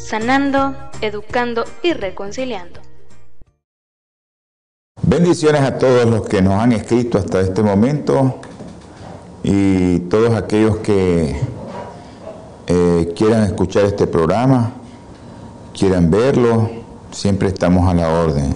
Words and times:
sanando, 0.00 0.74
educando 1.00 1.64
y 1.82 1.92
reconciliando. 1.92 2.80
Bendiciones 5.02 5.62
a 5.62 5.78
todos 5.78 6.06
los 6.06 6.26
que 6.26 6.42
nos 6.42 6.54
han 6.54 6.72
escrito 6.72 7.18
hasta 7.18 7.40
este 7.40 7.62
momento 7.62 8.40
y 9.42 10.00
todos 10.00 10.34
aquellos 10.34 10.78
que 10.78 11.36
eh, 12.66 13.12
quieran 13.16 13.44
escuchar 13.44 13.84
este 13.84 14.06
programa, 14.06 14.72
quieran 15.76 16.10
verlo, 16.10 16.70
siempre 17.10 17.48
estamos 17.48 17.88
a 17.88 17.94
la 17.94 18.08
orden. 18.10 18.54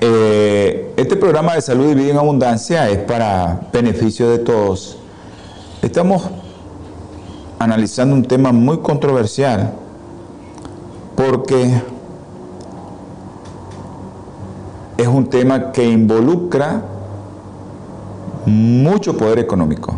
Eh, 0.00 0.92
este 0.96 1.16
programa 1.16 1.54
de 1.54 1.62
salud 1.62 1.90
y 1.90 1.94
vida 1.94 2.10
en 2.10 2.18
abundancia 2.18 2.88
es 2.90 2.98
para 2.98 3.68
beneficio 3.72 4.28
de 4.30 4.38
todos. 4.38 4.98
Estamos 5.82 6.30
analizando 7.58 8.14
un 8.14 8.22
tema 8.22 8.52
muy 8.52 8.78
controversial 8.78 9.72
porque 11.16 11.82
es 14.96 15.06
un 15.06 15.26
tema 15.28 15.72
que 15.72 15.84
involucra 15.84 16.82
mucho 18.44 19.16
poder 19.16 19.38
económico. 19.38 19.94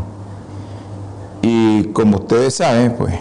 Y 1.42 1.84
como 1.92 2.17
ustedes 2.19 2.55
saben, 2.55 2.95
pues 2.97 3.14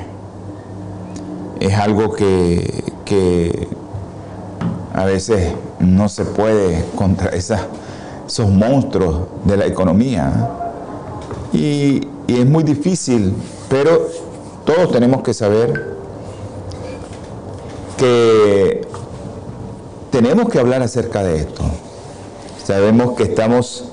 es 1.60 1.74
algo 1.74 2.14
que, 2.14 2.84
que 3.06 3.68
a 4.94 5.06
veces 5.06 5.54
no 5.80 6.10
se 6.10 6.26
puede 6.26 6.86
contra 6.96 7.30
esos 7.30 8.50
monstruos 8.50 9.28
de 9.46 9.58
la 9.58 9.66
economía. 9.66 10.50
Y, 11.54 12.08
y 12.28 12.40
es 12.40 12.46
muy 12.46 12.64
difícil, 12.64 13.34
pero 13.70 14.08
todos 14.68 14.92
tenemos 14.92 15.24
que 15.24 15.34
saber 15.34 15.96
que 17.98 18.86
tenemos 20.12 20.50
que 20.50 20.60
hablar 20.60 20.84
acerca 20.84 21.24
de 21.24 21.38
esto. 21.38 21.64
Sabemos 22.64 23.16
que 23.16 23.24
estamos 23.24 23.86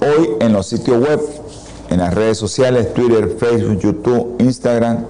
hoy 0.00 0.28
en 0.40 0.52
los 0.52 0.66
sitios 0.66 0.98
web, 0.98 1.18
en 1.88 2.00
las 2.00 2.12
redes 2.12 2.36
sociales, 2.36 2.92
Twitter, 2.92 3.38
Facebook, 3.40 3.78
YouTube, 3.78 4.36
Instagram, 4.38 5.06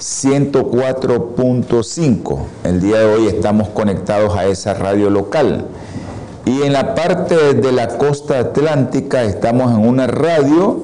104.5. 0.00 2.38
El 2.64 2.80
día 2.80 3.00
de 3.00 3.04
hoy 3.04 3.26
estamos 3.26 3.68
conectados 3.68 4.34
a 4.38 4.46
esa 4.46 4.72
radio 4.72 5.10
local. 5.10 5.66
Y 6.46 6.62
en 6.62 6.72
la 6.72 6.94
parte 6.94 7.52
de 7.52 7.72
la 7.72 7.98
costa 7.98 8.38
atlántica 8.38 9.24
estamos 9.24 9.70
en 9.72 9.86
una 9.86 10.06
radio 10.06 10.82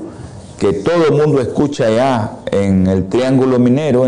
que 0.59 0.75
todo 0.75 1.06
el 1.06 1.12
mundo 1.12 1.41
escucha 1.41 1.87
allá 1.87 2.32
en 2.50 2.87
el 2.87 3.09
Triángulo 3.09 3.59
Minero, 3.59 4.06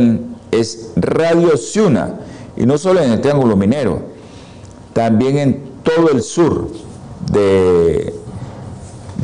es 0.50 0.90
Radio 0.96 1.56
Ciuna. 1.56 2.16
Y 2.58 2.66
no 2.66 2.76
solo 2.76 3.00
en 3.00 3.12
el 3.12 3.22
Triángulo 3.22 3.56
Minero, 3.56 4.02
también 4.92 5.38
en 5.38 5.62
todo 5.82 6.10
el 6.10 6.20
sur 6.20 6.83
de, 7.30 8.14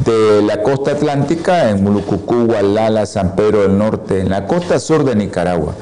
de 0.05 0.43
la 0.43 0.63
costa 0.63 0.93
atlántica, 0.93 1.71
en 1.71 1.83
Mulucucú, 1.83 2.47
Gualala, 2.47 3.07
San 3.07 3.37
Pedro 3.37 3.63
del 3.63 3.77
Norte, 3.77 4.21
en 4.21 4.31
la 4.31 4.47
costa 4.47 4.79
sur 4.79 5.05
de 5.05 5.15
Nicaragua. 5.17 5.75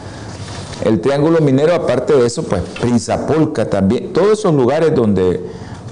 El 0.85 1.01
Triángulo 1.01 1.41
Minero, 1.41 1.75
aparte 1.75 2.15
de 2.15 2.27
eso, 2.27 2.45
pues 2.45 2.63
Prinzapolca 2.81 3.69
también, 3.69 4.13
todos 4.13 4.39
esos 4.39 4.55
lugares 4.55 4.95
donde 4.95 5.45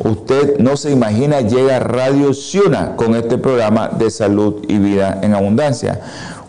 usted 0.05 0.59
no 0.59 0.77
se 0.77 0.93
imagina 0.93 1.41
llega 1.41 1.81
Radio 1.81 2.33
Ciuna 2.35 2.95
con 2.97 3.17
este 3.17 3.39
programa 3.39 3.89
de 3.89 4.11
salud 4.11 4.63
y 4.69 4.79
vida 4.79 5.19
en 5.23 5.35
abundancia. 5.35 6.01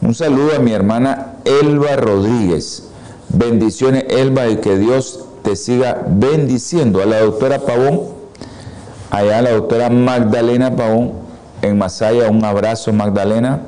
Un 0.02 0.14
saludo 0.14 0.56
a 0.56 0.60
mi 0.60 0.74
hermana 0.74 1.34
Elba 1.46 1.96
Rodríguez. 1.96 2.84
Bendiciones, 3.30 4.06
Elba, 4.10 4.48
y 4.48 4.58
que 4.58 4.78
Dios 4.78 5.26
te 5.42 5.56
siga 5.56 6.04
bendiciendo. 6.08 7.02
A 7.02 7.06
la 7.06 7.20
doctora 7.20 7.60
Pavón, 7.60 8.02
allá 9.12 9.42
la 9.42 9.52
doctora 9.52 9.90
Magdalena 9.90 10.76
Paón 10.76 11.14
en 11.62 11.78
Masaya. 11.78 12.30
Un 12.30 12.44
abrazo 12.44 12.94
Magdalena. 12.94 13.62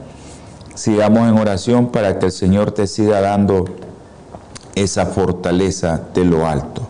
Sigamos 0.76 1.28
en 1.28 1.38
oración 1.38 1.88
para 1.92 2.20
que 2.20 2.28
el 2.28 2.32
Señor 2.32 2.72
te 2.72 2.88
siga 2.88 3.20
dando 3.20 3.66
esa 4.76 5.06
fortaleza 5.06 6.02
de 6.14 6.24
lo 6.24 6.48
alto, 6.48 6.88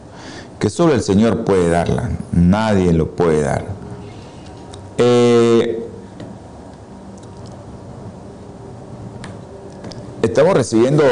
que 0.60 0.70
solo 0.70 0.94
el 0.94 1.02
Señor 1.02 1.44
puede 1.44 1.70
darla, 1.70 2.12
nadie 2.32 2.94
lo 2.94 3.12
puede 3.12 3.42
dar. 3.42 3.66
Eh, 5.00 5.88
estamos 10.22 10.54
recibiendo 10.54 11.04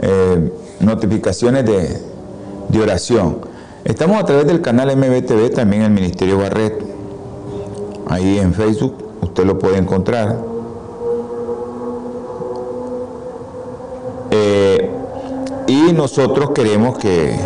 eh, 0.00 0.52
notificaciones 0.80 1.64
de, 1.64 2.02
de 2.68 2.80
oración. 2.82 3.45
Estamos 3.86 4.20
a 4.20 4.24
través 4.24 4.48
del 4.48 4.62
canal 4.62 4.96
MBTV, 4.96 5.54
también 5.54 5.82
el 5.82 5.92
Ministerio 5.92 6.38
Barreto. 6.38 6.84
Ahí 8.08 8.40
en 8.40 8.52
Facebook 8.52 8.96
usted 9.22 9.44
lo 9.44 9.60
puede 9.60 9.78
encontrar. 9.78 10.36
Eh, 14.32 14.90
y 15.68 15.92
nosotros 15.92 16.50
queremos 16.50 16.98
que, 16.98 17.36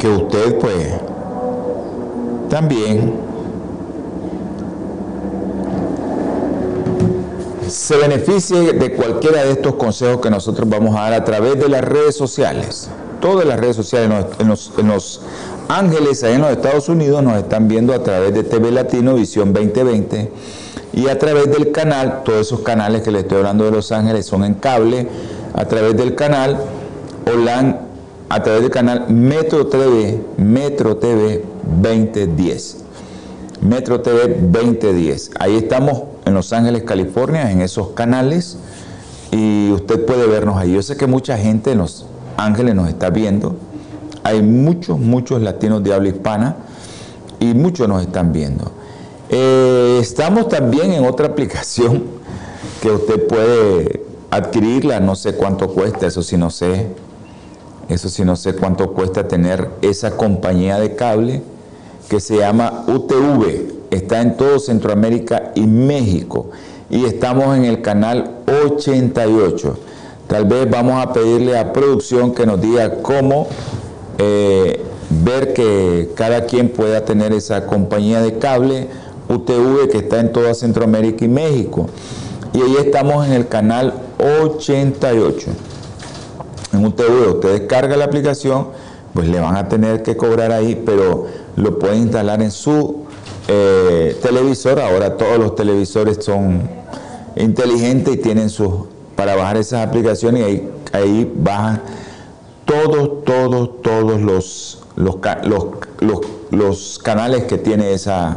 que 0.00 0.08
usted 0.08 0.58
pues 0.58 0.88
también 2.50 3.14
se 7.68 7.96
beneficie 7.98 8.72
de 8.72 8.92
cualquiera 8.94 9.44
de 9.44 9.52
estos 9.52 9.76
consejos 9.76 10.20
que 10.20 10.28
nosotros 10.28 10.68
vamos 10.68 10.96
a 10.96 11.02
dar 11.02 11.12
a 11.12 11.24
través 11.24 11.56
de 11.60 11.68
las 11.68 11.84
redes 11.84 12.16
sociales 12.16 12.90
todas 13.20 13.46
las 13.46 13.58
redes 13.58 13.76
sociales, 13.76 14.26
en 14.38 14.48
los, 14.48 15.20
Ángeles, 15.68 16.22
ahí 16.24 16.34
en 16.34 16.40
los 16.40 16.50
Estados 16.50 16.88
Unidos, 16.88 17.22
nos 17.22 17.36
están 17.36 17.68
viendo 17.68 17.92
a 17.92 18.02
través 18.02 18.32
de 18.32 18.42
TV 18.42 18.70
Latino 18.70 19.14
Visión 19.14 19.52
2020 19.52 20.32
y 20.94 21.08
a 21.08 21.18
través 21.18 21.50
del 21.50 21.72
canal, 21.72 22.22
todos 22.24 22.46
esos 22.46 22.60
canales 22.60 23.02
que 23.02 23.10
le 23.10 23.20
estoy 23.20 23.38
hablando 23.38 23.64
de 23.64 23.72
Los 23.72 23.92
Ángeles 23.92 24.24
son 24.24 24.44
en 24.44 24.54
cable, 24.54 25.06
a 25.54 25.66
través 25.66 25.96
del 25.96 26.14
canal 26.14 26.58
OLAN, 27.30 27.80
a 28.30 28.42
través 28.42 28.62
del 28.62 28.70
canal 28.70 29.06
Metro 29.08 29.66
TV, 29.66 30.22
Metro 30.38 30.96
TV 30.96 31.44
2010. 31.82 32.84
Metro 33.60 34.00
TV 34.00 34.38
2010. 34.40 35.32
Ahí 35.38 35.56
estamos 35.56 36.04
en 36.24 36.34
Los 36.34 36.52
Ángeles, 36.52 36.84
California, 36.84 37.50
en 37.50 37.60
esos 37.60 37.88
canales 37.90 38.56
y 39.30 39.70
usted 39.72 40.04
puede 40.04 40.26
vernos 40.26 40.56
ahí. 40.56 40.72
Yo 40.72 40.82
sé 40.82 40.96
que 40.96 41.06
mucha 41.06 41.36
gente 41.36 41.74
nos 41.74 42.06
Ángeles 42.38 42.74
nos 42.74 42.88
está 42.88 43.10
viendo. 43.10 43.56
Hay 44.22 44.42
muchos, 44.42 44.98
muchos 44.98 45.42
latinos 45.42 45.82
de 45.82 45.92
habla 45.92 46.08
hispana 46.08 46.56
y 47.40 47.52
muchos 47.52 47.88
nos 47.88 48.00
están 48.02 48.32
viendo. 48.32 48.70
Eh, 49.28 49.98
estamos 50.00 50.48
también 50.48 50.92
en 50.92 51.04
otra 51.04 51.26
aplicación 51.26 52.04
que 52.80 52.90
usted 52.90 53.26
puede 53.26 54.04
adquirirla, 54.30 55.00
no 55.00 55.16
sé 55.16 55.34
cuánto 55.34 55.68
cuesta, 55.68 56.06
eso 56.06 56.22
sí 56.22 56.36
no 56.36 56.50
sé. 56.50 56.86
Eso 57.88 58.08
sí 58.08 58.24
no 58.24 58.36
sé 58.36 58.54
cuánto 58.54 58.92
cuesta 58.92 59.26
tener 59.26 59.70
esa 59.80 60.10
compañía 60.12 60.78
de 60.78 60.94
cable 60.94 61.42
que 62.08 62.20
se 62.20 62.36
llama 62.36 62.84
UTV. 62.86 63.78
Está 63.90 64.20
en 64.20 64.36
todo 64.36 64.58
Centroamérica 64.58 65.52
y 65.54 65.66
México. 65.66 66.50
Y 66.90 67.04
estamos 67.06 67.56
en 67.56 67.64
el 67.64 67.80
canal 67.80 68.42
88. 68.46 69.78
Tal 70.28 70.44
vez 70.44 70.70
vamos 70.70 71.02
a 71.02 71.12
pedirle 71.14 71.58
a 71.58 71.72
producción 71.72 72.34
que 72.34 72.44
nos 72.44 72.60
diga 72.60 73.00
cómo 73.00 73.48
eh, 74.18 74.84
ver 75.08 75.54
que 75.54 76.10
cada 76.14 76.44
quien 76.44 76.68
pueda 76.68 77.02
tener 77.06 77.32
esa 77.32 77.66
compañía 77.66 78.20
de 78.20 78.38
cable 78.38 78.88
UTV 79.30 79.88
que 79.90 79.98
está 79.98 80.20
en 80.20 80.30
toda 80.30 80.52
Centroamérica 80.52 81.24
y 81.24 81.28
México. 81.28 81.86
Y 82.52 82.60
ahí 82.60 82.76
estamos 82.78 83.26
en 83.26 83.32
el 83.32 83.48
canal 83.48 83.94
88. 84.18 85.50
En 86.74 86.84
UTV 86.84 87.36
usted 87.36 87.60
descarga 87.60 87.96
la 87.96 88.04
aplicación, 88.04 88.68
pues 89.14 89.28
le 89.28 89.40
van 89.40 89.56
a 89.56 89.66
tener 89.68 90.02
que 90.02 90.14
cobrar 90.14 90.52
ahí, 90.52 90.82
pero 90.84 91.26
lo 91.56 91.78
puede 91.78 91.96
instalar 91.96 92.42
en 92.42 92.50
su 92.50 93.04
eh, 93.48 94.14
televisor. 94.20 94.78
Ahora 94.78 95.16
todos 95.16 95.38
los 95.38 95.54
televisores 95.54 96.18
son 96.22 96.68
inteligentes 97.34 98.14
y 98.14 98.18
tienen 98.18 98.50
sus 98.50 98.72
para 99.18 99.34
bajar 99.34 99.56
esas 99.56 99.84
aplicaciones 99.84 100.42
y 100.42 100.44
ahí, 100.44 100.70
ahí 100.92 101.32
bajan 101.34 101.82
todos, 102.64 103.24
todos, 103.24 103.82
todos 103.82 104.78
los, 106.52 107.00
canales 107.02 107.42
que 107.42 107.58
tiene 107.58 107.94
esa, 107.94 108.36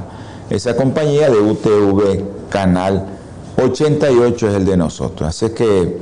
compañía 0.75 1.29
de 1.29 1.37
UTV 1.37 2.49
Canal 2.49 3.05
88 3.63 4.49
es 4.49 4.55
el 4.55 4.65
de 4.65 4.75
nosotros. 4.75 5.29
Así 5.29 5.51
que 5.51 5.97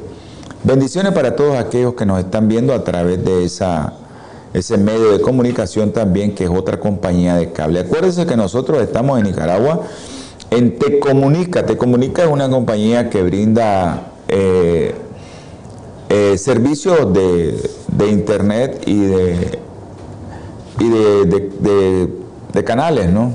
bendiciones 0.63 1.11
para 1.11 1.35
todos 1.35 1.57
aquellos 1.57 1.95
que 1.95 2.05
nos 2.05 2.19
están 2.19 2.47
viendo 2.47 2.73
a 2.73 2.81
través 2.85 3.21
de 3.25 3.43
ese 3.43 4.77
medio 4.77 5.11
de 5.11 5.19
comunicación 5.19 5.91
también, 5.91 6.33
que 6.33 6.45
es 6.45 6.49
otra 6.49 6.79
compañía 6.79 7.35
de 7.35 7.51
cable. 7.51 7.81
Acuérdense 7.81 8.25
que 8.25 8.37
nosotros 8.37 8.81
estamos 8.81 9.19
en 9.19 9.25
Nicaragua 9.25 9.81
en 10.51 10.79
Te 10.79 10.99
Comunica. 10.99 11.65
Te 11.65 11.75
Comunica 11.75 12.23
es 12.23 12.29
una 12.29 12.49
compañía 12.49 13.09
que 13.09 13.21
brinda 13.23 14.13
eh, 14.29 14.95
eh, 16.09 16.37
servicios 16.37 17.13
de 17.13 17.79
de 17.99 18.07
internet 18.09 18.83
y 18.85 18.97
de, 18.97 19.59
y 20.79 20.89
de, 20.89 22.63
canales, 22.63 23.09
¿no? 23.09 23.33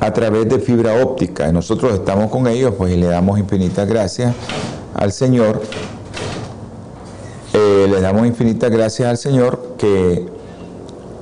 A 0.00 0.12
través 0.12 0.48
de 0.48 0.58
fibra 0.58 1.02
óptica. 1.02 1.50
Nosotros 1.52 1.94
estamos 1.94 2.30
con 2.30 2.46
ellos, 2.46 2.74
pues, 2.76 2.92
y 2.92 2.96
le 2.96 3.06
damos 3.06 3.38
infinitas 3.38 3.88
gracias 3.88 4.34
al 4.94 5.12
Señor. 5.12 5.62
Eh, 7.52 7.86
le 7.90 8.00
damos 8.00 8.26
infinitas 8.26 8.70
gracias 8.70 9.08
al 9.08 9.18
Señor 9.18 9.74
que 9.78 10.26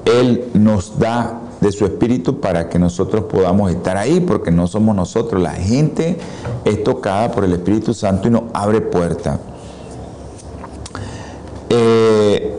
Él 0.05 0.45
nos 0.55 0.99
da 0.99 1.40
de 1.61 1.73
su 1.73 1.85
espíritu 1.85 2.41
para 2.41 2.69
que 2.69 2.79
nosotros 2.79 3.25
podamos 3.25 3.71
estar 3.71 3.97
ahí, 3.97 4.21
porque 4.21 4.51
no 4.51 4.67
somos 4.67 4.97
nosotros. 4.97 5.43
La 5.43 5.53
gente 5.53 6.19
es 6.65 6.83
tocada 6.83 7.31
por 7.33 7.45
el 7.45 7.53
Espíritu 7.53 7.93
Santo 7.93 8.29
y 8.29 8.31
nos 8.31 8.45
abre 8.55 8.81
puerta. 8.81 9.39
Eh, 11.69 12.57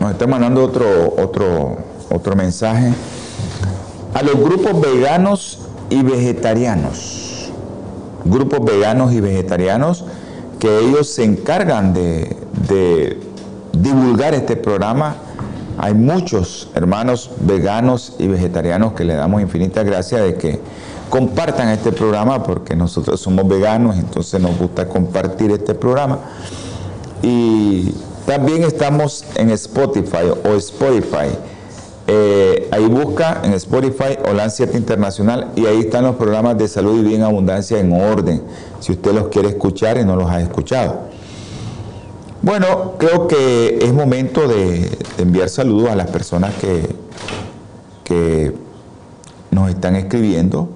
nos 0.00 0.10
está 0.10 0.26
mandando 0.26 0.64
otro, 0.64 1.14
otro, 1.16 1.76
otro 2.10 2.36
mensaje. 2.36 2.92
A 4.14 4.22
los 4.22 4.34
grupos 4.34 4.80
veganos 4.80 5.60
y 5.88 6.02
vegetarianos. 6.02 7.50
Grupos 8.24 8.64
veganos 8.64 9.12
y 9.12 9.20
vegetarianos 9.20 10.04
que 10.58 10.78
ellos 10.80 11.08
se 11.08 11.24
encargan 11.24 11.94
de, 11.94 12.36
de 12.70 13.18
divulgar 13.72 14.34
este 14.34 14.56
programa. 14.56 15.16
Hay 15.78 15.94
muchos 15.94 16.70
hermanos 16.74 17.30
veganos 17.40 18.14
y 18.18 18.28
vegetarianos 18.28 18.92
que 18.92 19.04
le 19.04 19.14
damos 19.14 19.42
infinitas 19.42 19.84
gracias 19.84 20.22
de 20.22 20.34
que 20.34 20.60
compartan 21.08 21.68
este 21.68 21.92
programa 21.92 22.42
porque 22.42 22.76
nosotros 22.76 23.20
somos 23.20 23.46
veganos, 23.48 23.98
entonces 23.98 24.40
nos 24.40 24.56
gusta 24.56 24.88
compartir 24.88 25.50
este 25.50 25.74
programa. 25.74 26.18
Y 27.22 27.92
también 28.26 28.62
estamos 28.62 29.24
en 29.34 29.50
Spotify 29.50 30.30
o 30.44 30.54
Spotify. 30.54 31.28
Eh, 32.06 32.68
ahí 32.72 32.86
busca 32.86 33.40
en 33.44 33.52
Spotify 33.54 34.18
7 34.48 34.76
Internacional 34.76 35.52
y 35.54 35.66
ahí 35.66 35.80
están 35.80 36.04
los 36.04 36.16
programas 36.16 36.58
de 36.58 36.66
salud 36.66 36.98
y 36.98 37.02
bien 37.02 37.22
abundancia 37.22 37.78
en 37.78 37.92
orden, 37.92 38.42
si 38.80 38.92
usted 38.92 39.12
los 39.12 39.28
quiere 39.28 39.48
escuchar 39.48 39.96
y 39.98 40.04
no 40.04 40.16
los 40.16 40.28
ha 40.28 40.40
escuchado. 40.40 41.10
Bueno, 42.42 42.94
creo 42.96 43.28
que 43.28 43.80
es 43.82 43.92
momento 43.92 44.48
de, 44.48 44.98
enviar 45.18 45.50
saludos 45.50 45.90
a 45.90 45.94
las 45.94 46.10
personas 46.10 46.54
que, 46.54 46.98
nos 49.52 49.70
están 49.70 49.94
escribiendo 49.94 50.68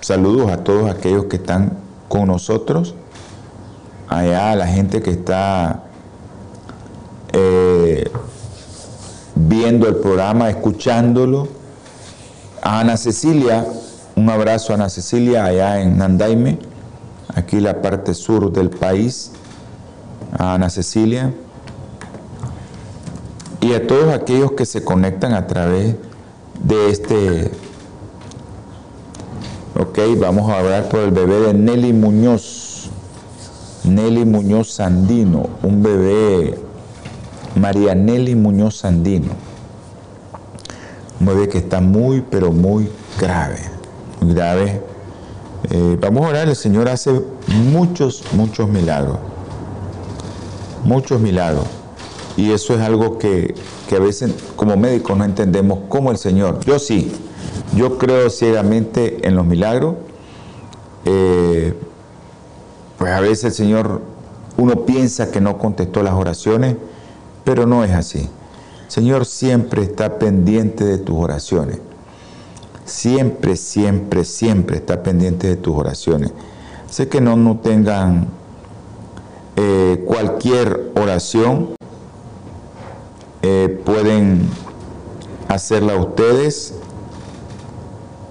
Saludos 0.00 0.50
a 0.50 0.64
todos 0.64 0.90
aquellos 0.90 1.26
que 1.26 1.36
están 1.36 1.78
con 2.08 2.28
nosotros, 2.28 2.94
allá 4.08 4.52
a 4.52 4.56
la 4.56 4.66
gente 4.68 5.02
que 5.02 5.10
está 5.10 5.82
eh, 7.32 8.08
viendo 9.34 9.88
el 9.88 9.96
programa, 9.96 10.48
escuchándolo. 10.48 11.48
A 12.62 12.80
Ana 12.80 12.96
Cecilia, 12.96 13.66
un 14.14 14.30
abrazo 14.30 14.72
a 14.72 14.76
Ana 14.76 14.88
Cecilia 14.88 15.44
allá 15.44 15.80
en 15.80 15.98
Nandaime, 15.98 16.58
aquí 17.34 17.58
la 17.60 17.82
parte 17.82 18.14
sur 18.14 18.52
del 18.52 18.70
país. 18.70 19.32
A 20.32 20.54
Ana 20.54 20.70
Cecilia. 20.70 21.32
Y 23.60 23.72
a 23.72 23.86
todos 23.86 24.14
aquellos 24.14 24.52
que 24.52 24.66
se 24.66 24.84
conectan 24.84 25.32
a 25.34 25.46
través 25.46 25.96
de 26.62 26.90
este 26.90 27.50
Ok, 29.78 29.98
vamos 30.18 30.50
a 30.50 30.60
hablar 30.60 30.88
por 30.88 31.00
el 31.00 31.10
bebé 31.10 31.38
de 31.38 31.52
Nelly 31.52 31.92
Muñoz. 31.92 32.88
Nelly 33.84 34.24
Muñoz 34.24 34.70
Sandino, 34.70 35.50
un 35.62 35.82
bebé, 35.82 36.58
María 37.60 37.94
Nelly 37.94 38.34
Muñoz 38.36 38.78
Sandino. 38.78 39.32
Un 41.20 41.26
bebé 41.26 41.50
que 41.50 41.58
está 41.58 41.82
muy, 41.82 42.22
pero 42.22 42.52
muy 42.52 42.88
grave. 43.20 43.58
Muy 44.22 44.32
grave. 44.32 44.80
Eh, 45.70 45.98
vamos 46.00 46.24
a 46.24 46.28
orar, 46.28 46.48
el 46.48 46.56
Señor 46.56 46.88
hace 46.88 47.20
muchos, 47.70 48.24
muchos 48.32 48.70
milagros. 48.70 49.18
Muchos 50.86 51.20
milagros. 51.20 51.64
Y 52.36 52.52
eso 52.52 52.74
es 52.74 52.80
algo 52.80 53.18
que, 53.18 53.56
que 53.88 53.96
a 53.96 53.98
veces 53.98 54.32
como 54.54 54.76
médicos 54.76 55.18
no 55.18 55.24
entendemos 55.24 55.80
cómo 55.88 56.12
el 56.12 56.16
Señor. 56.16 56.60
Yo 56.64 56.78
sí, 56.78 57.10
yo 57.74 57.98
creo 57.98 58.30
ciegamente 58.30 59.26
en 59.26 59.34
los 59.34 59.44
milagros. 59.44 59.96
Eh, 61.04 61.74
pues 62.98 63.10
a 63.10 63.20
veces 63.20 63.44
el 63.46 63.52
Señor, 63.52 64.00
uno 64.56 64.86
piensa 64.86 65.32
que 65.32 65.40
no 65.40 65.58
contestó 65.58 66.04
las 66.04 66.14
oraciones, 66.14 66.76
pero 67.42 67.66
no 67.66 67.82
es 67.82 67.90
así. 67.90 68.28
El 68.84 68.90
Señor 68.90 69.26
siempre 69.26 69.82
está 69.82 70.20
pendiente 70.20 70.84
de 70.84 70.98
tus 70.98 71.16
oraciones. 71.16 71.80
Siempre, 72.84 73.56
siempre, 73.56 74.24
siempre 74.24 74.76
está 74.76 75.02
pendiente 75.02 75.48
de 75.48 75.56
tus 75.56 75.76
oraciones. 75.76 76.30
Sé 76.88 77.08
que 77.08 77.20
no, 77.20 77.34
no 77.34 77.58
tengan 77.58 78.28
eh, 79.56 80.04
cualquier 80.06 80.92
oración, 80.94 81.70
eh, 83.42 83.80
pueden 83.84 84.48
hacerla 85.48 85.96
ustedes 85.96 86.74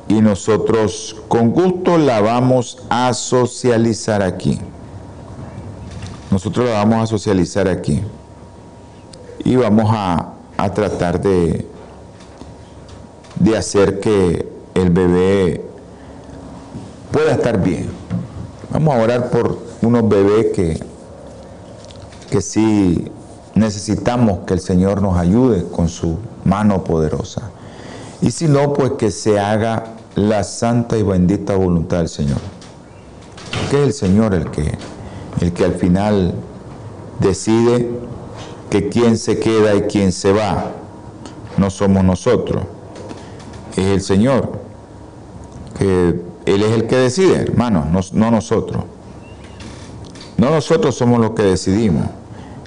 y 0.07 0.21
nosotros 0.21 1.15
con 1.27 1.51
gusto 1.51 1.97
la 1.97 2.21
vamos 2.21 2.77
a 2.89 3.13
socializar 3.13 4.21
aquí. 4.21 4.59
Nosotros 6.29 6.67
la 6.67 6.73
vamos 6.73 7.03
a 7.03 7.07
socializar 7.07 7.67
aquí. 7.67 8.01
Y 9.43 9.55
vamos 9.55 9.89
a, 9.89 10.31
tratar 10.73 11.21
de, 11.21 11.67
de 13.39 13.57
hacer 13.57 13.99
que 13.99 14.47
el 14.73 14.89
bebé 14.89 15.63
pueda 17.11 17.31
estar 17.31 17.61
bien. 17.63 17.89
Vamos 18.71 18.95
a 18.95 19.01
orar 19.01 19.29
por 19.29 19.59
unos 19.81 20.09
bebés 20.09 20.47
que, 20.53 20.94
que 22.29 22.41
sí 22.41 23.11
necesitamos 23.55 24.39
que 24.45 24.53
el 24.53 24.59
Señor 24.59 25.01
nos 25.01 25.17
ayude 25.17 25.65
con 25.65 25.89
su 25.89 26.17
mano 26.43 26.83
poderosa. 26.83 27.49
Y 28.21 28.31
si 28.31 28.47
no, 28.47 28.73
pues 28.73 28.93
que 28.93 29.11
se 29.11 29.39
haga 29.39 29.95
la 30.15 30.43
santa 30.43 30.97
y 30.97 31.03
bendita 31.03 31.55
voluntad 31.55 31.97
del 31.97 32.09
Señor. 32.09 32.39
Que 33.69 33.81
es 33.81 33.87
el 33.87 33.93
Señor 33.93 34.33
el 34.33 34.51
que, 34.51 34.77
el 35.41 35.53
que 35.53 35.65
al 35.65 35.75
final 35.75 36.33
decide 37.19 37.89
que 38.69 38.89
quien 38.89 39.17
se 39.17 39.39
queda 39.39 39.75
y 39.75 39.81
quien 39.83 40.11
se 40.11 40.33
va 40.33 40.71
no 41.57 41.69
somos 41.69 42.03
nosotros, 42.03 42.63
es 43.77 43.85
el 43.85 44.01
Señor. 44.01 44.59
Que 45.77 46.19
Él 46.45 46.63
es 46.63 46.71
el 46.71 46.87
que 46.87 46.97
decide, 46.97 47.35
hermanos, 47.35 48.11
no, 48.13 48.19
no 48.19 48.31
nosotros. 48.31 48.83
No 50.37 50.49
nosotros 50.49 50.95
somos 50.95 51.19
los 51.19 51.31
que 51.31 51.43
decidimos, 51.43 52.07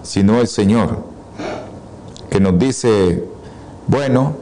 sino 0.02 0.40
el 0.40 0.48
Señor, 0.48 1.02
que 2.30 2.40
nos 2.40 2.58
dice, 2.58 3.25
bueno, 3.87 4.34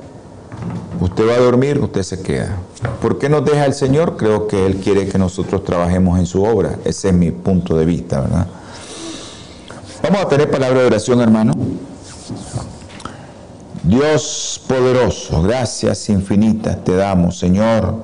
Usted 1.01 1.29
va 1.29 1.35
a 1.35 1.39
dormir, 1.39 1.79
usted 1.79 2.03
se 2.03 2.23
queda. 2.23 2.57
¿Por 3.03 3.19
qué 3.19 3.29
nos 3.29 3.45
deja 3.45 3.67
el 3.67 3.75
Señor? 3.75 4.17
Creo 4.17 4.47
que 4.47 4.65
Él 4.65 4.77
quiere 4.77 5.07
que 5.07 5.19
nosotros 5.19 5.63
trabajemos 5.63 6.19
en 6.19 6.25
su 6.25 6.43
obra. 6.43 6.77
Ese 6.85 7.09
es 7.09 7.15
mi 7.15 7.31
punto 7.31 7.77
de 7.77 7.85
vista, 7.85 8.21
¿verdad? 8.21 8.47
Vamos 10.03 10.23
a 10.23 10.29
tener 10.29 10.51
palabra 10.51 10.81
de 10.81 10.87
oración, 10.87 11.21
hermano. 11.21 11.53
Dios 13.83 14.61
poderoso, 14.67 15.43
gracias 15.43 16.09
infinitas 16.09 16.83
te 16.83 16.97
damos, 16.97 17.39
Señor. 17.39 17.95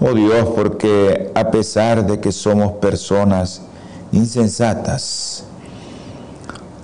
Oh 0.00 0.12
Dios, 0.12 0.48
porque 0.54 1.30
a 1.34 1.50
pesar 1.50 2.06
de 2.06 2.20
que 2.20 2.32
somos 2.32 2.72
personas 2.72 3.62
insensatas, 4.12 5.44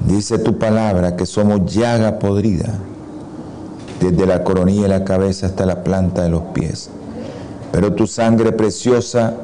dice 0.06 0.38
tu 0.38 0.58
palabra 0.58 1.16
que 1.16 1.26
somos 1.26 1.72
llaga 1.72 2.18
podrida, 2.18 2.74
desde 4.00 4.26
la 4.26 4.42
coronilla 4.42 4.82
de 4.82 4.88
la 4.88 5.04
cabeza 5.04 5.46
hasta 5.46 5.64
la 5.64 5.84
planta 5.84 6.22
de 6.22 6.30
los 6.30 6.42
pies. 6.54 6.90
Pero 7.70 7.92
tu 7.94 8.06
sangre 8.06 8.52
preciosa 8.52 9.34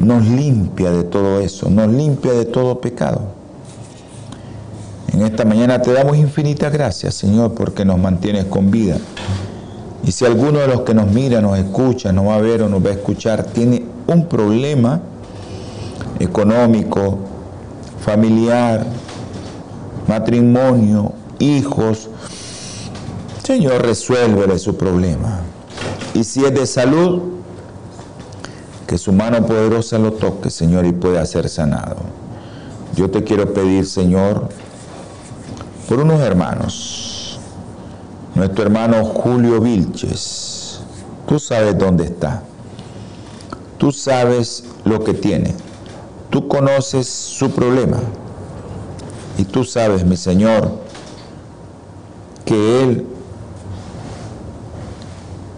nos 0.00 0.26
limpia 0.26 0.90
de 0.90 1.04
todo 1.04 1.40
eso, 1.40 1.70
nos 1.70 1.88
limpia 1.88 2.32
de 2.32 2.44
todo 2.44 2.80
pecado. 2.80 3.22
En 5.12 5.22
esta 5.22 5.44
mañana 5.44 5.80
te 5.80 5.92
damos 5.92 6.16
infinitas 6.16 6.72
gracias, 6.72 7.14
Señor, 7.14 7.54
porque 7.54 7.84
nos 7.84 7.98
mantienes 7.98 8.46
con 8.46 8.70
vida. 8.70 8.96
Y 10.02 10.12
si 10.12 10.24
alguno 10.24 10.58
de 10.58 10.66
los 10.66 10.80
que 10.80 10.92
nos 10.92 11.10
mira, 11.10 11.40
nos 11.40 11.56
escucha, 11.56 12.12
nos 12.12 12.26
va 12.26 12.34
a 12.34 12.40
ver 12.40 12.62
o 12.62 12.68
nos 12.68 12.84
va 12.84 12.90
a 12.90 12.94
escuchar, 12.94 13.44
tiene 13.44 13.84
un 14.06 14.26
problema 14.26 15.00
económico, 16.18 17.18
familiar, 18.04 18.86
matrimonio, 20.06 21.12
hijos, 21.38 22.08
Señor, 23.44 23.82
resuélvele 23.82 24.58
su 24.58 24.76
problema. 24.76 25.40
Y 26.14 26.24
si 26.24 26.44
es 26.44 26.54
de 26.54 26.66
salud, 26.66 27.22
que 28.86 28.96
su 28.96 29.12
mano 29.12 29.44
poderosa 29.44 29.98
lo 29.98 30.12
toque, 30.12 30.48
Señor, 30.48 30.86
y 30.86 30.92
pueda 30.92 31.24
ser 31.26 31.48
sanado. 31.48 31.96
Yo 32.96 33.10
te 33.10 33.22
quiero 33.22 33.52
pedir, 33.52 33.86
Señor, 33.86 34.48
por 35.88 36.00
unos 36.00 36.20
hermanos. 36.20 37.38
Nuestro 38.34 38.64
hermano 38.64 39.04
Julio 39.04 39.60
Vilches, 39.60 40.80
tú 41.28 41.38
sabes 41.38 41.76
dónde 41.76 42.04
está. 42.04 42.42
Tú 43.78 43.92
sabes 43.92 44.64
lo 44.84 45.04
que 45.04 45.14
tiene. 45.14 45.54
Tú 46.30 46.48
conoces 46.48 47.08
su 47.08 47.50
problema. 47.50 47.98
Y 49.38 49.44
tú 49.44 49.64
sabes, 49.64 50.04
mi 50.04 50.16
Señor, 50.16 50.70
que 52.44 52.82
Él 52.82 53.06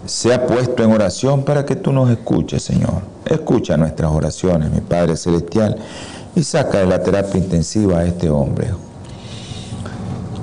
se 0.05 0.33
ha 0.33 0.47
puesto 0.47 0.83
en 0.83 0.91
oración 0.91 1.43
para 1.43 1.65
que 1.65 1.75
tú 1.75 1.91
nos 1.91 2.09
escuches, 2.09 2.63
Señor. 2.63 3.01
Escucha 3.25 3.77
nuestras 3.77 4.11
oraciones, 4.11 4.71
mi 4.71 4.81
Padre 4.81 5.17
Celestial, 5.17 5.77
y 6.35 6.43
saca 6.43 6.79
de 6.79 6.87
la 6.87 7.03
terapia 7.03 7.37
intensiva 7.39 7.99
a 7.99 8.05
este 8.05 8.29
hombre. 8.29 8.69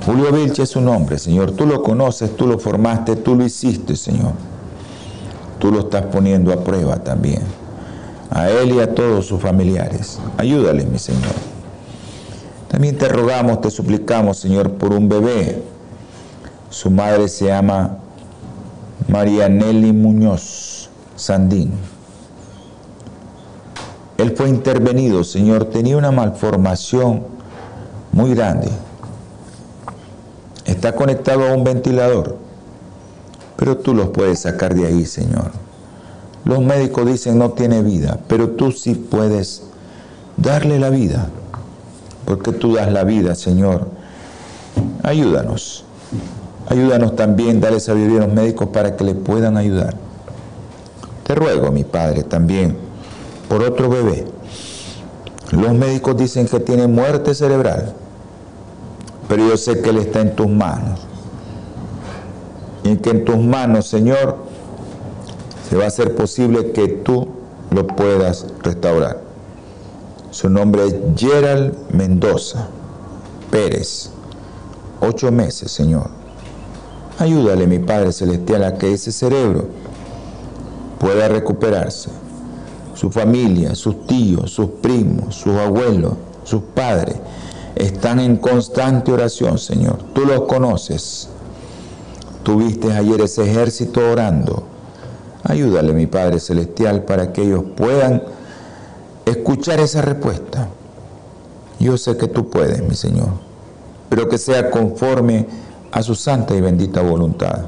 Julio 0.05 0.31
Vilche 0.33 0.63
es 0.63 0.77
un 0.77 0.89
hombre, 0.89 1.19
Señor. 1.19 1.53
Tú 1.53 1.67
lo 1.67 1.83
conoces, 1.83 2.37
tú 2.37 2.47
lo 2.47 2.59
formaste, 2.59 3.17
tú 3.17 3.35
lo 3.35 3.45
hiciste, 3.45 3.97
Señor. 3.97 4.33
Tú 5.59 5.73
lo 5.73 5.81
estás 5.81 6.03
poniendo 6.07 6.53
a 6.53 6.63
prueba 6.63 6.97
también. 6.97 7.43
A 8.31 8.51
él 8.51 8.75
y 8.75 8.81
a 8.81 8.95
todos 8.95 9.27
sus 9.27 9.41
familiares. 9.41 10.19
Ayúdale, 10.39 10.85
mi 10.87 10.99
Señor. 10.99 11.33
También 12.69 12.99
te 12.99 13.09
rogamos, 13.09 13.61
te 13.61 13.71
suplicamos, 13.71 14.39
Señor, 14.39 14.73
por 14.73 14.93
un 14.93 15.09
bebé. 15.09 15.63
Su 16.71 16.91
madre 16.91 17.29
se 17.29 17.47
llama 17.47 17.99
María 19.07 19.49
Nelly 19.49 19.93
Muñoz 19.93 20.91
Sandín. 21.15 21.73
Él 24.19 24.35
fue 24.37 24.49
intervenido, 24.49 25.23
Señor, 25.23 25.67
tenía 25.67 25.97
una 25.97 26.11
malformación 26.11 27.23
muy 28.13 28.35
grande. 28.35 28.69
Está 30.65 30.95
conectado 30.95 31.47
a 31.49 31.53
un 31.53 31.63
ventilador, 31.63 32.39
pero 33.57 33.77
tú 33.77 33.95
los 33.95 34.09
puedes 34.09 34.41
sacar 34.41 34.75
de 34.75 34.87
ahí, 34.87 35.05
Señor. 35.05 35.53
Los 36.45 36.61
médicos 36.61 37.07
dicen 37.07 37.39
no 37.39 37.51
tiene 37.51 37.83
vida, 37.83 38.19
pero 38.29 38.51
tú 38.51 38.73
sí 38.73 38.95
puedes 38.95 39.63
darle 40.37 40.79
la 40.79 40.91
vida, 40.91 41.29
porque 42.25 42.53
tú 42.53 42.75
das 42.75 42.93
la 42.93 43.05
vida, 43.05 43.35
Señor. 43.35 43.89
Ayúdanos. 45.03 45.85
Ayúdanos 46.69 47.17
también, 47.17 47.61
dale 47.61 47.81
sabiduría 47.81 48.19
a 48.23 48.27
los 48.27 48.35
médicos 48.35 48.69
para 48.69 48.97
que 48.97 49.05
le 49.05 49.15
puedan 49.15 49.57
ayudar. 49.57 49.95
Te 51.27 51.35
ruego, 51.35 51.71
mi 51.73 51.85
Padre, 51.85 52.23
también 52.23 52.85
por 53.49 53.63
otro 53.63 53.89
bebé. 53.89 54.25
Los 55.53 55.73
médicos 55.75 56.17
dicen 56.17 56.49
que 56.49 56.61
tiene 56.61 56.87
muerte 56.87 57.35
cerebral, 57.35 57.95
pero 59.29 59.49
yo 59.49 59.57
sé 59.57 59.81
que 59.81 59.91
Él 59.91 59.99
está 59.99 60.21
en 60.21 60.35
tus 60.35 60.49
manos. 60.49 61.01
Y 62.83 62.97
que 62.97 63.11
en 63.11 63.25
tus 63.25 63.39
manos, 63.39 63.87
Señor, 63.87 64.34
va 65.77 65.85
a 65.85 65.89
hacer 65.89 66.15
posible 66.15 66.73
que 66.73 66.89
tú 66.89 67.29
lo 67.71 67.87
puedas 67.87 68.47
restaurar. 68.63 69.21
Su 70.31 70.49
nombre 70.49 70.87
es 70.87 70.95
Gerald 71.17 71.75
Mendoza 71.93 72.69
Pérez. 73.51 74.11
Ocho 75.01 75.31
meses, 75.31 75.71
Señor. 75.71 76.11
Ayúdale, 77.19 77.67
mi 77.67 77.79
Padre 77.79 78.13
Celestial, 78.13 78.65
a 78.65 78.75
que 78.75 78.93
ese 78.93 79.13
cerebro 79.13 79.67
pueda 80.99 81.29
recuperarse. 81.29 82.11
Su 82.95 83.11
familia, 83.11 83.75
sus 83.75 84.07
tíos, 84.07 84.51
sus 84.51 84.71
primos, 84.83 85.37
sus 85.37 85.57
abuelos, 85.57 86.15
sus 86.45 86.63
padres 86.63 87.17
están 87.75 88.21
en 88.21 88.37
constante 88.37 89.13
oración, 89.13 89.59
Señor. 89.59 89.99
Tú 90.15 90.25
los 90.25 90.43
conoces. 90.43 91.29
Tuviste 92.43 92.93
ayer 92.93 93.21
ese 93.21 93.49
ejército 93.51 94.01
orando. 94.11 94.74
Ayúdale, 95.45 95.93
mi 95.93 96.07
Padre 96.07 96.41
Celestial, 96.41 97.05
para 97.05 97.33
que 97.33 97.43
ellos 97.43 97.65
puedan 97.77 98.23
escuchar 99.27 99.79
esa 99.79 100.01
respuesta. 100.01 100.69
Yo 101.79 101.99
sé 101.99 102.17
que 102.17 102.29
tú 102.29 102.49
puedes, 102.49 102.83
mi 102.83 102.95
Señor, 102.95 103.29
pero 104.09 104.29
que 104.29 104.39
sea 104.39 104.71
conforme 104.71 105.47
a 105.93 106.03
su 106.03 106.15
santa 106.15 106.55
y 106.55 106.63
bendita 106.63 107.03
voluntad. 107.03 107.67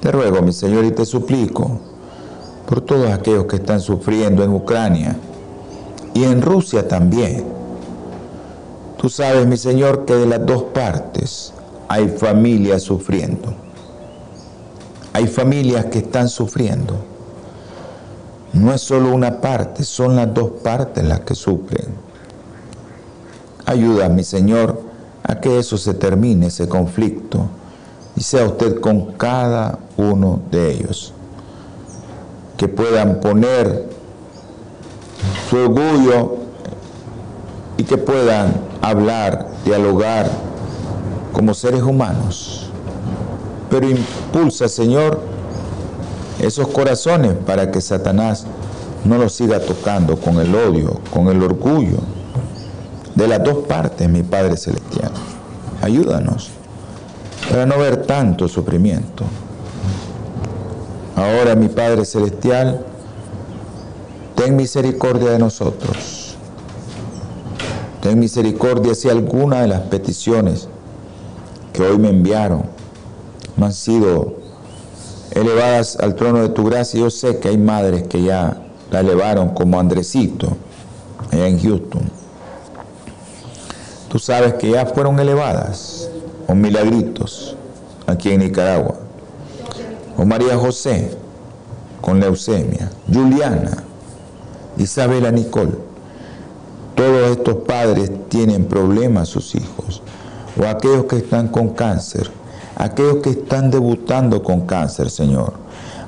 Te 0.00 0.12
ruego, 0.12 0.42
mi 0.42 0.52
Señor, 0.52 0.84
y 0.84 0.92
te 0.92 1.04
suplico 1.04 1.80
por 2.68 2.80
todos 2.82 3.10
aquellos 3.10 3.46
que 3.46 3.56
están 3.56 3.80
sufriendo 3.80 4.44
en 4.44 4.54
Ucrania 4.54 5.16
y 6.14 6.22
en 6.22 6.40
Rusia 6.40 6.86
también. 6.86 7.44
Tú 8.96 9.08
sabes, 9.08 9.44
mi 9.46 9.56
Señor, 9.56 10.04
que 10.04 10.14
de 10.14 10.26
las 10.26 10.46
dos 10.46 10.64
partes 10.74 11.52
hay 11.88 12.08
familias 12.08 12.82
sufriendo. 12.82 13.67
Hay 15.12 15.26
familias 15.26 15.86
que 15.86 15.98
están 15.98 16.28
sufriendo. 16.28 16.96
No 18.52 18.72
es 18.72 18.80
solo 18.80 19.12
una 19.12 19.40
parte, 19.40 19.84
son 19.84 20.16
las 20.16 20.32
dos 20.32 20.50
partes 20.62 21.04
las 21.04 21.20
que 21.20 21.34
sufren. 21.34 21.86
Ayuda, 23.66 24.08
mi 24.08 24.24
Señor, 24.24 24.80
a 25.22 25.40
que 25.40 25.58
eso 25.58 25.76
se 25.76 25.94
termine, 25.94 26.46
ese 26.46 26.68
conflicto, 26.68 27.46
y 28.16 28.22
sea 28.22 28.46
usted 28.46 28.80
con 28.80 29.12
cada 29.12 29.78
uno 29.96 30.40
de 30.50 30.72
ellos. 30.72 31.12
Que 32.56 32.66
puedan 32.66 33.20
poner 33.20 33.88
su 35.48 35.56
orgullo 35.56 36.36
y 37.76 37.84
que 37.84 37.98
puedan 37.98 38.54
hablar, 38.80 39.48
dialogar 39.64 40.30
como 41.32 41.54
seres 41.54 41.82
humanos. 41.82 42.67
Pero 43.70 43.88
impulsa, 43.88 44.68
Señor, 44.68 45.20
esos 46.40 46.68
corazones 46.68 47.34
para 47.46 47.70
que 47.70 47.80
Satanás 47.80 48.46
no 49.04 49.18
los 49.18 49.32
siga 49.32 49.60
tocando 49.60 50.16
con 50.16 50.38
el 50.38 50.54
odio, 50.54 51.00
con 51.12 51.28
el 51.28 51.42
orgullo, 51.42 51.98
de 53.14 53.28
las 53.28 53.42
dos 53.42 53.66
partes, 53.66 54.08
mi 54.08 54.22
Padre 54.22 54.56
Celestial. 54.56 55.10
Ayúdanos 55.82 56.50
para 57.48 57.66
no 57.66 57.78
ver 57.78 58.04
tanto 58.04 58.46
sufrimiento. 58.48 59.24
Ahora, 61.16 61.54
mi 61.54 61.68
Padre 61.68 62.04
Celestial, 62.04 62.84
ten 64.36 64.54
misericordia 64.54 65.30
de 65.30 65.38
nosotros. 65.38 66.36
Ten 68.00 68.18
misericordia 68.18 68.94
si 68.94 69.08
alguna 69.08 69.62
de 69.62 69.68
las 69.68 69.80
peticiones 69.82 70.68
que 71.72 71.82
hoy 71.82 71.98
me 71.98 72.10
enviaron 72.10 72.77
me 73.58 73.66
han 73.66 73.74
sido 73.74 74.36
elevadas 75.32 75.96
al 76.00 76.14
trono 76.14 76.40
de 76.40 76.48
tu 76.48 76.64
gracia. 76.64 76.98
Yo 76.98 77.10
sé 77.10 77.38
que 77.38 77.48
hay 77.48 77.58
madres 77.58 78.04
que 78.04 78.22
ya 78.22 78.62
la 78.90 79.00
elevaron 79.00 79.50
como 79.50 79.78
Andresito 79.78 80.56
en 81.32 81.60
Houston 81.60 82.18
tú 84.08 84.18
sabes 84.18 84.54
que 84.54 84.70
ya 84.70 84.86
fueron 84.86 85.20
elevadas, 85.20 86.10
o 86.46 86.54
milagritos, 86.54 87.56
aquí 88.06 88.30
en 88.30 88.40
Nicaragua. 88.40 88.94
O 90.16 90.24
María 90.24 90.56
José, 90.56 91.16
con 92.00 92.18
leucemia. 92.18 92.90
Juliana, 93.12 93.84
Isabela 94.76 95.30
Nicole. 95.30 95.86
todos 96.94 97.30
estos 97.30 97.54
padres 97.62 98.10
tienen 98.28 98.64
problemas 98.64 99.28
sus 99.28 99.54
hijos, 99.54 100.02
o 100.60 100.66
aquellos 100.66 101.04
que 101.04 101.18
están 101.18 101.48
con 101.48 101.68
cáncer, 101.68 102.28
aquellos 102.78 103.16
que 103.16 103.30
están 103.30 103.70
debutando 103.70 104.42
con 104.42 104.60
cáncer, 104.62 105.10
Señor, 105.10 105.52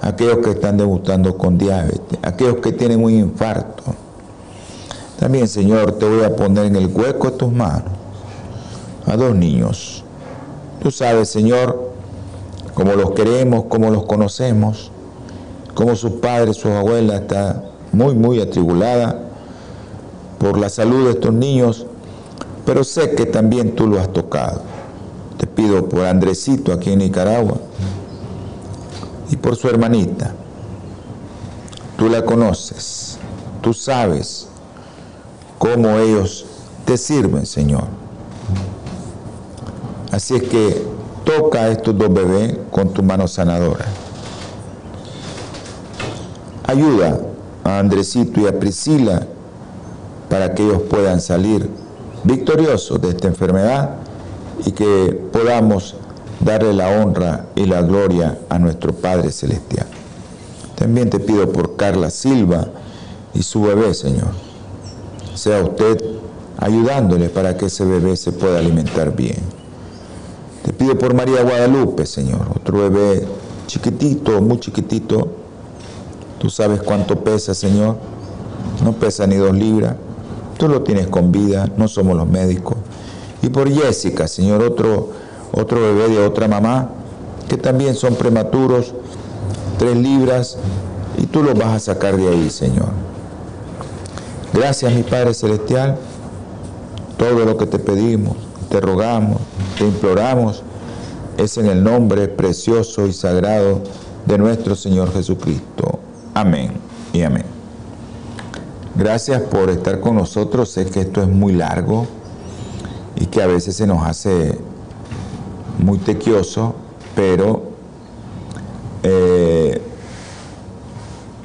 aquellos 0.01 0.39
que 0.39 0.51
están 0.51 0.77
debutando 0.77 1.37
con 1.37 1.59
diabetes, 1.59 2.19
aquellos 2.23 2.57
que 2.57 2.73
tienen 2.73 3.03
un 3.03 3.11
infarto. 3.11 3.83
También, 5.19 5.49
Señor, 5.49 5.99
te 5.99 6.09
voy 6.09 6.25
a 6.25 6.35
poner 6.35 6.67
en 6.67 6.77
el 6.77 6.87
hueco 6.87 7.33
de 7.33 7.37
tus 7.37 7.53
manos 7.53 7.91
a 9.05 9.17
dos 9.17 9.35
niños. 9.35 10.05
Tú 10.81 10.91
sabes, 10.93 11.29
Señor, 11.29 11.91
cómo 12.75 12.95
los 12.95 13.11
queremos, 13.11 13.65
cómo 13.69 13.91
los 13.91 14.07
conocemos, 14.07 14.93
cómo 15.75 15.97
sus 15.97 16.13
padres, 16.13 16.57
sus 16.57 16.71
abuelas 16.71 17.23
está 17.23 17.65
muy, 17.93 18.15
muy 18.15 18.41
atribulada 18.41 19.19
por 20.39 20.57
la 20.57 20.69
salud 20.69 21.07
de 21.07 21.11
estos 21.11 21.35
niños, 21.35 21.85
pero 22.65 22.85
sé 22.85 23.15
que 23.17 23.27
también 23.27 23.75
tú 23.75 23.89
lo 23.89 23.99
has 23.99 24.13
tocado. 24.13 24.63
Te 25.41 25.47
pido 25.47 25.89
por 25.89 26.05
Andresito 26.05 26.71
aquí 26.71 26.93
en 26.93 26.99
Nicaragua 26.99 27.57
y 29.31 29.37
por 29.37 29.57
su 29.57 29.69
hermanita. 29.69 30.35
Tú 31.97 32.11
la 32.11 32.27
conoces, 32.27 33.17
tú 33.63 33.73
sabes 33.73 34.49
cómo 35.59 35.99
ellos 35.99 36.45
te 36.85 36.99
sirven, 36.99 37.47
Señor. 37.47 37.85
Así 40.13 40.35
es 40.35 40.43
que 40.43 40.87
toca 41.25 41.61
a 41.61 41.69
estos 41.69 41.97
dos 41.97 42.13
bebés 42.13 42.59
con 42.71 42.93
tu 42.93 43.03
mano 43.03 43.27
sanadora. 43.27 43.87
Ayuda 46.67 47.19
a 47.65 47.79
Andresito 47.79 48.43
y 48.43 48.47
a 48.47 48.61
Priscila 48.61 49.27
para 50.29 50.55
que 50.55 50.67
ellos 50.67 50.83
puedan 50.83 51.19
salir 51.19 51.71
victoriosos 52.25 53.01
de 53.01 53.09
esta 53.09 53.29
enfermedad 53.29 54.01
y 54.67 54.73
que 54.73 55.30
podamos 55.41 55.95
darle 56.41 56.75
la 56.75 56.89
honra 56.89 57.47
y 57.57 57.65
la 57.65 57.81
gloria 57.81 58.39
a 58.51 58.59
nuestro 58.59 58.93
Padre 58.93 59.33
Celestial. 59.33 59.87
También 60.75 61.09
te 61.09 61.19
pido 61.19 61.51
por 61.51 61.77
Carla 61.77 62.11
Silva 62.11 62.69
y 63.33 63.43
su 63.43 63.63
bebé, 63.63 63.95
Señor. 63.95 64.29
Sea 65.35 65.63
usted 65.63 65.99
ayudándole 66.59 67.31
para 67.31 67.57
que 67.57 67.67
ese 67.67 67.85
bebé 67.85 68.17
se 68.17 68.33
pueda 68.33 68.59
alimentar 68.59 69.17
bien. 69.17 69.39
Te 70.63 70.75
pido 70.75 70.99
por 70.99 71.15
María 71.15 71.43
Guadalupe, 71.43 72.05
Señor, 72.05 72.47
otro 72.55 72.91
bebé 72.91 73.27
chiquitito, 73.67 74.43
muy 74.43 74.61
chiquitito. 74.61 75.29
Tú 76.39 76.51
sabes 76.51 76.83
cuánto 76.83 77.17
pesa, 77.25 77.55
Señor. 77.55 77.97
No 78.85 78.93
pesa 78.93 79.27
ni 79.27 79.37
dos 79.37 79.55
libras. 79.55 79.97
Tú 80.59 80.69
lo 80.69 80.83
tienes 80.83 81.07
con 81.07 81.33
vida, 81.33 81.67
no 81.79 81.89
somos 81.89 82.15
los 82.15 82.29
médicos. 82.29 82.77
Y 83.43 83.49
por 83.49 83.71
Jessica, 83.71 84.29
Señor, 84.29 84.63
otro, 84.63 85.20
otro 85.53 85.81
bebé 85.81 86.09
de 86.09 86.25
otra 86.25 86.49
mamá, 86.49 86.91
que 87.49 87.57
también 87.57 87.95
son 87.95 88.15
prematuros, 88.15 88.95
tres 89.79 89.97
libras, 89.97 90.59
y 91.19 91.27
tú 91.27 91.43
los 91.43 91.55
vas 91.55 91.69
a 91.69 91.81
sacar 91.81 92.17
de 92.17 92.29
ahí, 92.29 92.51
Señor. 92.51 92.89
Gracias, 94.53 94.93
mi 94.93 95.03
Padre 95.03 95.35
Celestial, 95.35 95.97
todo 97.17 97.45
lo 97.45 97.57
que 97.57 97.67
te 97.67 97.79
pedimos, 97.79 98.37
te 98.69 98.81
rogamos, 98.81 99.41
te 99.79 99.85
imploramos, 99.85 100.63
es 101.37 101.57
en 101.59 101.67
el 101.67 101.83
nombre 101.83 102.29
precioso 102.29 103.07
y 103.07 103.13
sagrado 103.13 103.83
de 104.27 104.39
nuestro 104.39 104.75
Señor 104.75 105.13
Jesucristo. 105.13 105.99
Amén 106.35 106.73
y 107.13 107.23
amén. 107.23 107.45
Gracias 108.97 109.41
por 109.43 109.71
estar 109.71 110.01
con 110.01 110.17
nosotros. 110.17 110.71
Sé 110.71 110.87
que 110.87 111.01
esto 111.01 111.23
es 111.23 111.29
muy 111.29 111.53
largo 111.53 112.07
y 113.17 113.27
que 113.27 113.43
a 113.43 113.47
veces 113.47 113.77
se 113.77 113.87
nos 113.87 114.05
hace 114.07 114.59
muy 115.83 115.99
tequioso, 115.99 116.75
pero 117.15 117.71
eh, 119.03 119.81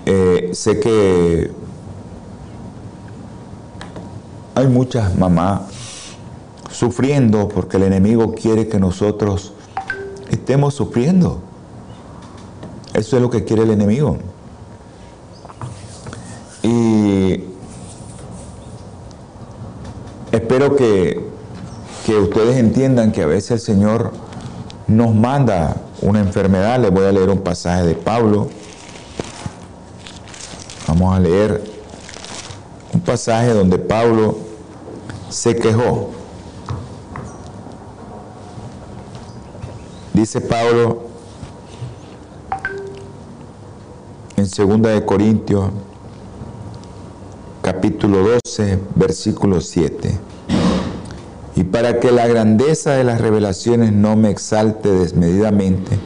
eh, 0.06 0.50
sé 0.54 0.80
que 0.80 1.52
hay 4.54 4.68
muchas 4.68 5.18
mamás 5.18 5.62
sufriendo 6.72 7.48
porque 7.48 7.78
el 7.78 7.84
enemigo 7.84 8.34
quiere 8.34 8.68
que 8.68 8.80
nosotros 8.80 9.54
estemos 10.30 10.74
sufriendo. 10.74 11.40
Eso 12.94 13.16
es 13.18 13.22
lo 13.22 13.30
que 13.30 13.44
quiere 13.44 13.64
el 13.64 13.72
enemigo. 13.72 14.18
Y 16.64 17.44
espero 20.32 20.76
que, 20.76 21.26
que 22.06 22.18
ustedes 22.36 22.58
entiendan 22.58 23.14
que 23.14 23.22
a 23.22 23.28
veces 23.28 23.52
el 23.52 23.60
Señor 23.62 24.12
nos 24.88 25.16
manda 25.16 25.78
una 26.02 26.20
enfermedad. 26.20 26.78
Les 26.82 26.92
voy 26.92 27.06
a 27.06 27.12
leer 27.14 27.30
un 27.30 27.40
pasaje 27.40 27.84
de 27.84 27.96
Pablo. 27.96 28.50
Vamos 30.86 31.16
a 31.16 31.20
leer 31.22 31.64
un 32.94 33.00
pasaje 33.00 33.54
donde 33.54 33.78
Pablo 33.78 34.38
se 35.30 35.56
quejó. 35.56 36.10
Dice 40.14 40.42
Pablo 40.42 41.04
en 44.36 44.44
2 44.46 44.82
de 44.82 45.06
Corintios 45.06 45.70
capítulo 47.62 48.40
12, 48.46 48.80
versículo 48.96 49.62
7. 49.62 50.35
Y 51.56 51.64
para 51.64 52.00
que 52.00 52.12
la 52.12 52.28
grandeza 52.28 52.92
de 52.92 53.04
las 53.04 53.22
revelaciones 53.22 53.94
no 53.94 54.16
me 54.16 54.30
exalte 54.30 54.90
desmedidamente, 54.90 55.98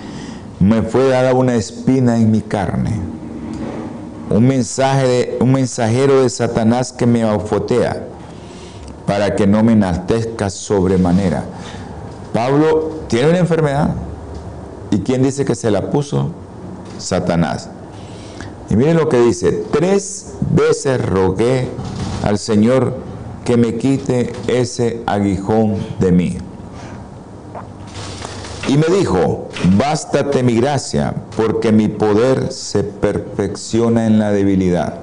me 0.59 0.83
fue 0.83 1.07
dada 1.07 1.33
una 1.33 1.55
espina 1.55 2.17
en 2.17 2.29
mi 2.29 2.41
carne, 2.41 2.91
un, 4.29 4.45
mensajero 4.47 6.21
de 6.21 6.29
Satanás 6.29 6.93
que 6.93 7.07
me 7.07 7.23
aufotea, 7.23 8.05
para 9.07 9.35
que 9.35 9.47
no 9.47 9.63
me 9.63 9.73
enaltezca 9.73 10.51
sobremanera. 10.51 11.45
Pablo 12.31 12.99
tiene 13.07 13.29
una 13.29 13.39
enfermedad. 13.39 13.95
¿Y 14.91 14.99
quién 14.99 15.23
dice 15.23 15.45
que 15.45 15.55
se 15.55 15.71
la 15.71 15.89
puso? 15.89 16.29
Satanás. 16.99 17.69
Y 18.69 18.75
miren 18.75 18.97
lo 18.97 19.09
que 19.09 19.19
dice, 19.19 19.63
tres 19.71 20.33
veces 20.51 21.03
rogué 21.03 21.67
al 22.23 22.37
Señor 22.37 22.97
que 23.49 23.57
me 23.57 23.77
quite 23.77 24.31
ese 24.45 25.01
aguijón 25.07 25.77
de 25.99 26.11
mí. 26.11 26.37
Y 28.67 28.77
me 28.77 28.85
dijo, 28.95 29.49
bástate 29.75 30.43
mi 30.43 30.53
gracia, 30.53 31.15
porque 31.35 31.71
mi 31.71 31.87
poder 31.87 32.51
se 32.51 32.83
perfecciona 32.83 34.05
en 34.05 34.19
la 34.19 34.31
debilidad. 34.31 34.99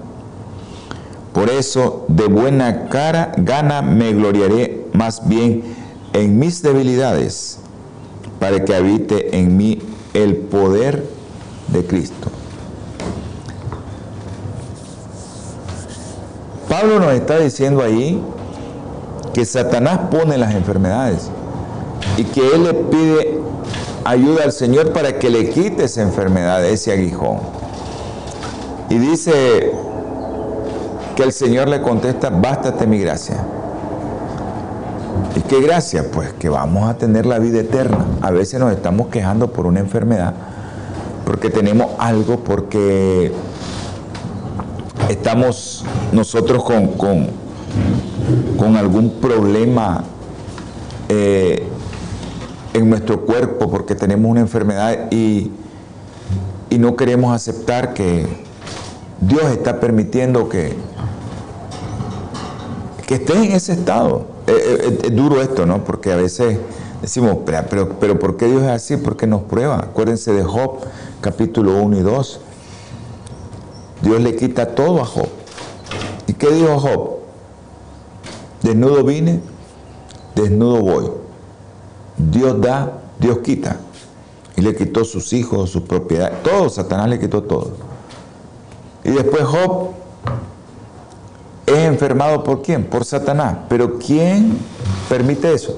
Por 1.33 1.51
eso, 1.51 2.05
de 2.07 2.29
buena 2.29 2.89
cara, 2.89 3.33
gana 3.37 3.83
me 3.83 4.13
gloriaré 4.13 4.85
más 4.93 5.27
bien 5.27 5.65
en 6.13 6.39
mis 6.39 6.63
debilidades, 6.63 7.59
para 8.39 8.65
que 8.65 8.77
habite 8.77 9.37
en 9.37 9.57
mí 9.57 9.83
el 10.15 10.37
poder 10.37 11.05
de 11.67 11.85
Cristo. 11.85 12.31
Pablo 16.69 17.01
nos 17.01 17.13
está 17.13 17.41
diciendo 17.41 17.83
ahí 17.83 18.23
que 19.37 19.45
Satanás 19.45 19.99
pone 20.11 20.39
las 20.39 20.55
enfermedades 20.55 21.29
y 22.17 22.25
que 22.25 22.55
él 22.55 22.65
le 22.65 22.73
pide 22.73 23.39
ayuda 24.03 24.45
al 24.45 24.53
Señor 24.53 24.95
para 24.95 25.19
que 25.19 25.29
le 25.29 25.51
quite 25.51 25.85
esa 25.85 26.01
enfermedad, 26.01 26.65
ese 26.65 26.91
aguijón. 26.91 27.41
Y 28.89 28.97
dice 28.97 29.73
que 31.17 31.23
el 31.23 31.33
Señor 31.33 31.69
le 31.69 31.83
contesta, 31.83 32.31
bástate 32.31 32.87
mi 32.87 32.99
gracia. 32.99 33.37
¿Y 35.37 35.41
qué 35.43 35.61
gracia? 35.61 36.11
Pues 36.11 36.33
que 36.33 36.49
vamos 36.49 36.89
a 36.89 36.97
tener 36.97 37.27
la 37.27 37.39
vida 37.39 37.61
eterna. 37.61 38.07
A 38.23 38.31
veces 38.31 38.59
nos 38.59 38.73
estamos 38.73 39.09
quejando 39.09 39.49
por 39.49 39.67
una 39.67 39.81
enfermedad, 39.81 40.33
porque 41.27 41.51
tenemos 41.51 41.89
algo, 41.99 42.39
porque 42.39 43.33
estamos 45.11 45.85
nosotros 46.13 46.65
con, 46.65 46.87
con, 46.93 47.46
algún 48.77 49.11
problema 49.21 50.05
eh, 51.09 51.63
en 52.75 52.91
nuestro 52.91 53.25
cuerpo 53.25 53.71
porque 53.71 53.95
tenemos 53.95 54.31
una 54.31 54.41
enfermedad 54.41 55.11
y, 55.11 55.51
y 56.71 56.79
no 56.79 56.97
queremos 56.97 57.35
aceptar 57.35 57.95
que 57.95 58.27
Dios 59.21 59.45
está 59.51 59.81
permitiendo 59.81 60.49
que, 60.49 60.75
que 63.07 63.15
estés 63.15 63.37
en 63.37 63.53
ese 63.53 63.73
estado. 63.73 64.27
Es, 64.47 65.15
duro 65.15 65.41
esto, 65.41 65.67
¿no? 65.67 65.85
Porque 65.85 66.13
a 66.13 66.17
veces 66.17 66.59
decimos, 67.01 67.39
pero, 67.47 67.65
pero, 67.69 67.89
pero 67.99 68.19
¿por 68.19 68.37
qué 68.37 68.47
Dios 68.47 68.63
es 68.63 68.69
así? 68.69 68.97
Porque 68.97 69.27
nos 69.27 69.43
prueba. 69.43 69.79
Acuérdense 69.79 70.33
de 70.33 70.43
Job, 70.43 70.81
capítulo 71.21 71.81
1 71.83 71.99
y 71.99 72.01
2 72.03 72.41
Dios 74.03 74.21
le 74.21 74.37
quita 74.37 74.75
todo 74.75 75.01
a 75.01 75.05
Job. 75.05 75.29
¿Y 76.27 76.35
qué 76.35 76.51
dijo 76.51 76.79
Job? 76.79 77.16
Desnudo 78.67 79.05
vine, 79.05 79.41
desnudo 80.35 80.81
voy. 80.81 81.11
Dios 82.17 82.61
da, 82.61 83.01
Dios 83.19 83.39
quita. 83.39 83.77
Y 84.57 84.63
le 84.63 84.75
quitó 84.75 85.05
sus 85.05 85.33
hijos, 85.33 85.71
sus 85.71 85.83
propiedades, 85.83 86.43
todo, 86.43 86.69
Satanás 86.71 87.09
le 87.09 87.21
quitó 87.21 87.43
todo. 87.43 87.73
Y 89.05 89.11
después 89.11 89.45
Job 89.45 89.91
es 91.67 91.79
enfermado 91.79 92.43
por 92.43 92.63
quién? 92.63 92.85
Por 92.85 93.05
Satanás. 93.05 93.59
Pero 93.69 93.99
¿quién 93.99 94.57
permite 95.09 95.53
eso? 95.53 95.77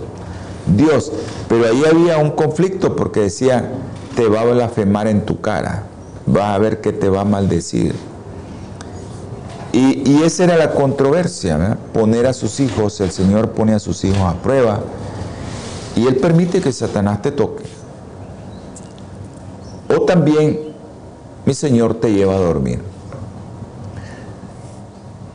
Dios. 0.77 1.12
Pero 1.48 1.66
ahí 1.66 1.83
había 1.85 2.18
un 2.18 2.31
conflicto 2.31 2.94
porque 2.94 3.20
decía, 3.20 3.72
te 4.14 4.29
va 4.29 4.42
a 4.42 4.44
blasfemar 4.44 5.09
en 5.09 5.27
tu 5.27 5.40
cara, 5.40 5.85
vas 6.27 6.55
a 6.55 6.59
ver 6.59 6.81
que 6.81 6.92
te 6.92 7.09
va 7.09 7.22
a 7.22 7.24
maldecir. 7.24 7.94
Y, 9.72 10.22
esa 10.22 10.44
era 10.44 10.57
la 10.57 10.70
controversia, 10.70 11.78
poner 11.92 12.26
a 12.26 12.33
sus 12.33 12.59
hijos, 12.61 13.00
el 13.00 13.11
Señor 13.11 13.50
pone 13.50 13.74
a 13.74 13.78
sus 13.78 14.04
hijos 14.04 14.20
a 14.20 14.35
prueba 14.35 14.81
y 15.94 16.07
Él 16.07 16.16
permite 16.16 16.61
que 16.61 16.72
Satanás 16.72 17.22
te 17.22 17.33
toque. 17.33 17.64
O 19.94 20.02
también 20.02 20.59
mi 21.44 21.54
Señor 21.54 21.94
te 21.94 22.12
lleva 22.12 22.35
a 22.35 22.38
dormir. 22.38 22.81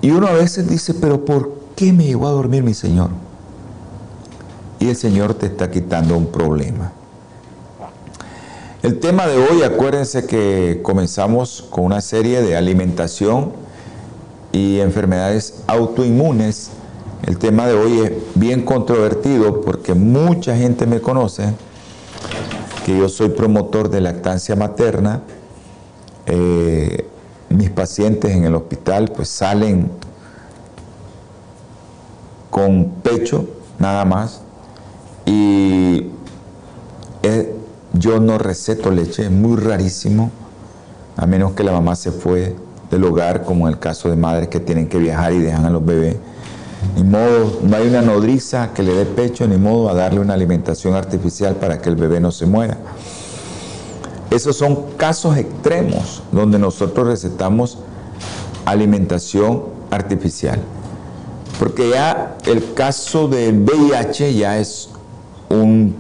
Y 0.02 0.12
uno 0.12 0.28
a 0.28 0.34
veces 0.34 0.67
dice, 0.67 0.93
pero 0.93 1.24
¿por 1.24 1.54
qué 1.76 1.93
me 1.93 2.06
llevó 2.06 2.28
a 2.28 2.32
dormir 2.32 2.63
mi 2.63 2.74
Señor? 2.74 3.10
Y 4.80 4.89
el 4.89 4.96
Señor 4.96 5.34
te 5.36 5.46
está 5.46 5.72
quitando 5.72 6.17
un 6.17 6.28
problema. 6.28 6.91
El 8.82 9.00
tema 9.00 9.28
de 9.28 9.38
hoy, 9.38 9.63
acuérdense 9.63 10.26
que 10.26 10.82
comenzamos 10.84 11.65
con 11.69 11.86
una 11.86 12.02
serie 12.02 12.41
de 12.41 12.58
alimentación 12.58 13.62
y 14.54 14.80
enfermedades 14.80 15.63
autoinmunes. 15.68 16.70
El 17.24 17.38
tema 17.38 17.68
de 17.68 17.74
hoy 17.74 18.00
es 18.00 18.12
bien 18.36 18.63
controvertido 18.63 19.60
porque 19.62 19.94
mucha 19.94 20.56
gente 20.56 20.86
me 20.86 21.02
conoce 21.02 21.54
que 22.86 22.98
yo 22.98 23.10
soy 23.10 23.30
promotor 23.30 23.89
de 23.89 24.00
lactancia 24.00 24.56
materna. 24.56 25.22
Eh, 26.28 27.06
mis 27.50 27.70
pacientes 27.70 28.32
en 28.32 28.46
el 28.46 28.56
hospital 28.56 29.12
pues 29.13 29.28
salen 29.28 29.92
con 32.50 32.92
pecho 33.04 33.48
nada 33.80 34.06
más 34.06 34.42
y 35.26 36.08
yo 37.94 38.20
no 38.20 38.38
receto 38.38 38.92
leche, 38.92 39.24
es 39.26 39.32
muy 39.32 39.56
rarísimo, 39.56 40.32
a 41.16 41.26
menos 41.26 41.54
que 41.54 41.63
la 41.63 41.72
mamá 41.72 41.96
se 41.96 42.12
fue 42.12 42.56
del 42.93 43.03
hogar, 43.03 43.43
como 43.43 43.67
en 43.67 43.73
el 43.73 43.79
caso 43.79 44.10
de 44.10 44.15
madres 44.15 44.47
que 44.47 44.60
tienen 44.60 44.88
que 44.88 44.97
viajar 44.97 45.34
y 45.34 45.39
dejan 45.39 45.65
a 45.65 45.69
los 45.69 45.86
bebés. 45.86 46.15
Ni 46.95 47.03
modo, 47.03 47.60
no 47.63 47.75
hay 47.75 47.88
una 47.88 48.01
nodriza 48.01 48.71
que 48.73 48.84
le 48.84 48.93
dé 48.93 49.06
pecho, 49.06 49.47
ni 49.47 49.58
modo 49.58 49.89
a 49.89 49.93
darle 49.93 50.19
una 50.19 50.34
alimentación 50.34 50.93
artificial 50.93 51.56
para 51.56 51.79
que 51.79 51.89
el 51.89 51.95
bebé 51.95 52.19
no 52.19 52.32
se 52.32 52.45
muera. 52.45 52.77
Esos 54.29 54.58
son 54.58 54.93
casos 54.97 55.38
extremos 55.38 56.23
donde 56.32 56.60
nosotros 56.60 57.08
recetamos 57.08 57.79
alimentación 58.65 59.63
artificial. 59.91 60.60
Porque 61.60 61.89
ya 61.89 62.38
el 62.45 62.73
caso 62.73 63.27
del 63.27 63.60
VIH 63.60 64.34
ya 64.34 64.58
es 64.58 64.89
un 65.49 65.95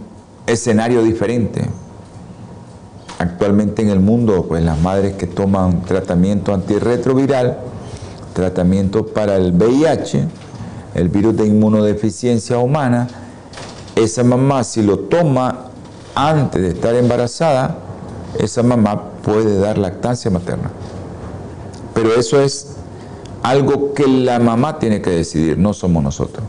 escenario 0.47 1.03
diferente. 1.03 1.69
Actualmente 3.19 3.81
en 3.81 3.89
el 3.89 3.99
mundo, 3.99 4.45
pues 4.47 4.63
las 4.63 4.79
madres 4.79 5.13
que 5.13 5.27
toman 5.27 5.83
tratamiento 5.83 6.53
antirretroviral, 6.53 7.57
tratamiento 8.33 9.05
para 9.05 9.35
el 9.37 9.53
VIH, 9.53 10.27
el 10.95 11.09
virus 11.09 11.37
de 11.37 11.47
inmunodeficiencia 11.47 12.57
humana, 12.57 13.07
esa 13.95 14.23
mamá 14.23 14.63
si 14.63 14.81
lo 14.81 14.99
toma 14.99 15.67
antes 16.15 16.61
de 16.61 16.69
estar 16.69 16.95
embarazada, 16.95 17.77
esa 18.39 18.63
mamá 18.63 19.11
puede 19.23 19.59
dar 19.59 19.77
lactancia 19.77 20.31
materna. 20.31 20.71
Pero 21.93 22.13
eso 22.15 22.41
es 22.41 22.75
algo 23.43 23.93
que 23.93 24.07
la 24.07 24.39
mamá 24.39 24.79
tiene 24.79 25.01
que 25.01 25.11
decidir, 25.11 25.57
no 25.57 25.73
somos 25.73 26.03
nosotros. 26.03 26.43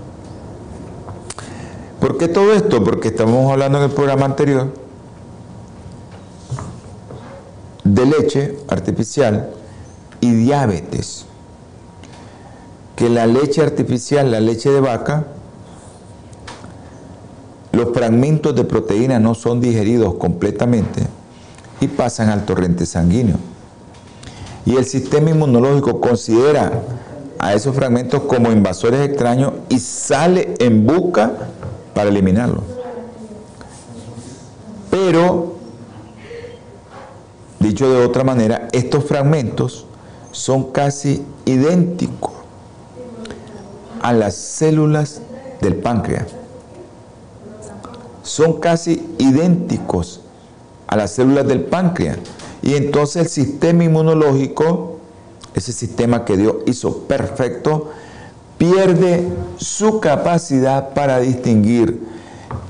¿Por 2.01 2.19
qué 2.19 2.29
todo 2.29 2.53
esto? 2.53 2.83
Porque 2.83 3.09
estamos 3.09 3.51
hablando 3.51 3.79
en 3.79 3.85
el 3.85 3.91
programa 3.91 4.25
anterior 4.27 4.84
leche 8.05 8.57
artificial 8.69 9.51
y 10.21 10.33
diabetes. 10.33 11.27
Que 12.97 13.09
la 13.09 13.27
leche 13.27 13.63
artificial, 13.63 14.31
la 14.31 14.41
leche 14.41 14.71
de 14.71 14.81
vaca, 14.81 15.27
los 17.73 17.93
fragmentos 17.93 18.55
de 18.55 18.65
proteína 18.65 19.19
no 19.19 19.35
son 19.35 19.61
digeridos 19.61 20.15
completamente 20.15 21.03
y 21.81 21.89
pasan 21.89 22.29
al 22.29 22.45
torrente 22.45 22.87
sanguíneo. 22.87 23.37
Y 24.65 24.77
el 24.77 24.85
sistema 24.85 25.31
inmunológico 25.31 26.01
considera 26.01 26.83
a 27.39 27.53
esos 27.53 27.75
fragmentos 27.75 28.23
como 28.23 28.53
invasores 28.53 29.07
extraños 29.07 29.53
y 29.69 29.79
sale 29.79 30.55
en 30.59 30.87
busca 30.87 31.33
para 31.93 32.09
eliminarlos. 32.09 32.63
Pero, 34.91 35.54
dicho 37.75 37.93
de 37.93 38.07
otra 38.07 38.23
manera, 38.23 38.69
estos 38.71 39.05
fragmentos 39.05 39.85
son 40.31 40.71
casi 40.71 41.25
idénticos 41.45 42.31
a 44.01 44.13
las 44.13 44.37
células 44.37 45.21
del 45.61 45.75
páncreas. 45.75 46.27
Son 48.23 48.61
casi 48.61 49.05
idénticos 49.19 50.21
a 50.87 50.95
las 50.95 51.11
células 51.11 51.49
del 51.49 51.65
páncreas. 51.65 52.19
Y 52.63 52.75
entonces 52.75 53.23
el 53.23 53.29
sistema 53.29 53.83
inmunológico, 53.83 54.99
ese 55.55 55.73
sistema 55.73 56.25
que 56.25 56.37
Dios 56.37 56.57
hizo 56.67 56.99
perfecto, 57.09 57.91
pierde 58.57 59.27
su 59.57 59.99
capacidad 59.99 60.95
para 60.95 61.19
distinguir 61.19 62.07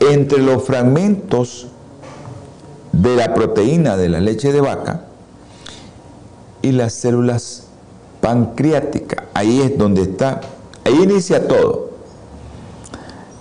entre 0.01 0.39
los 0.39 0.65
fragmentos 0.65 1.69
de 3.01 3.17
la 3.17 3.35
proteína 3.35 3.97
de 3.97 4.09
la 4.09 4.21
leche 4.21 4.53
de 4.53 4.61
vaca 4.61 5.03
y 6.63 6.73
las 6.73 6.95
células 6.95 7.65
pancreáticas. 8.21 9.25
Ahí 9.35 9.61
es 9.61 9.77
donde 9.77 10.03
está, 10.03 10.41
ahí 10.85 11.03
inicia 11.03 11.47
todo. 11.47 11.91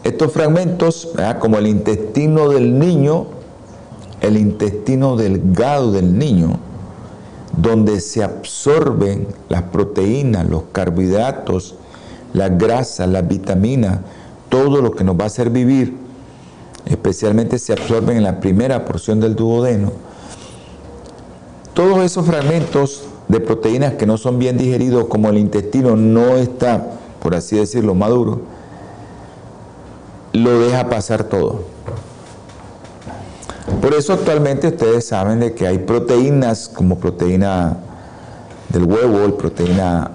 Estos 0.03 0.33
fragmentos, 0.33 1.09
como 1.39 1.57
el 1.57 1.67
intestino 1.67 2.49
del 2.49 2.77
niño, 2.77 3.27
el 4.21 4.37
intestino 4.37 5.15
delgado 5.15 5.91
del 5.91 6.17
niño, 6.17 6.59
donde 7.55 8.01
se 8.01 8.23
absorben 8.23 9.27
las 9.47 9.63
proteínas, 9.63 10.49
los 10.49 10.63
carbohidratos, 10.71 11.75
las 12.33 12.57
grasas, 12.57 13.07
las 13.07 13.27
vitaminas, 13.27 13.99
todo 14.49 14.81
lo 14.81 14.91
que 14.91 15.03
nos 15.03 15.17
va 15.17 15.23
a 15.23 15.27
hacer 15.27 15.49
vivir, 15.49 16.02
especialmente 16.85 17.59
se 17.59 17.73
absorben 17.73 18.17
en 18.17 18.23
la 18.23 18.39
primera 18.39 18.85
porción 18.85 19.19
del 19.19 19.35
duodeno. 19.35 19.91
Todos 21.73 22.03
esos 22.03 22.25
fragmentos 22.25 23.03
de 23.27 23.39
proteínas 23.39 23.93
que 23.93 24.05
no 24.05 24.17
son 24.17 24.37
bien 24.37 24.57
digeridos, 24.57 25.05
como 25.05 25.29
el 25.29 25.37
intestino 25.37 25.95
no 25.95 26.35
está, 26.35 26.91
por 27.21 27.35
así 27.35 27.57
decirlo, 27.57 27.95
maduro, 27.95 28.41
lo 30.33 30.59
deja 30.59 30.89
pasar 30.89 31.23
todo. 31.23 31.61
Por 33.81 33.93
eso 33.93 34.13
actualmente 34.13 34.67
ustedes 34.67 35.07
saben 35.07 35.39
de 35.39 35.53
que 35.53 35.67
hay 35.67 35.79
proteínas 35.79 36.69
como 36.69 36.99
proteína 36.99 37.77
del 38.69 38.83
huevo, 38.83 39.37
proteína 39.37 40.11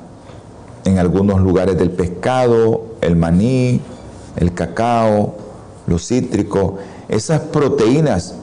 en 0.85 0.99
algunos 0.99 1.41
lugares 1.41 1.79
del 1.79 1.91
pescado, 1.91 2.87
el 3.01 3.17
maní, 3.17 3.81
el 4.37 4.55
cacao, 4.55 5.35
los 5.89 6.07
cítricos, 6.07 6.75
esas 7.09 7.41
proteínas 7.41 8.35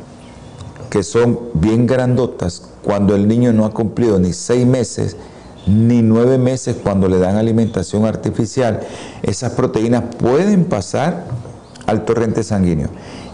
que 0.89 1.03
son 1.03 1.39
bien 1.53 1.88
grandotas 1.88 2.69
cuando 2.84 3.15
el 3.15 3.27
niño 3.27 3.53
no 3.53 3.65
ha 3.65 3.71
cumplido 3.71 4.19
ni 4.19 4.34
seis 4.34 4.65
meses, 4.65 5.17
ni 5.67 6.01
nueve 6.01 6.38
meses 6.38 6.77
cuando 6.81 7.08
le 7.08 7.17
dan 7.17 7.36
alimentación 7.36 8.05
artificial, 8.05 8.81
esas 9.23 9.53
proteínas 9.53 10.03
pueden 10.17 10.65
pasar 10.65 11.25
al 11.88 12.05
torrente 12.05 12.43
sanguíneo. 12.43 12.89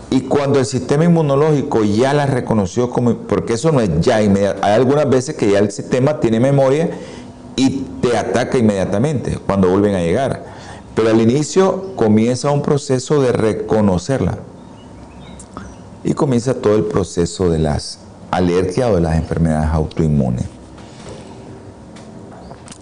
Y 0.10 0.22
cuando 0.22 0.60
el 0.60 0.66
sistema 0.66 1.06
inmunológico 1.06 1.84
ya 1.84 2.14
las 2.14 2.30
reconoció 2.30 2.90
como, 2.90 3.16
porque 3.16 3.54
eso 3.54 3.72
no 3.72 3.80
es 3.80 3.90
ya 4.02 4.22
inmediato, 4.22 4.60
hay 4.64 4.74
algunas 4.74 5.10
veces 5.10 5.36
que 5.36 5.50
ya 5.50 5.60
el 5.60 5.72
sistema 5.72 6.20
tiene 6.20 6.40
memoria 6.40 6.90
y 7.56 7.86
te 8.02 8.18
ataca 8.18 8.58
inmediatamente 8.58 9.38
cuando 9.46 9.70
vuelven 9.70 9.96
a 9.96 10.00
llegar. 10.00 10.51
Pero 10.96 11.10
al 11.10 11.22
inicio 11.22 11.96
comienza 11.96 12.52
un 12.52 12.62
proceso 12.62 13.22
de 13.22 13.32
reconocerla. 13.32 14.38
Y 16.04 16.14
comienza 16.14 16.56
todo 16.56 16.76
el 16.76 16.84
proceso 16.84 17.50
de 17.50 17.60
las 17.60 18.00
alergias 18.32 18.90
o 18.90 18.96
de 18.96 19.02
las 19.02 19.18
enfermedades 19.18 19.70
autoinmunes. 19.72 20.46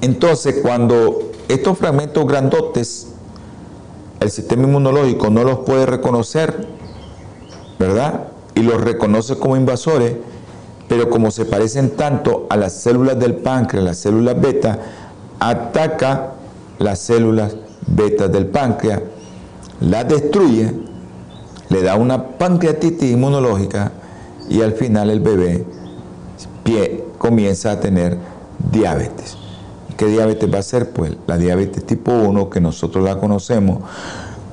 Entonces, 0.02 0.60
cuando 0.62 1.32
estos 1.50 1.78
fragmentos 1.78 2.26
grandotes 2.26 3.10
el 4.20 4.32
sistema 4.32 4.64
inmunológico 4.64 5.30
no 5.30 5.44
los 5.44 5.60
puede 5.60 5.86
reconocer, 5.86 6.68
¿verdad? 7.78 8.26
Y 8.56 8.62
los 8.62 8.82
reconoce 8.82 9.38
como 9.38 9.56
invasores, 9.56 10.16
pero 10.88 11.10
como 11.10 11.32
se 11.32 11.46
parecen 11.46 11.92
tanto 11.92 12.46
a 12.50 12.58
las 12.58 12.74
células 12.74 13.18
del 13.18 13.36
páncreas, 13.36 13.86
las 13.86 13.98
células 13.98 14.40
beta, 14.40 14.80
ataca 15.40 16.34
las 16.80 17.00
células 17.00 17.56
beta 17.96 18.28
del 18.28 18.48
páncreas, 18.48 19.02
las 19.82 20.08
destruye, 20.08 20.74
le 21.70 21.82
da 21.82 21.96
una 21.96 22.38
pancreatitis 22.38 23.12
inmunológica 23.12 23.92
y 24.50 24.62
al 24.62 24.74
final 24.74 25.10
el 25.10 25.20
bebé 25.20 25.66
comienza 27.18 27.72
a 27.72 27.80
tener 27.80 28.18
diabetes. 28.72 29.38
¿Qué 29.98 30.06
diabetes 30.06 30.54
va 30.54 30.60
a 30.60 30.64
ser? 30.64 30.92
Pues 30.92 31.14
la 31.28 31.38
diabetes 31.38 31.86
tipo 31.86 32.12
1 32.12 32.50
que 32.50 32.62
nosotros 32.62 33.04
la 33.04 33.20
conocemos 33.20 33.80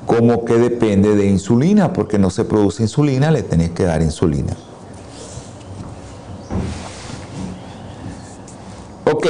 como 0.05 0.45
que 0.45 0.53
depende 0.53 1.15
de 1.15 1.27
insulina, 1.27 1.91
porque 1.91 2.17
no 2.17 2.29
se 2.29 2.45
produce 2.45 2.83
insulina, 2.83 3.29
le 3.29 3.43
tenés 3.43 3.71
que 3.71 3.83
dar 3.83 4.01
insulina. 4.01 4.53
Ok, 9.03 9.27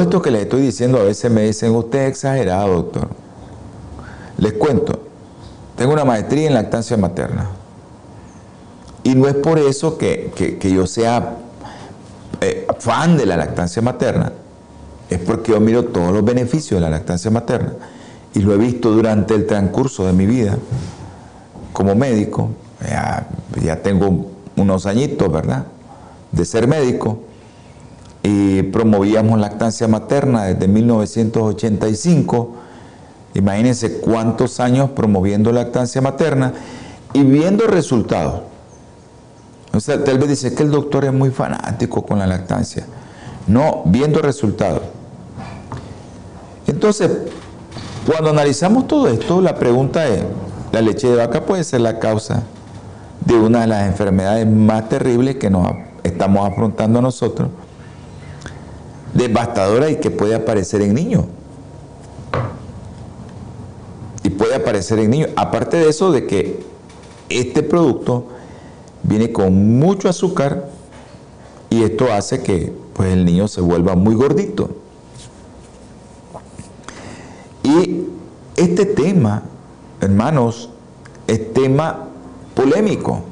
esto 0.00 0.22
que 0.22 0.30
les 0.30 0.42
estoy 0.42 0.62
diciendo 0.62 0.98
a 0.98 1.04
veces 1.04 1.30
me 1.30 1.42
dicen, 1.42 1.74
usted 1.74 2.00
es 2.00 2.10
exagerado, 2.10 2.74
doctor. 2.74 3.08
Les 4.38 4.52
cuento, 4.54 5.00
tengo 5.76 5.92
una 5.92 6.04
maestría 6.04 6.46
en 6.46 6.54
lactancia 6.54 6.96
materna. 6.96 7.48
Y 9.02 9.14
no 9.14 9.28
es 9.28 9.34
por 9.34 9.58
eso 9.58 9.96
que, 9.96 10.58
yo 10.62 10.86
sea 10.86 11.36
eh, 12.40 12.66
fan 12.78 13.16
de 13.16 13.26
la 13.26 13.36
lactancia 13.36 13.80
materna, 13.80 14.32
es 15.08 15.18
porque 15.18 15.52
yo 15.52 15.60
miro 15.60 15.86
todos 15.86 16.12
los 16.12 16.24
beneficios 16.24 16.80
de 16.80 16.80
la 16.80 16.90
lactancia 16.90 17.30
materna 17.30 17.72
y 18.34 18.40
lo 18.40 18.54
he 18.54 18.58
visto 18.58 18.92
durante 18.92 19.34
el 19.34 19.46
transcurso 19.46 20.06
de 20.06 20.12
mi 20.12 20.26
vida 20.26 20.56
como 21.72 21.94
médico. 21.94 22.50
Ya, 22.82 23.28
ya 23.62 23.82
tengo 23.82 24.30
unos 24.56 24.86
añitos, 24.86 25.30
¿verdad? 25.30 25.66
De 26.32 26.44
ser 26.44 26.66
médico 26.66 27.20
y 28.22 28.62
promovíamos 28.64 29.38
lactancia 29.38 29.88
materna 29.88 30.44
desde 30.44 30.68
1985. 30.68 32.50
Imagínense 33.34 34.00
cuántos 34.00 34.60
años 34.60 34.90
promoviendo 34.90 35.52
lactancia 35.52 36.00
materna 36.00 36.52
y 37.12 37.22
viendo 37.22 37.66
resultados. 37.66 38.42
O 39.72 39.80
sea, 39.80 40.02
tal 40.02 40.18
vez 40.18 40.28
dice 40.28 40.54
que 40.54 40.62
el 40.62 40.70
doctor 40.70 41.04
es 41.04 41.12
muy 41.12 41.30
fanático 41.30 42.04
con 42.04 42.18
la 42.18 42.26
lactancia. 42.26 42.84
No, 43.46 43.82
viendo 43.86 44.20
resultados. 44.20 44.82
Entonces, 46.66 47.10
cuando 48.06 48.30
analizamos 48.30 48.86
todo 48.88 49.08
esto, 49.08 49.40
la 49.40 49.54
pregunta 49.54 50.06
es, 50.08 50.22
¿la 50.72 50.82
leche 50.82 51.08
de 51.08 51.16
vaca 51.16 51.44
puede 51.44 51.64
ser 51.64 51.80
la 51.80 51.98
causa 51.98 52.42
de 53.24 53.34
una 53.34 53.62
de 53.62 53.66
las 53.68 53.86
enfermedades 53.86 54.46
más 54.46 54.88
terribles 54.88 55.36
que 55.36 55.50
nos 55.50 55.72
estamos 56.02 56.48
afrontando 56.48 57.00
nosotros? 57.00 57.48
Devastadora 59.14 59.90
y 59.90 59.96
que 59.96 60.10
puede 60.10 60.34
aparecer 60.34 60.82
en 60.82 60.94
niños. 60.94 61.24
Y 64.22 64.30
puede 64.30 64.54
aparecer 64.54 64.98
en 64.98 65.10
niños. 65.10 65.30
Aparte 65.36 65.78
de 65.78 65.88
eso, 65.88 66.12
de 66.12 66.26
que 66.26 66.62
este 67.28 67.62
producto 67.62 68.26
viene 69.02 69.32
con 69.32 69.78
mucho 69.78 70.08
azúcar 70.08 70.68
y 71.70 71.84
esto 71.84 72.12
hace 72.12 72.42
que 72.42 72.72
pues, 72.94 73.12
el 73.12 73.24
niño 73.24 73.48
se 73.48 73.60
vuelva 73.60 73.94
muy 73.94 74.14
gordito. 74.14 74.70
Y 77.62 78.06
este 78.56 78.84
tema, 78.84 79.42
hermanos, 80.00 80.70
es 81.26 81.52
tema 81.52 82.08
polémico. 82.54 83.22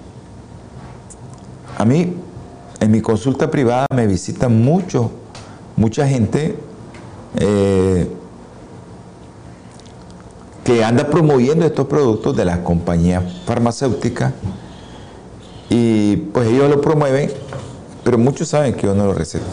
A 1.76 1.84
mí, 1.84 2.14
en 2.80 2.90
mi 2.90 3.00
consulta 3.00 3.50
privada 3.50 3.86
me 3.94 4.06
visita 4.06 4.48
mucho, 4.48 5.10
mucha 5.78 6.08
gente 6.08 6.56
eh, 7.38 8.08
que 10.64 10.84
anda 10.84 11.08
promoviendo 11.08 11.64
estos 11.64 11.86
productos 11.86 12.36
de 12.36 12.44
las 12.44 12.58
compañías 12.58 13.22
farmacéuticas 13.46 14.32
y 15.70 16.16
pues 16.16 16.48
ellos 16.48 16.68
lo 16.68 16.80
promueven, 16.80 17.30
pero 18.02 18.18
muchos 18.18 18.48
saben 18.48 18.74
que 18.74 18.86
yo 18.86 18.94
no 18.94 19.06
lo 19.06 19.14
receto. 19.14 19.46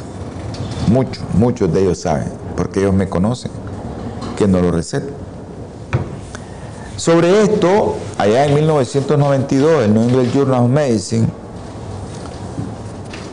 Muchos, 0.88 1.24
muchos 1.34 1.72
de 1.72 1.84
ellos 1.84 2.00
saben, 2.00 2.28
porque 2.58 2.80
ellos 2.80 2.94
me 2.94 3.08
conocen 3.08 3.52
que 4.36 4.48
no 4.48 4.62
lo 4.62 4.72
receta. 4.72 5.12
Sobre 6.98 7.44
esto, 7.44 7.98
allá 8.18 8.46
en 8.46 8.56
1992, 8.56 9.84
el 9.84 9.94
New 9.94 10.04
England 10.04 10.34
Journal 10.34 10.64
of 10.64 10.70
Medicine, 10.70 11.28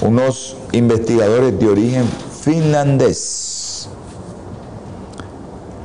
unos 0.03 0.57
investigadores 0.73 1.59
de 1.59 1.69
origen 1.69 2.05
finlandés 2.43 3.89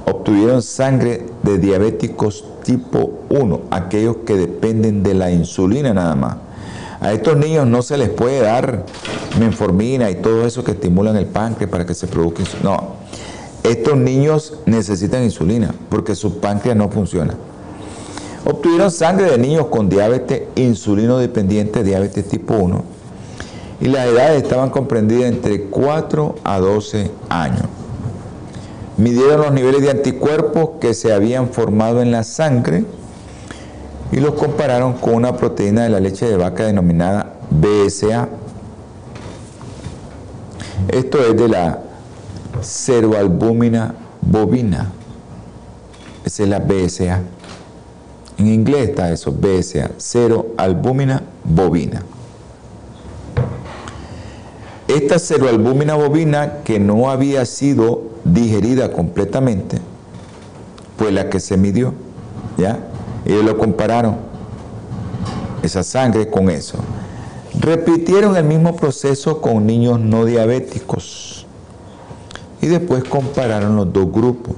obtuvieron 0.06 0.62
sangre 0.62 1.26
de 1.44 1.58
diabéticos 1.60 2.44
tipo 2.64 3.14
1, 3.30 3.62
aquellos 3.72 4.18
que 4.26 4.36
dependen 4.36 5.04
de 5.04 5.14
la 5.14 5.32
insulina 5.32 5.94
nada 5.94 6.16
más. 6.16 6.38
A 7.00 7.14
estos 7.14 7.38
niños 7.38 7.68
no 7.68 7.82
se 7.84 7.98
les 7.98 8.10
puede 8.10 8.42
dar 8.42 8.84
menformina 9.40 10.10
y 10.10 10.16
todo 10.16 10.46
eso 10.46 10.64
que 10.64 10.72
estimulan 10.72 11.16
el 11.16 11.28
páncreas 11.28 11.70
para 11.70 11.86
que 11.86 11.94
se 11.94 12.08
produzca 12.08 12.42
insulina. 12.42 12.70
No, 12.72 12.88
estos 13.64 13.96
niños 13.96 14.56
necesitan 14.66 15.24
insulina 15.24 15.76
porque 15.90 16.16
su 16.16 16.40
páncreas 16.40 16.76
no 16.76 16.90
funciona. 16.90 17.36
Obtuvieron 18.46 18.90
sangre 18.90 19.30
de 19.30 19.38
niños 19.38 19.68
con 19.68 19.90
diabetes 19.90 20.44
insulino 20.56 21.20
dependiente, 21.20 21.84
diabetes 21.84 22.28
tipo 22.28 22.56
1, 22.56 22.97
y 23.80 23.88
las 23.88 24.08
edades 24.08 24.44
estaban 24.44 24.70
comprendidas 24.70 25.32
entre 25.32 25.64
4 25.64 26.36
a 26.44 26.60
12 26.60 27.12
años. 27.30 27.66
Midieron 28.98 29.42
los 29.42 29.52
niveles 29.52 29.82
de 29.82 29.92
anticuerpos 29.92 30.72
que 30.82 30.94
se 30.96 31.14
habían 31.14 31.50
formado 31.50 32.02
en 32.02 32.12
la 32.12 32.24
sangre 32.24 32.84
y 34.12 34.18
los 34.18 34.34
compararon 34.34 34.94
con 34.94 35.14
una 35.14 35.38
proteína 35.38 35.84
de 35.84 35.90
la 35.90 36.00
leche 36.00 36.26
de 36.26 36.38
vaca 36.38 36.66
denominada 36.66 37.34
BSA. 37.52 38.30
Esto 40.88 41.20
es 41.20 41.38
de 41.38 41.48
la 41.48 41.80
ceroalbúmina 42.62 43.94
bovina. 44.22 44.92
Esa 46.26 46.44
es 46.44 46.50
la 46.50 46.60
BSA. 46.60 47.22
En 48.40 48.48
inglés 48.48 48.90
está 48.90 49.12
eso, 49.12 49.32
BSA, 49.32 49.92
ceroalbúmina 50.00 51.22
bovina. 51.44 52.04
Esta 54.88 55.20
ceroalbúmina 55.20 55.96
bovina 55.96 56.60
que 56.64 56.80
no 56.80 57.10
había 57.10 57.46
sido 57.46 58.04
digerida 58.24 58.92
completamente, 58.92 59.80
fue 60.98 61.12
la 61.12 61.30
que 61.30 61.40
se 61.40 61.58
midió, 61.58 61.94
¿ya? 62.58 62.80
Ellos 63.26 63.44
lo 63.44 63.58
compararon, 63.58 64.16
esa 65.62 65.84
sangre 65.84 66.30
con 66.30 66.50
eso. 66.50 66.78
Repitieron 67.60 68.38
el 68.38 68.46
mismo 68.46 68.76
proceso 68.76 69.42
con 69.42 69.66
niños 69.66 70.00
no 70.00 70.26
diabéticos 70.26 71.46
y 72.62 72.68
después 72.68 73.04
compararon 73.04 73.76
los 73.76 73.92
dos 73.92 74.12
grupos. 74.12 74.56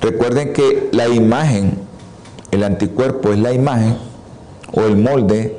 Recuerden 0.00 0.52
que 0.52 0.88
la 0.92 1.08
imagen, 1.08 1.78
el 2.50 2.64
anticuerpo 2.64 3.32
es 3.32 3.38
la 3.38 3.52
imagen 3.52 3.96
o 4.72 4.82
el 4.82 4.96
molde 4.96 5.56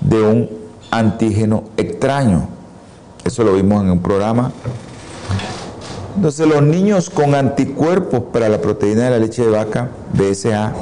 de 0.00 0.22
un 0.22 0.55
antígeno 0.90 1.64
extraño. 1.76 2.48
Eso 3.24 3.44
lo 3.44 3.54
vimos 3.54 3.82
en 3.82 3.90
un 3.90 4.00
programa. 4.00 4.52
Entonces 6.16 6.46
los 6.46 6.62
niños 6.62 7.10
con 7.10 7.34
anticuerpos 7.34 8.22
para 8.32 8.48
la 8.48 8.60
proteína 8.60 9.04
de 9.04 9.10
la 9.10 9.18
leche 9.18 9.44
de 9.44 9.50
vaca, 9.50 9.90
BSA, 10.14 10.72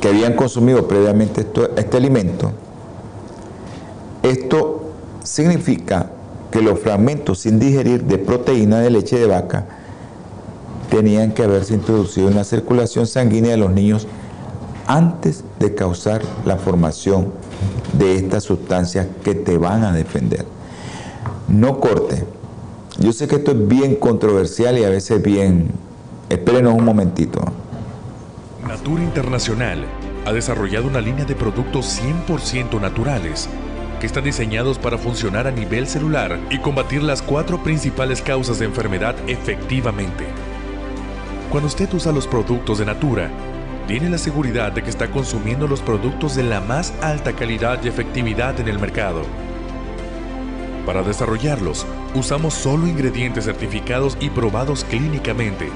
que 0.00 0.08
habían 0.08 0.34
consumido 0.34 0.88
previamente 0.88 1.46
este 1.76 1.96
alimento, 1.96 2.52
esto 4.22 4.84
significa 5.22 6.10
que 6.50 6.62
los 6.62 6.78
fragmentos 6.78 7.40
sin 7.40 7.58
digerir 7.58 8.04
de 8.04 8.16
proteína 8.16 8.80
de 8.80 8.90
leche 8.90 9.18
de 9.18 9.26
vaca 9.26 9.66
tenían 10.88 11.32
que 11.32 11.42
haberse 11.42 11.74
introducido 11.74 12.28
en 12.28 12.36
la 12.36 12.44
circulación 12.44 13.06
sanguínea 13.06 13.50
de 13.50 13.56
los 13.56 13.72
niños 13.72 14.06
antes 14.86 15.44
de 15.58 15.74
causar 15.74 16.22
la 16.44 16.56
formación 16.56 17.32
de 17.92 18.16
estas 18.16 18.44
sustancias 18.44 19.06
que 19.22 19.34
te 19.34 19.58
van 19.58 19.84
a 19.84 19.92
defender. 19.92 20.46
No 21.48 21.80
corte. 21.80 22.24
Yo 22.98 23.12
sé 23.12 23.26
que 23.28 23.36
esto 23.36 23.52
es 23.52 23.68
bien 23.68 23.96
controversial 23.96 24.78
y 24.78 24.84
a 24.84 24.90
veces 24.90 25.22
bien... 25.22 25.70
Espérenos 26.30 26.74
un 26.74 26.84
momentito. 26.84 27.40
Natura 28.66 29.02
Internacional 29.02 29.84
ha 30.24 30.32
desarrollado 30.32 30.86
una 30.86 31.00
línea 31.00 31.26
de 31.26 31.34
productos 31.34 32.00
100% 32.00 32.80
naturales 32.80 33.48
que 34.00 34.06
están 34.06 34.24
diseñados 34.24 34.78
para 34.78 34.96
funcionar 34.96 35.46
a 35.46 35.50
nivel 35.50 35.86
celular 35.86 36.38
y 36.50 36.58
combatir 36.58 37.02
las 37.02 37.20
cuatro 37.20 37.62
principales 37.62 38.22
causas 38.22 38.58
de 38.58 38.64
enfermedad 38.64 39.14
efectivamente. 39.26 40.24
Cuando 41.50 41.68
usted 41.68 41.92
usa 41.92 42.10
los 42.10 42.26
productos 42.26 42.78
de 42.78 42.86
Natura, 42.86 43.30
tiene 43.86 44.08
la 44.08 44.18
seguridad 44.18 44.72
de 44.72 44.82
que 44.82 44.90
está 44.90 45.10
consumiendo 45.10 45.68
los 45.68 45.80
productos 45.82 46.34
de 46.34 46.42
la 46.42 46.60
más 46.60 46.94
alta 47.02 47.34
calidad 47.34 47.80
y 47.82 47.88
efectividad 47.88 48.58
en 48.60 48.68
el 48.68 48.78
mercado. 48.78 49.22
Para 50.86 51.02
desarrollarlos, 51.02 51.86
usamos 52.14 52.54
solo 52.54 52.86
ingredientes 52.86 53.44
certificados 53.44 54.16
y 54.20 54.30
probados 54.30 54.84
clínicamente, 54.84 55.68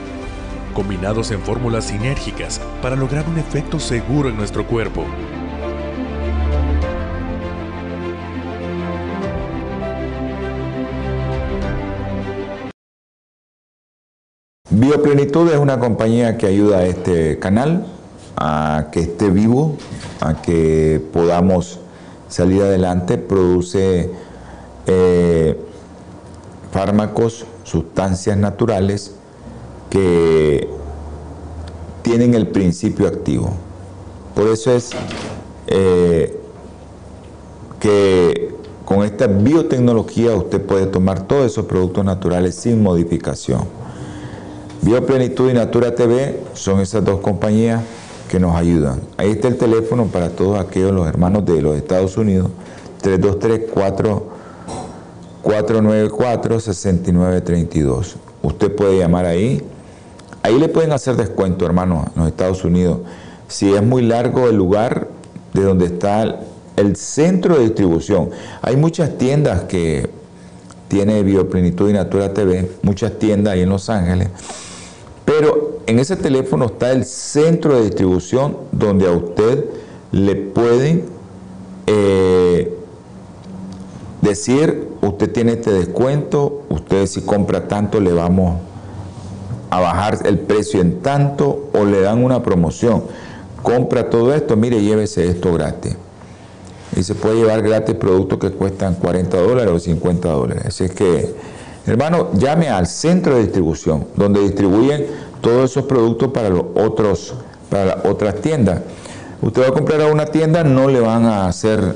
combinados 0.74 1.30
en 1.30 1.40
fórmulas 1.40 1.86
sinérgicas 1.86 2.60
para 2.82 2.96
lograr 2.96 3.26
un 3.28 3.38
efecto 3.38 3.78
seguro 3.80 4.28
en 4.28 4.36
nuestro 4.36 4.66
cuerpo. 4.66 5.04
Bioplenitud 14.70 15.50
es 15.50 15.58
una 15.58 15.80
compañía 15.80 16.38
que 16.38 16.46
ayuda 16.46 16.78
a 16.78 16.86
este 16.86 17.38
canal 17.38 17.97
a 18.40 18.88
que 18.92 19.00
esté 19.00 19.30
vivo, 19.30 19.76
a 20.20 20.40
que 20.40 21.02
podamos 21.12 21.80
salir 22.28 22.62
adelante, 22.62 23.18
produce 23.18 24.10
eh, 24.86 25.58
fármacos, 26.70 27.46
sustancias 27.64 28.36
naturales 28.36 29.14
que 29.90 30.68
tienen 32.02 32.34
el 32.34 32.48
principio 32.48 33.08
activo. 33.08 33.50
Por 34.34 34.46
eso 34.46 34.72
es 34.72 34.90
eh, 35.66 36.38
que 37.80 38.54
con 38.84 39.02
esta 39.02 39.26
biotecnología 39.26 40.34
usted 40.36 40.64
puede 40.64 40.86
tomar 40.86 41.26
todos 41.26 41.46
esos 41.46 41.66
productos 41.66 42.04
naturales 42.04 42.54
sin 42.54 42.82
modificación. 42.82 43.64
Bioplenitud 44.82 45.50
y 45.50 45.54
Natura 45.54 45.94
TV 45.94 46.40
son 46.54 46.80
esas 46.80 47.04
dos 47.04 47.20
compañías 47.20 47.82
que 48.28 48.38
nos 48.38 48.54
ayudan. 48.54 49.00
Ahí 49.16 49.30
está 49.30 49.48
el 49.48 49.56
teléfono 49.56 50.06
para 50.06 50.30
todos 50.30 50.60
aquellos 50.60 50.92
los 50.92 51.08
hermanos 51.08 51.44
de 51.46 51.60
los 51.62 51.76
Estados 51.76 52.16
Unidos, 52.16 52.50
323 53.02 53.70
494 55.42 56.60
6932. 56.60 58.16
Usted 58.42 58.74
puede 58.74 58.98
llamar 58.98 59.24
ahí. 59.24 59.62
Ahí 60.42 60.58
le 60.58 60.68
pueden 60.68 60.92
hacer 60.92 61.16
descuento, 61.16 61.66
hermano, 61.66 62.04
en 62.14 62.20
los 62.22 62.30
Estados 62.30 62.64
Unidos. 62.64 63.00
Si 63.48 63.74
es 63.74 63.82
muy 63.82 64.02
largo 64.02 64.48
el 64.48 64.56
lugar 64.56 65.08
de 65.52 65.62
donde 65.62 65.86
está 65.86 66.40
el 66.76 66.96
centro 66.96 67.56
de 67.56 67.64
distribución. 67.64 68.30
Hay 68.62 68.76
muchas 68.76 69.18
tiendas 69.18 69.62
que 69.62 70.08
tiene 70.88 71.22
Bioplenitud 71.22 71.90
y 71.90 71.92
Natura 71.92 72.32
TV, 72.32 72.70
muchas 72.82 73.18
tiendas 73.18 73.54
ahí 73.54 73.62
en 73.62 73.68
Los 73.68 73.90
Ángeles. 73.90 74.28
Pero 75.38 75.78
en 75.86 76.00
ese 76.00 76.16
teléfono 76.16 76.64
está 76.66 76.90
el 76.90 77.04
centro 77.04 77.76
de 77.76 77.84
distribución 77.84 78.56
donde 78.72 79.06
a 79.06 79.12
usted 79.12 79.66
le 80.10 80.34
pueden 80.34 81.04
eh, 81.86 82.76
decir, 84.20 84.88
usted 85.00 85.30
tiene 85.30 85.52
este 85.52 85.70
descuento, 85.70 86.64
usted 86.70 87.06
si 87.06 87.20
compra 87.20 87.68
tanto 87.68 88.00
le 88.00 88.12
vamos 88.12 88.58
a 89.70 89.78
bajar 89.78 90.18
el 90.24 90.40
precio 90.40 90.80
en 90.80 91.02
tanto 91.02 91.70
o 91.72 91.84
le 91.84 92.00
dan 92.00 92.24
una 92.24 92.42
promoción. 92.42 93.04
Compra 93.62 94.10
todo 94.10 94.34
esto, 94.34 94.56
mire, 94.56 94.82
llévese 94.82 95.28
esto 95.28 95.52
gratis. 95.52 95.96
Y 96.96 97.04
se 97.04 97.14
puede 97.14 97.36
llevar 97.36 97.62
gratis 97.62 97.94
productos 97.94 98.40
que 98.40 98.50
cuestan 98.50 98.96
40 98.96 99.40
dólares 99.40 99.72
o 99.72 99.78
50 99.78 100.28
dólares. 100.30 100.64
Así 100.66 100.82
es 100.82 100.90
que 100.90 101.32
Hermano, 101.88 102.28
llame 102.34 102.68
al 102.68 102.86
centro 102.86 103.34
de 103.34 103.44
distribución, 103.44 104.08
donde 104.14 104.40
distribuyen 104.40 105.06
todos 105.40 105.70
esos 105.70 105.84
productos 105.84 106.32
para 106.32 106.50
los 106.50 106.64
otros, 106.74 107.34
para 107.70 107.84
las 107.84 108.04
otras 108.04 108.40
tiendas. 108.40 108.80
Usted 109.40 109.62
va 109.62 109.68
a 109.68 109.72
comprar 109.72 110.00
a 110.00 110.06
una 110.06 110.26
tienda, 110.26 110.64
no 110.64 110.88
le 110.88 110.98
van 111.00 111.24
a 111.24 111.46
hacer 111.46 111.94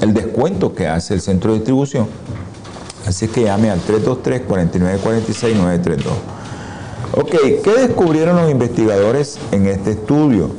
el 0.00 0.12
descuento 0.14 0.74
que 0.74 0.88
hace 0.88 1.14
el 1.14 1.20
centro 1.20 1.52
de 1.52 1.58
distribución. 1.58 2.08
Así 3.06 3.28
que 3.28 3.44
llame 3.44 3.70
al 3.70 3.80
323-4946-932. 3.80 6.00
Ok, 7.14 7.36
¿qué 7.62 7.74
descubrieron 7.86 8.36
los 8.36 8.50
investigadores 8.50 9.38
en 9.52 9.66
este 9.66 9.92
estudio? 9.92 10.50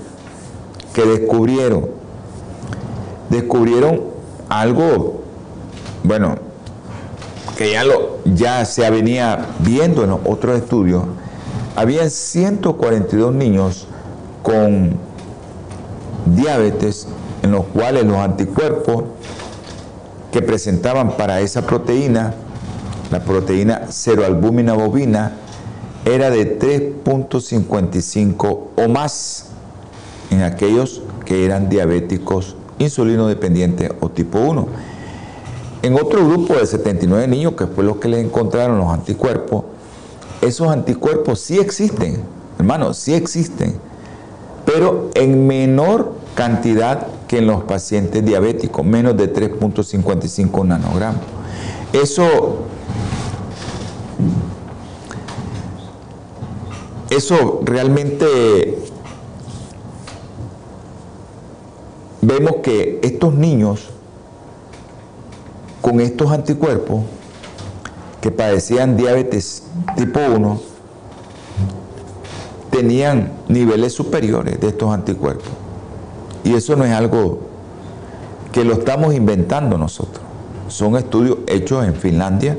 ¿Qué 0.93 1.03
descubrieron? 1.03 1.89
Descubrieron 3.29 4.13
algo, 4.49 5.23
bueno, 6.03 6.37
que 7.57 7.71
ya, 7.71 7.83
lo, 7.83 8.19
ya 8.25 8.65
se 8.65 8.87
venía 8.89 9.45
viendo 9.59 10.03
en 10.03 10.11
otros 10.11 10.57
estudios, 10.57 11.03
había 11.75 12.09
142 12.09 13.33
niños 13.33 13.87
con 14.41 14.97
diabetes 16.25 17.07
en 17.41 17.51
los 17.51 17.65
cuales 17.65 18.05
los 18.05 18.17
anticuerpos 18.17 19.03
que 20.31 20.41
presentaban 20.41 21.17
para 21.17 21.41
esa 21.41 21.67
proteína, 21.67 22.33
la 23.11 23.23
proteína 23.23 23.87
ceroalbúmina 23.91 24.73
bovina, 24.73 25.33
era 26.05 26.29
de 26.29 26.59
3.55 26.59 28.59
o 28.75 28.87
más 28.89 29.45
en 30.31 30.41
aquellos 30.41 31.01
que 31.25 31.45
eran 31.45 31.69
diabéticos 31.69 32.57
insulino 32.79 33.27
dependientes 33.27 33.91
o 33.99 34.09
tipo 34.09 34.39
1. 34.39 34.67
En 35.83 35.95
otro 35.95 36.27
grupo 36.27 36.55
de 36.55 36.65
79 36.65 37.27
niños, 37.27 37.53
que 37.53 37.67
fue 37.67 37.83
lo 37.83 37.99
que 37.99 38.07
les 38.07 38.25
encontraron 38.25 38.77
los 38.77 38.87
anticuerpos, 38.87 39.65
esos 40.43 40.67
anticuerpos 40.67 41.39
sí 41.39 41.59
existen, 41.59 42.21
hermanos, 42.59 42.97
sí 42.97 43.13
existen, 43.13 43.75
pero 44.65 45.09
en 45.13 45.47
menor 45.47 46.13
cantidad 46.35 47.07
que 47.27 47.39
en 47.39 47.47
los 47.47 47.63
pacientes 47.63 48.23
diabéticos, 48.25 48.85
menos 48.85 49.15
de 49.17 49.33
3.55 49.33 50.65
nanogramos. 50.65 51.21
Eso, 51.93 52.57
eso 57.09 57.61
realmente 57.63 58.77
vemos 62.21 62.55
que 62.63 62.99
estos 63.03 63.33
niños 63.33 63.89
con 65.81 65.99
estos 65.99 66.31
anticuerpos 66.31 67.01
que 68.23 68.31
padecían 68.31 68.95
diabetes 68.95 69.63
tipo 69.97 70.17
1 70.17 70.61
tenían 72.71 73.33
niveles 73.49 73.91
superiores 73.91 74.61
de 74.61 74.69
estos 74.69 74.93
anticuerpos. 74.93 75.49
Y 76.45 76.53
eso 76.53 76.77
no 76.77 76.85
es 76.85 76.93
algo 76.93 77.39
que 78.53 78.63
lo 78.63 78.75
estamos 78.75 79.13
inventando 79.13 79.77
nosotros. 79.77 80.23
Son 80.69 80.95
estudios 80.95 81.39
hechos 81.47 81.85
en 81.85 81.95
Finlandia. 81.95 82.57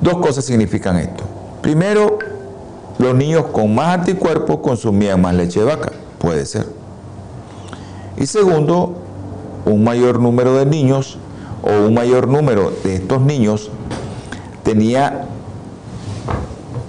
Dos 0.00 0.14
cosas 0.14 0.44
significan 0.44 0.96
esto. 0.96 1.22
Primero, 1.60 2.18
los 2.98 3.14
niños 3.14 3.46
con 3.52 3.72
más 3.76 4.00
anticuerpos 4.00 4.56
consumían 4.56 5.20
más 5.20 5.36
leche 5.36 5.60
de 5.60 5.66
vaca. 5.66 5.92
Puede 6.18 6.46
ser. 6.46 6.66
Y 8.16 8.26
segundo, 8.26 8.96
un 9.66 9.84
mayor 9.84 10.18
número 10.18 10.56
de 10.56 10.66
niños 10.66 11.16
o 11.62 11.86
un 11.86 11.94
mayor 11.94 12.28
número 12.28 12.72
de 12.84 12.96
estos 12.96 13.20
niños 13.22 13.70
tenía 14.62 15.26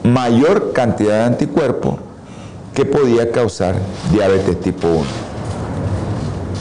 mayor 0.03 0.74
cantidad 0.74 1.19
de 1.19 1.24
anticuerpos 1.24 1.95
que 2.74 2.86
podía 2.86 3.32
causar 3.32 3.76
diabetes 4.11 4.59
tipo 4.59 4.88
1. 4.88 5.03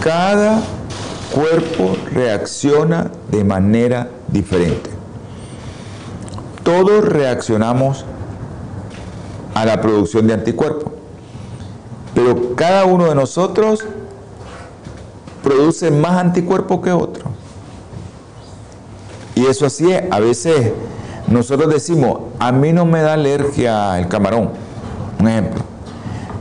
Cada 0.03 0.61
cuerpo 1.33 1.97
reacciona 2.13 3.11
de 3.31 3.45
manera 3.45 4.09
diferente. 4.29 4.91
Todos 6.63 7.05
reaccionamos 7.05 8.05
a 9.55 9.65
la 9.65 9.81
producción 9.81 10.27
de 10.27 10.35
anticuerpos, 10.35 10.93
pero 12.15 12.55
cada 12.55 12.85
uno 12.85 13.07
de 13.07 13.15
nosotros 13.15 13.85
produce 15.43 15.91
más 15.91 16.19
anticuerpos 16.19 16.81
que 16.83 16.93
otro. 16.93 17.32
Y 19.43 19.47
eso 19.47 19.67
así 19.67 19.91
es. 19.91 20.05
A 20.11 20.21
veces 20.21 20.73
nosotros 21.27 21.73
decimos, 21.73 22.21
a 22.39 22.53
mí 22.53 22.73
no 22.73 22.87
me 22.87 23.03
da 23.03 23.15
alergia 23.15 23.99
el 23.99 24.07
camarón. 24.07 24.51
Un 25.19 25.29
ejemplo. 25.29 25.63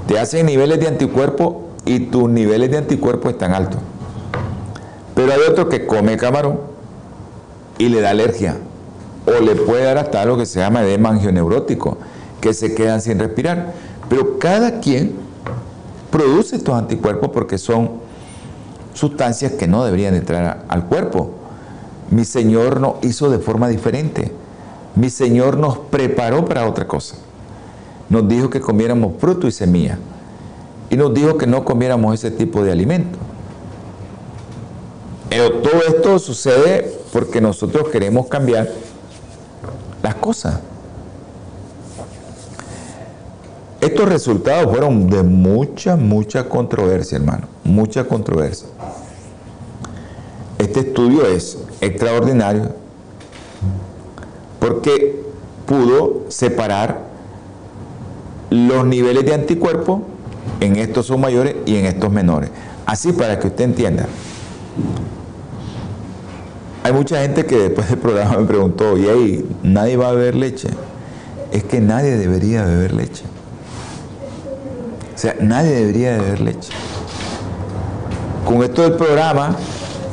Te 0.08 0.20
hacen 0.20 0.46
niveles 0.46 0.80
de 0.80 0.88
anticuerpos 0.88 1.56
y 1.86 2.00
tus 2.00 2.30
niveles 2.30 2.70
de 2.70 2.78
anticuerpos 2.78 3.32
están 3.32 3.54
altos. 3.54 3.80
Pero 5.16 5.34
hay 5.34 5.40
otro 5.50 5.68
que 5.68 5.88
come 5.88 6.16
camarón 6.16 6.60
y 7.80 7.90
le 7.90 8.02
da 8.02 8.12
alergia. 8.12 8.58
O 9.26 9.44
le 9.44 9.56
puede 9.56 9.84
dar 9.84 9.98
hasta 9.98 10.24
lo 10.26 10.38
que 10.38 10.46
se 10.46 10.60
llama 10.60 10.84
edema 10.84 11.10
angioneurótico, 11.10 11.98
que 12.40 12.54
se 12.54 12.76
quedan 12.76 13.02
sin 13.02 13.18
respirar. 13.18 13.74
Pero 14.10 14.38
cada 14.38 14.80
quien 14.80 15.14
produce 16.12 16.56
estos 16.56 16.76
anticuerpos 16.76 17.32
porque 17.34 17.58
son 17.58 17.94
sustancias 18.94 19.54
que 19.54 19.68
no 19.68 19.84
deberían 19.86 20.14
entrar 20.14 20.66
al 20.68 20.86
cuerpo. 20.86 21.41
Mi 22.12 22.26
Señor 22.26 22.80
nos 22.82 23.04
hizo 23.04 23.30
de 23.30 23.40
forma 23.40 23.70
diferente. 23.70 24.32
Mi 24.96 25.10
Señor 25.10 25.58
nos 25.58 25.78
preparó 25.78 26.46
para 26.46 26.68
otra 26.68 26.86
cosa. 26.88 27.16
Nos 28.10 28.28
dijo 28.28 28.50
que 28.50 28.60
comiéramos 28.60 29.14
fruto 29.18 29.48
y 29.48 29.52
semilla. 29.52 29.98
Y 30.90 30.98
nos 30.98 31.14
dijo 31.14 31.38
que 31.38 31.48
no 31.48 31.64
comiéramos 31.64 32.14
ese 32.14 32.30
tipo 32.30 32.64
de 32.64 32.74
alimento. 32.74 33.18
Pero 35.30 35.62
todo 35.62 35.82
esto 35.88 36.20
sucede 36.20 37.00
porque 37.14 37.40
nosotros 37.40 37.88
queremos 37.88 38.28
cambiar 38.28 38.70
las 40.04 40.16
cosas. 40.16 40.60
Estos 43.80 44.10
resultados 44.10 44.70
fueron 44.70 45.10
de 45.10 45.24
mucha, 45.24 45.96
mucha 45.96 46.50
controversia, 46.50 47.16
hermano. 47.16 47.48
Mucha 47.64 48.04
controversia. 48.04 48.68
Este 50.60 50.82
estudio 50.82 51.26
es 51.26 51.58
extraordinario 51.82 52.82
porque 54.62 55.20
pudo 55.66 56.26
separar 56.30 57.00
los 58.52 58.86
niveles 58.86 59.26
de 59.26 59.34
anticuerpos, 59.34 60.02
en 60.60 60.76
estos 60.76 61.08
son 61.08 61.20
mayores 61.20 61.56
y 61.66 61.78
en 61.78 61.86
estos 61.86 62.12
menores. 62.12 62.52
Así 62.86 63.12
para 63.12 63.40
que 63.40 63.48
usted 63.48 63.64
entienda. 63.64 64.06
Hay 66.84 66.94
mucha 66.94 67.22
gente 67.22 67.46
que 67.46 67.58
después 67.58 67.90
del 67.90 67.98
programa 67.98 68.38
me 68.38 68.46
preguntó, 68.46 68.98
y 68.98 69.08
ahí, 69.08 69.50
¿nadie 69.64 69.98
va 69.98 70.10
a 70.10 70.12
beber 70.12 70.36
leche? 70.36 70.70
Es 71.52 71.64
que 71.64 71.80
nadie 71.80 72.18
debería 72.18 72.64
beber 72.64 72.94
leche. 72.94 73.24
O 75.16 75.18
sea, 75.18 75.36
nadie 75.40 75.72
debería 75.72 76.18
beber 76.18 76.42
leche. 76.42 76.72
Con 78.46 78.64
esto 78.64 78.84
del 78.84 78.94
programa, 78.94 79.56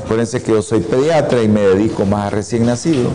acuérdense 0.08 0.42
que 0.42 0.52
yo 0.52 0.62
soy 0.62 0.80
pediatra 0.80 1.42
y 1.42 1.48
me 1.48 1.60
dedico 1.60 2.06
más 2.06 2.28
a 2.28 2.30
recién 2.30 2.64
nacido. 2.64 3.10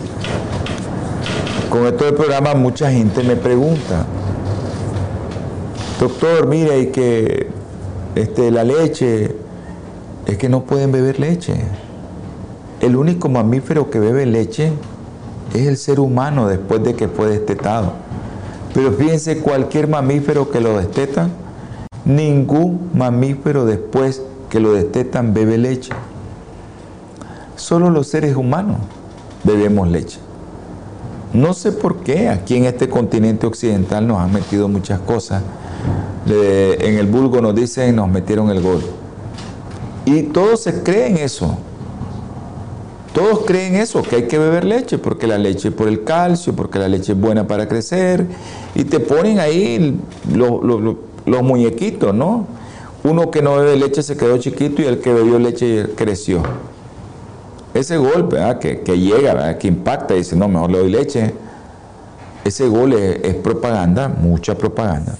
Con 1.68 1.88
esto 1.88 2.04
del 2.04 2.14
programa 2.14 2.54
mucha 2.54 2.88
gente 2.92 3.24
me 3.24 3.34
pregunta, 3.34 4.06
doctor, 5.98 6.46
mire, 6.46 6.78
y 6.78 6.86
que 6.92 7.48
este, 8.14 8.52
la 8.52 8.62
leche, 8.62 9.34
es 10.26 10.38
que 10.38 10.48
no 10.48 10.62
pueden 10.66 10.92
beber 10.92 11.18
leche. 11.18 11.56
El 12.80 12.94
único 12.94 13.28
mamífero 13.28 13.90
que 13.90 13.98
bebe 13.98 14.24
leche 14.24 14.70
es 15.52 15.66
el 15.66 15.76
ser 15.76 15.98
humano 15.98 16.46
después 16.46 16.84
de 16.84 16.94
que 16.94 17.08
fue 17.08 17.26
destetado. 17.26 17.94
Pero 18.72 18.92
fíjense, 18.92 19.40
cualquier 19.40 19.88
mamífero 19.88 20.52
que 20.52 20.60
lo 20.60 20.78
desteta, 20.78 21.28
ningún 22.04 22.90
mamífero 22.94 23.66
después 23.66 24.22
que 24.48 24.60
lo 24.60 24.74
destetan 24.74 25.34
bebe 25.34 25.58
leche. 25.58 25.90
Solo 27.56 27.90
los 27.90 28.08
seres 28.08 28.36
humanos 28.36 28.78
bebemos 29.44 29.88
leche. 29.88 30.18
No 31.32 31.52
sé 31.52 31.72
por 31.72 31.98
qué 31.98 32.28
aquí 32.28 32.56
en 32.56 32.64
este 32.64 32.88
continente 32.88 33.46
occidental 33.46 34.06
nos 34.06 34.18
han 34.18 34.32
metido 34.32 34.68
muchas 34.68 35.00
cosas. 35.00 35.42
en 36.26 36.98
el 36.98 37.06
vulgo 37.06 37.40
nos 37.40 37.54
dicen 37.54 37.96
nos 37.96 38.08
metieron 38.08 38.50
el 38.50 38.60
gol. 38.62 38.80
Y 40.06 40.22
todos 40.24 40.60
se 40.60 40.82
creen 40.82 41.16
eso. 41.16 41.56
Todos 43.14 43.44
creen 43.46 43.76
eso, 43.76 44.02
que 44.02 44.16
hay 44.16 44.22
que 44.24 44.38
beber 44.38 44.64
leche, 44.64 44.98
porque 44.98 45.28
la 45.28 45.38
leche 45.38 45.68
es 45.68 45.74
por 45.74 45.86
el 45.86 46.02
calcio, 46.02 46.52
porque 46.54 46.80
la 46.80 46.88
leche 46.88 47.12
es 47.12 47.20
buena 47.20 47.46
para 47.46 47.68
crecer, 47.68 48.26
y 48.74 48.82
te 48.84 48.98
ponen 48.98 49.38
ahí 49.38 49.96
los, 50.32 51.42
muñequitos, 51.44 52.12
¿no? 52.12 52.44
Uno 53.04 53.30
que 53.30 53.40
no 53.40 53.56
bebe 53.56 53.76
leche 53.76 54.02
se 54.02 54.16
quedó 54.16 54.38
chiquito 54.38 54.82
y 54.82 54.86
el 54.86 54.98
que 54.98 55.12
bebió 55.12 55.38
leche 55.38 55.86
creció. 55.94 56.42
Ese 57.74 57.96
golpe 57.96 58.38
que, 58.60 58.98
llega, 58.98 59.58
que 59.58 59.66
impacta 59.68 60.14
y 60.14 60.18
dice, 60.18 60.36
no, 60.36 60.48
mejor 60.48 60.70
le 60.70 60.78
doy 60.78 60.90
leche. 60.90 61.34
Ese 62.44 62.68
gol 62.68 62.92
es, 62.92 63.34
propaganda, 63.36 64.08
mucha 64.08 64.56
propaganda. 64.56 65.16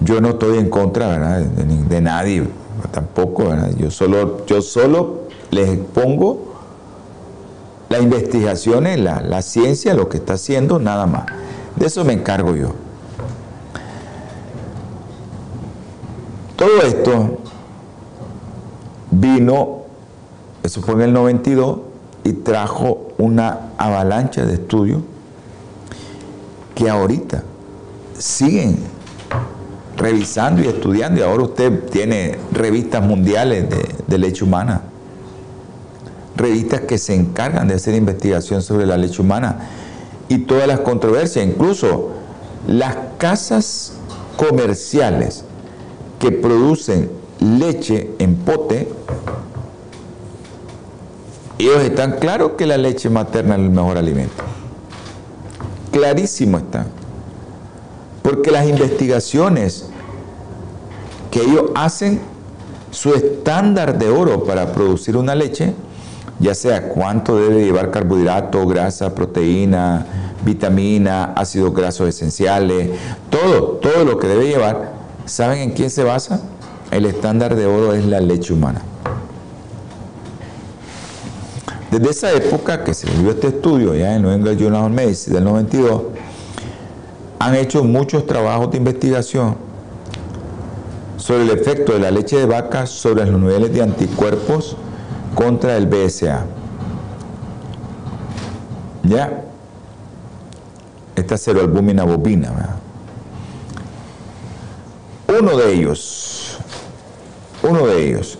Yo 0.00 0.20
no 0.20 0.28
estoy 0.30 0.58
en 0.58 0.70
contra 0.70 1.40
De, 1.40 2.00
nadie, 2.00 2.48
tampoco. 2.92 3.48
Yo 3.76 3.90
solo, 3.90 4.46
yo 4.46 4.62
solo 4.62 5.22
les 5.50 5.70
expongo 5.70 6.48
las 7.88 8.02
investigaciones, 8.02 9.00
la, 9.00 9.20
la 9.20 9.42
ciencia, 9.42 9.94
lo 9.94 10.08
que 10.08 10.18
está 10.18 10.34
haciendo, 10.34 10.78
nada 10.78 11.06
más. 11.06 11.26
De 11.74 11.86
eso 11.86 12.04
me 12.04 12.12
encargo 12.12 12.54
yo. 12.54 12.72
Todo 16.56 16.82
esto 16.82 17.38
vino, 19.10 19.77
eso 20.68 20.82
fue 20.82 20.94
en 20.94 21.00
el 21.00 21.12
92, 21.12 21.78
y 22.24 22.32
trajo 22.32 23.08
una 23.18 23.70
avalancha 23.78 24.44
de 24.44 24.54
estudios 24.54 25.00
que 26.74 26.88
ahorita 26.90 27.42
siguen 28.18 28.78
revisando 29.96 30.62
y 30.62 30.66
estudiando. 30.66 31.20
Y 31.20 31.22
ahora 31.22 31.44
usted 31.44 31.88
tiene 31.90 32.38
revistas 32.52 33.02
mundiales 33.02 33.70
de, 33.70 33.94
de 34.06 34.18
leche 34.18 34.44
humana 34.44 34.82
revistas 36.38 36.82
que 36.82 36.98
se 36.98 37.14
encargan 37.14 37.68
de 37.68 37.74
hacer 37.74 37.94
investigación 37.94 38.62
sobre 38.62 38.86
la 38.86 38.96
leche 38.96 39.20
humana 39.20 39.58
y 40.28 40.38
todas 40.38 40.68
las 40.68 40.80
controversias, 40.80 41.44
incluso 41.44 42.10
las 42.66 42.96
casas 43.18 43.92
comerciales 44.36 45.44
que 46.20 46.30
producen 46.30 47.10
leche 47.40 48.10
en 48.18 48.36
pote, 48.36 48.88
ellos 51.64 51.82
están 51.82 52.12
claros 52.12 52.52
que 52.56 52.66
la 52.66 52.76
leche 52.76 53.10
materna 53.10 53.56
es 53.56 53.60
el 53.60 53.70
mejor 53.70 53.98
alimento. 53.98 54.44
Clarísimo 55.90 56.58
está. 56.58 56.86
Porque 58.22 58.50
las 58.50 58.68
investigaciones 58.68 59.86
que 61.30 61.42
ellos 61.42 61.70
hacen, 61.74 62.20
su 62.90 63.14
estándar 63.14 63.98
de 63.98 64.08
oro 64.08 64.44
para 64.44 64.72
producir 64.72 65.16
una 65.16 65.34
leche, 65.34 65.74
ya 66.38 66.54
sea 66.54 66.88
cuánto 66.90 67.36
debe 67.36 67.64
llevar 67.64 67.90
carbohidrato, 67.90 68.66
grasa, 68.66 69.14
proteína, 69.14 70.06
vitamina, 70.44 71.32
ácidos 71.34 71.74
grasos 71.74 72.08
esenciales, 72.08 72.90
todo, 73.30 73.78
todo 73.82 74.04
lo 74.04 74.18
que 74.18 74.28
debe 74.28 74.46
llevar. 74.46 74.92
¿Saben 75.26 75.58
en 75.58 75.70
quién 75.72 75.90
se 75.90 76.04
basa? 76.04 76.40
El 76.90 77.04
estándar 77.04 77.56
de 77.56 77.66
oro 77.66 77.92
es 77.94 78.06
la 78.06 78.20
leche 78.20 78.52
humana. 78.52 78.82
Desde 81.90 82.10
esa 82.10 82.32
época 82.32 82.84
que 82.84 82.92
se 82.92 83.10
dio 83.10 83.30
este 83.30 83.48
estudio, 83.48 83.94
ya 83.94 84.14
en 84.14 84.22
New 84.22 84.30
England 84.30 84.60
Journal 84.60 84.84
of 84.84 84.90
Medicine 84.90 85.36
del 85.36 85.44
92, 85.44 86.02
han 87.38 87.54
hecho 87.54 87.82
muchos 87.82 88.26
trabajos 88.26 88.70
de 88.70 88.76
investigación 88.76 89.56
sobre 91.16 91.42
el 91.42 91.50
efecto 91.50 91.94
de 91.94 92.00
la 92.00 92.10
leche 92.10 92.36
de 92.36 92.46
vaca 92.46 92.86
sobre 92.86 93.24
los 93.24 93.40
niveles 93.40 93.72
de 93.72 93.82
anticuerpos 93.82 94.76
contra 95.34 95.76
el 95.76 95.86
BSA. 95.86 96.44
¿Ya? 99.04 99.44
Esta 101.16 101.38
ceroalbúmina 101.38 102.04
bovina. 102.04 102.76
Uno 105.38 105.56
de 105.56 105.72
ellos, 105.72 106.58
uno 107.62 107.86
de 107.86 108.08
ellos, 108.08 108.38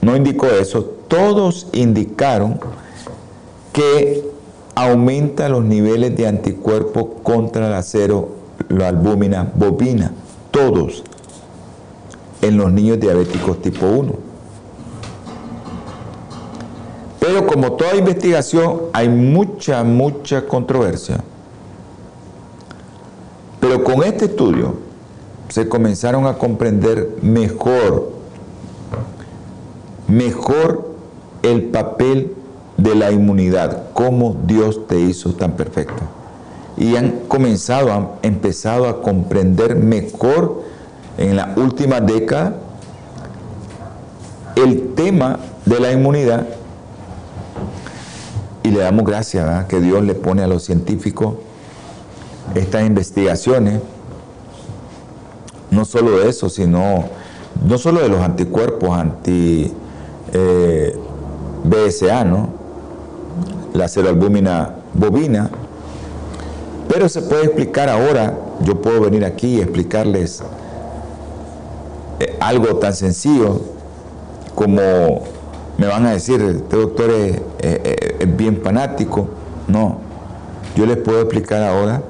no 0.00 0.16
indicó 0.16 0.46
eso, 0.46 1.01
todos 1.12 1.66
indicaron 1.74 2.58
que 3.74 4.26
aumenta 4.74 5.50
los 5.50 5.62
niveles 5.62 6.16
de 6.16 6.26
anticuerpos 6.26 7.20
contra 7.22 7.68
la 7.68 7.82
ceroalbúmina 7.82 9.52
bovina, 9.54 10.14
todos, 10.50 11.04
en 12.40 12.56
los 12.56 12.72
niños 12.72 12.98
diabéticos 12.98 13.60
tipo 13.60 13.84
1. 13.88 14.14
Pero 17.20 17.46
como 17.46 17.72
toda 17.72 17.94
investigación, 17.94 18.84
hay 18.94 19.10
mucha, 19.10 19.84
mucha 19.84 20.46
controversia. 20.46 21.22
Pero 23.60 23.84
con 23.84 24.02
este 24.02 24.24
estudio 24.24 24.76
se 25.50 25.68
comenzaron 25.68 26.26
a 26.26 26.38
comprender 26.38 27.18
mejor, 27.20 28.12
mejor 30.08 30.81
el 31.42 31.64
papel 31.64 32.34
de 32.76 32.94
la 32.94 33.10
inmunidad, 33.10 33.90
cómo 33.92 34.36
Dios 34.46 34.86
te 34.86 34.98
hizo 34.98 35.32
tan 35.34 35.52
perfecto. 35.52 36.02
Y 36.76 36.96
han 36.96 37.20
comenzado, 37.28 37.92
han 37.92 38.08
empezado 38.22 38.88
a 38.88 39.02
comprender 39.02 39.76
mejor 39.76 40.62
en 41.18 41.36
la 41.36 41.54
última 41.56 42.00
década 42.00 42.56
el 44.56 44.94
tema 44.94 45.38
de 45.66 45.80
la 45.80 45.92
inmunidad 45.92 46.46
y 48.62 48.70
le 48.70 48.80
damos 48.80 49.04
gracias 49.04 49.66
que 49.66 49.80
Dios 49.80 50.02
le 50.04 50.14
pone 50.14 50.42
a 50.42 50.46
los 50.46 50.62
científicos 50.62 51.34
estas 52.54 52.86
investigaciones. 52.86 53.80
No 55.70 55.84
solo 55.84 56.22
eso, 56.22 56.48
sino 56.48 57.04
no 57.66 57.78
solo 57.78 58.00
de 58.00 58.08
los 58.08 58.20
anticuerpos 58.20 58.90
anti 58.90 59.72
eh, 60.32 60.96
BSA, 61.64 62.24
¿no? 62.24 62.48
la 63.72 63.88
ceroalbúmina 63.88 64.74
bovina, 64.92 65.50
pero 66.88 67.08
se 67.08 67.22
puede 67.22 67.44
explicar 67.44 67.88
ahora, 67.88 68.38
yo 68.60 68.80
puedo 68.82 69.00
venir 69.00 69.24
aquí 69.24 69.56
y 69.56 69.60
explicarles 69.60 70.42
eh, 72.20 72.36
algo 72.40 72.76
tan 72.76 72.92
sencillo 72.92 73.60
como 74.54 75.22
me 75.78 75.86
van 75.86 76.04
a 76.04 76.12
decir, 76.12 76.42
este 76.42 76.76
doctor 76.76 77.10
es 77.10 78.36
bien 78.36 78.60
fanático, 78.62 79.28
no, 79.68 80.00
yo 80.76 80.84
les 80.84 80.98
puedo 80.98 81.22
explicar 81.22 81.62
ahora, 81.62 82.02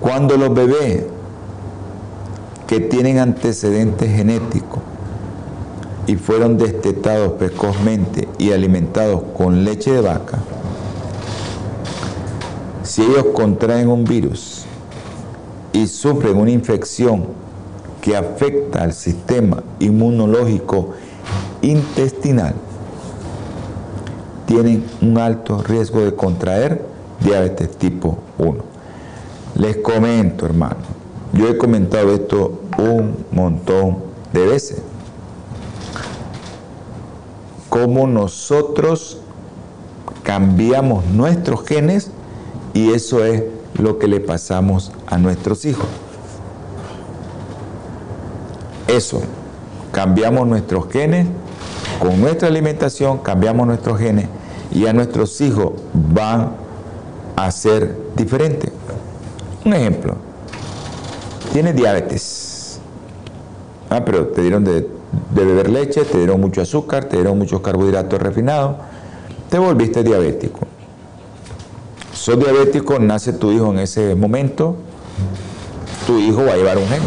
cuando 0.00 0.36
los 0.36 0.52
bebés 0.52 1.04
que 2.66 2.80
tienen 2.80 3.18
antecedentes 3.18 4.14
genéticos 4.14 4.77
y 6.08 6.16
fueron 6.16 6.56
destetados 6.56 7.32
precozmente 7.32 8.26
y 8.38 8.52
alimentados 8.52 9.22
con 9.36 9.62
leche 9.62 9.92
de 9.92 10.00
vaca, 10.00 10.38
si 12.82 13.02
ellos 13.02 13.26
contraen 13.34 13.88
un 13.88 14.04
virus 14.04 14.64
y 15.74 15.86
sufren 15.86 16.38
una 16.38 16.50
infección 16.50 17.26
que 18.00 18.16
afecta 18.16 18.82
al 18.82 18.94
sistema 18.94 19.62
inmunológico 19.80 20.94
intestinal, 21.60 22.54
tienen 24.46 24.84
un 25.02 25.18
alto 25.18 25.62
riesgo 25.62 26.00
de 26.00 26.14
contraer 26.14 26.86
diabetes 27.20 27.76
tipo 27.76 28.16
1. 28.38 28.56
Les 29.56 29.76
comento, 29.76 30.46
hermano, 30.46 30.76
yo 31.34 31.48
he 31.48 31.58
comentado 31.58 32.14
esto 32.14 32.62
un 32.78 33.26
montón 33.30 33.98
de 34.32 34.46
veces. 34.46 34.80
Cómo 37.68 38.06
nosotros 38.06 39.18
cambiamos 40.22 41.06
nuestros 41.06 41.64
genes 41.66 42.10
y 42.74 42.92
eso 42.92 43.24
es 43.24 43.44
lo 43.74 43.98
que 43.98 44.08
le 44.08 44.20
pasamos 44.20 44.92
a 45.06 45.18
nuestros 45.18 45.64
hijos. 45.64 45.86
Eso, 48.86 49.20
cambiamos 49.92 50.46
nuestros 50.46 50.88
genes, 50.90 51.26
con 52.00 52.20
nuestra 52.20 52.48
alimentación 52.48 53.18
cambiamos 53.18 53.66
nuestros 53.66 53.98
genes 53.98 54.26
y 54.70 54.86
a 54.86 54.92
nuestros 54.92 55.40
hijos 55.40 55.72
van 55.92 56.52
a 57.36 57.50
ser 57.50 57.96
diferentes. 58.16 58.70
Un 59.64 59.74
ejemplo, 59.74 60.16
tienes 61.52 61.74
diabetes, 61.74 62.80
ah, 63.90 64.02
pero 64.04 64.28
te 64.28 64.42
dieron 64.42 64.64
de, 64.64 64.88
de 65.34 65.44
beber 65.44 65.70
leche, 65.70 66.04
te 66.04 66.18
dieron 66.18 66.40
mucho 66.40 66.62
azúcar, 66.62 67.04
te 67.04 67.16
dieron 67.16 67.38
muchos 67.38 67.60
carbohidratos 67.60 68.20
refinados, 68.20 68.76
te 69.48 69.58
volviste 69.58 70.02
diabético. 70.02 70.60
Sos 72.12 72.38
diabético, 72.38 72.98
nace 72.98 73.32
tu 73.32 73.52
hijo 73.52 73.70
en 73.70 73.78
ese 73.78 74.14
momento, 74.14 74.76
tu 76.06 76.18
hijo 76.18 76.44
va 76.44 76.52
a 76.52 76.56
llevar 76.56 76.78
un 76.78 76.88
gen. 76.88 77.02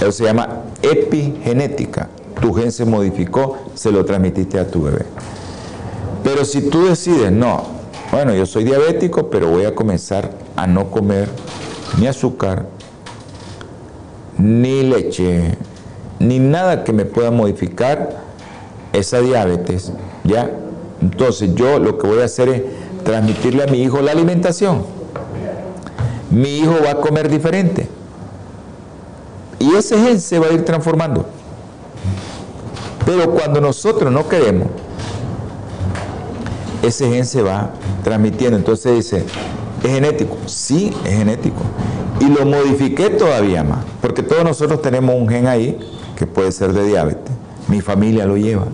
Eso 0.00 0.12
se 0.12 0.24
llama 0.24 0.62
epigenética. 0.82 2.08
Tu 2.40 2.54
gen 2.54 2.70
se 2.70 2.84
modificó, 2.84 3.58
se 3.74 3.90
lo 3.90 4.04
transmitiste 4.04 4.58
a 4.58 4.70
tu 4.70 4.82
bebé. 4.82 5.06
Pero 6.22 6.44
si 6.44 6.62
tú 6.62 6.86
decides, 6.86 7.32
no, 7.32 7.64
bueno, 8.12 8.34
yo 8.34 8.46
soy 8.46 8.64
diabético, 8.64 9.28
pero 9.28 9.48
voy 9.48 9.64
a 9.64 9.74
comenzar 9.74 10.30
a 10.56 10.66
no 10.66 10.90
comer 10.90 11.28
ni 11.98 12.06
azúcar, 12.06 12.66
ni 14.38 14.82
leche, 14.82 15.56
ni 16.18 16.38
nada 16.38 16.84
que 16.84 16.92
me 16.92 17.04
pueda 17.04 17.30
modificar 17.30 18.20
esa 18.92 19.20
diabetes, 19.20 19.92
¿ya? 20.24 20.50
Entonces 21.00 21.54
yo 21.54 21.78
lo 21.78 21.98
que 21.98 22.06
voy 22.06 22.20
a 22.20 22.24
hacer 22.24 22.48
es 22.48 22.62
transmitirle 23.04 23.62
a 23.62 23.66
mi 23.66 23.82
hijo 23.82 24.00
la 24.00 24.12
alimentación. 24.12 24.82
Mi 26.30 26.58
hijo 26.58 26.74
va 26.84 26.92
a 26.92 26.94
comer 26.96 27.28
diferente. 27.28 27.88
Y 29.58 29.74
ese 29.74 29.98
gen 29.98 30.20
se 30.20 30.38
va 30.38 30.48
a 30.48 30.52
ir 30.52 30.64
transformando. 30.64 31.26
Pero 33.06 33.30
cuando 33.30 33.60
nosotros 33.60 34.12
no 34.12 34.28
queremos, 34.28 34.68
ese 36.82 37.10
gen 37.10 37.24
se 37.24 37.42
va 37.42 37.70
transmitiendo. 38.04 38.56
Entonces 38.56 38.94
dice, 38.94 39.24
¿es 39.82 39.90
genético? 39.90 40.36
Sí, 40.46 40.92
es 41.04 41.16
genético. 41.16 41.62
Y 42.20 42.26
lo 42.26 42.44
modifiqué 42.44 43.10
todavía 43.10 43.62
más, 43.62 43.84
porque 44.00 44.22
todos 44.22 44.44
nosotros 44.44 44.82
tenemos 44.82 45.14
un 45.14 45.28
gen 45.28 45.46
ahí 45.46 45.78
que 46.18 46.26
puede 46.26 46.50
ser 46.50 46.72
de 46.72 46.84
diabetes. 46.84 47.32
Mi 47.68 47.80
familia 47.80 48.26
lo 48.26 48.36
lleva. 48.36 48.64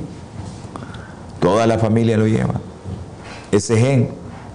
Toda 1.41 1.67
la 1.67 1.79
familia 1.79 2.17
lo 2.17 2.27
lleva. 2.27 2.55
Ese 3.53 3.77
gen. 3.77 4.09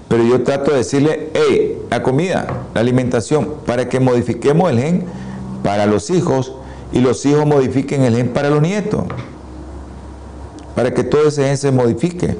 Pero 0.07 0.23
yo 0.23 0.41
trato 0.41 0.71
de 0.71 0.77
decirle, 0.77 1.29
hey, 1.35 1.83
la 1.91 2.01
comida, 2.01 2.47
la 2.73 2.81
alimentación, 2.81 3.53
para 3.67 3.87
que 3.87 3.99
modifiquemos 3.99 4.71
el 4.71 4.79
gen 4.79 5.05
para 5.63 5.85
los 5.85 6.09
hijos 6.09 6.53
y 6.91 6.99
los 6.99 7.23
hijos 7.27 7.45
modifiquen 7.45 8.01
el 8.01 8.15
gen 8.15 8.29
para 8.29 8.49
los 8.49 8.59
nietos. 8.59 9.03
Para 10.75 10.91
que 10.91 11.03
todo 11.03 11.27
ese 11.27 11.43
gen 11.43 11.57
se 11.57 11.71
modifique. 11.71 12.35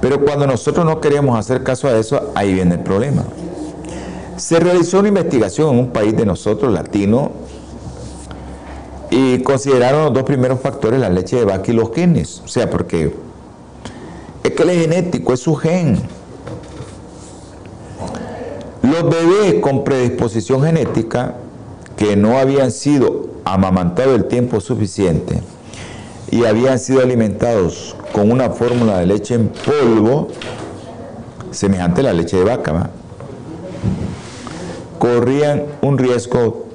Pero 0.00 0.24
cuando 0.24 0.46
nosotros 0.46 0.86
no 0.86 1.00
queremos 1.00 1.36
hacer 1.36 1.64
caso 1.64 1.88
a 1.88 1.98
eso, 1.98 2.30
ahí 2.36 2.54
viene 2.54 2.76
el 2.76 2.82
problema. 2.82 3.24
Se 4.36 4.60
realizó 4.60 5.00
una 5.00 5.08
investigación 5.08 5.74
en 5.74 5.80
un 5.80 5.90
país 5.90 6.16
de 6.16 6.24
nosotros, 6.24 6.72
latino, 6.72 7.32
y 9.10 9.38
consideraron 9.42 10.04
los 10.04 10.12
dos 10.12 10.24
primeros 10.24 10.60
factores, 10.60 11.00
la 11.00 11.08
leche 11.08 11.36
de 11.36 11.44
vaca 11.44 11.70
y 11.70 11.74
los 11.74 11.92
genes. 11.94 12.42
O 12.44 12.48
sea, 12.48 12.68
porque 12.68 13.14
es 14.44 14.50
que 14.52 14.62
el 14.62 14.70
genético, 14.70 15.32
es 15.32 15.40
su 15.40 15.54
gen. 15.54 15.98
Los 18.82 19.02
bebés 19.04 19.60
con 19.60 19.84
predisposición 19.84 20.62
genética 20.62 21.34
que 21.96 22.16
no 22.16 22.38
habían 22.38 22.70
sido 22.70 23.28
amamantados 23.44 24.14
el 24.14 24.26
tiempo 24.26 24.60
suficiente 24.60 25.42
y 26.30 26.44
habían 26.44 26.78
sido 26.78 27.00
alimentados 27.00 27.96
con 28.12 28.30
una 28.30 28.50
fórmula 28.50 28.98
de 28.98 29.06
leche 29.06 29.34
en 29.34 29.48
polvo, 29.48 30.28
semejante 31.50 32.02
a 32.02 32.04
la 32.04 32.12
leche 32.12 32.36
de 32.36 32.44
vaca, 32.44 32.90
corrían 34.98 35.64
un 35.80 35.98
riesgo 35.98 36.66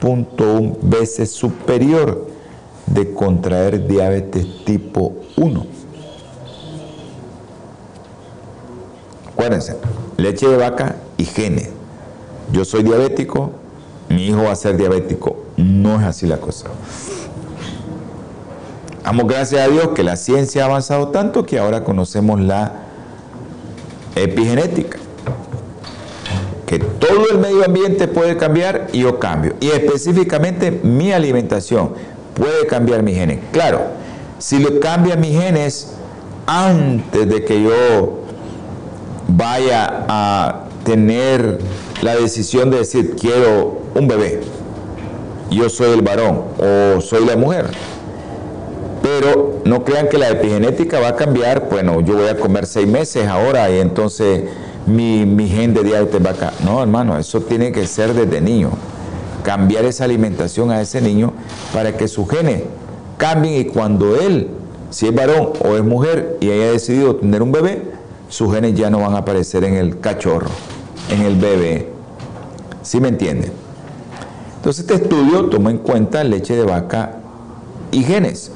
13.1 0.00 0.76
veces 0.82 1.30
superior 1.30 2.26
de 2.86 3.12
contraer 3.12 3.86
diabetes 3.86 4.64
tipo 4.64 5.14
1. 5.36 5.66
Acuérdense, 9.32 9.76
leche 10.16 10.48
de 10.48 10.56
vaca 10.56 10.96
y 11.16 11.24
genes. 11.24 11.70
Yo 12.52 12.64
soy 12.64 12.82
diabético, 12.82 13.52
mi 14.08 14.26
hijo 14.26 14.42
va 14.44 14.52
a 14.52 14.56
ser 14.56 14.76
diabético. 14.76 15.36
No 15.56 16.00
es 16.00 16.06
así 16.06 16.26
la 16.26 16.38
cosa. 16.38 16.68
Damos 19.04 19.26
gracias 19.26 19.66
a 19.66 19.70
Dios 19.70 19.88
que 19.94 20.02
la 20.02 20.16
ciencia 20.16 20.62
ha 20.62 20.66
avanzado 20.66 21.08
tanto 21.08 21.46
que 21.46 21.58
ahora 21.58 21.84
conocemos 21.84 22.40
la 22.40 22.72
epigenética. 24.16 24.98
Que 26.68 26.78
todo 26.78 27.30
el 27.32 27.38
medio 27.38 27.64
ambiente 27.64 28.08
puede 28.08 28.36
cambiar 28.36 28.88
y 28.92 29.00
yo 29.00 29.18
cambio. 29.18 29.54
Y 29.58 29.68
específicamente 29.68 30.70
mi 30.70 31.12
alimentación 31.12 31.94
puede 32.34 32.66
cambiar 32.66 33.02
mis 33.02 33.16
genes. 33.16 33.38
Claro, 33.52 33.80
si 34.38 34.58
le 34.58 34.78
cambia 34.78 35.16
mis 35.16 35.32
genes 35.32 35.94
antes 36.46 37.26
de 37.26 37.44
que 37.44 37.62
yo 37.62 38.20
vaya 39.28 40.04
a 40.08 40.64
tener 40.84 41.58
la 42.02 42.16
decisión 42.16 42.70
de 42.70 42.78
decir 42.78 43.16
quiero 43.18 43.80
un 43.94 44.06
bebé, 44.06 44.40
yo 45.50 45.70
soy 45.70 45.92
el 45.92 46.02
varón 46.02 46.42
o 46.58 47.00
soy 47.00 47.24
la 47.24 47.36
mujer. 47.36 47.66
Pero 49.02 49.62
no 49.64 49.84
crean 49.84 50.08
que 50.08 50.18
la 50.18 50.28
epigenética 50.28 51.00
va 51.00 51.08
a 51.08 51.16
cambiar, 51.16 51.68
bueno, 51.70 52.02
yo 52.02 52.14
voy 52.14 52.28
a 52.28 52.36
comer 52.36 52.66
seis 52.66 52.86
meses 52.86 53.26
ahora 53.26 53.70
y 53.70 53.78
entonces 53.78 54.44
mi, 54.88 55.26
mi 55.26 55.48
gen 55.48 55.74
de 55.74 55.82
diabetes 55.82 56.24
va 56.24 56.30
a 56.30 56.34
cambiar. 56.34 56.64
No, 56.64 56.82
hermano, 56.82 57.16
eso 57.18 57.40
tiene 57.40 57.72
que 57.72 57.86
ser 57.86 58.14
desde 58.14 58.40
niño. 58.40 58.70
Cambiar 59.42 59.84
esa 59.84 60.04
alimentación 60.04 60.70
a 60.70 60.80
ese 60.80 61.00
niño 61.00 61.32
para 61.72 61.96
que 61.96 62.08
sus 62.08 62.28
genes 62.28 62.62
cambien 63.16 63.60
y 63.60 63.64
cuando 63.66 64.16
él, 64.16 64.48
si 64.90 65.06
es 65.06 65.14
varón 65.14 65.50
o 65.64 65.76
es 65.76 65.84
mujer 65.84 66.38
y 66.40 66.50
haya 66.50 66.72
decidido 66.72 67.16
tener 67.16 67.42
un 67.42 67.52
bebé, 67.52 67.82
sus 68.28 68.52
genes 68.52 68.74
ya 68.74 68.90
no 68.90 69.00
van 69.00 69.14
a 69.14 69.18
aparecer 69.18 69.64
en 69.64 69.74
el 69.74 70.00
cachorro, 70.00 70.50
en 71.10 71.22
el 71.22 71.36
bebé. 71.36 71.88
¿Sí 72.82 73.00
me 73.00 73.08
entienden? 73.08 73.52
Entonces 74.56 74.80
este 74.80 75.02
estudio 75.02 75.46
toma 75.46 75.70
en 75.70 75.78
cuenta 75.78 76.24
leche 76.24 76.56
de 76.56 76.64
vaca 76.64 77.16
y 77.90 78.02
genes 78.02 78.50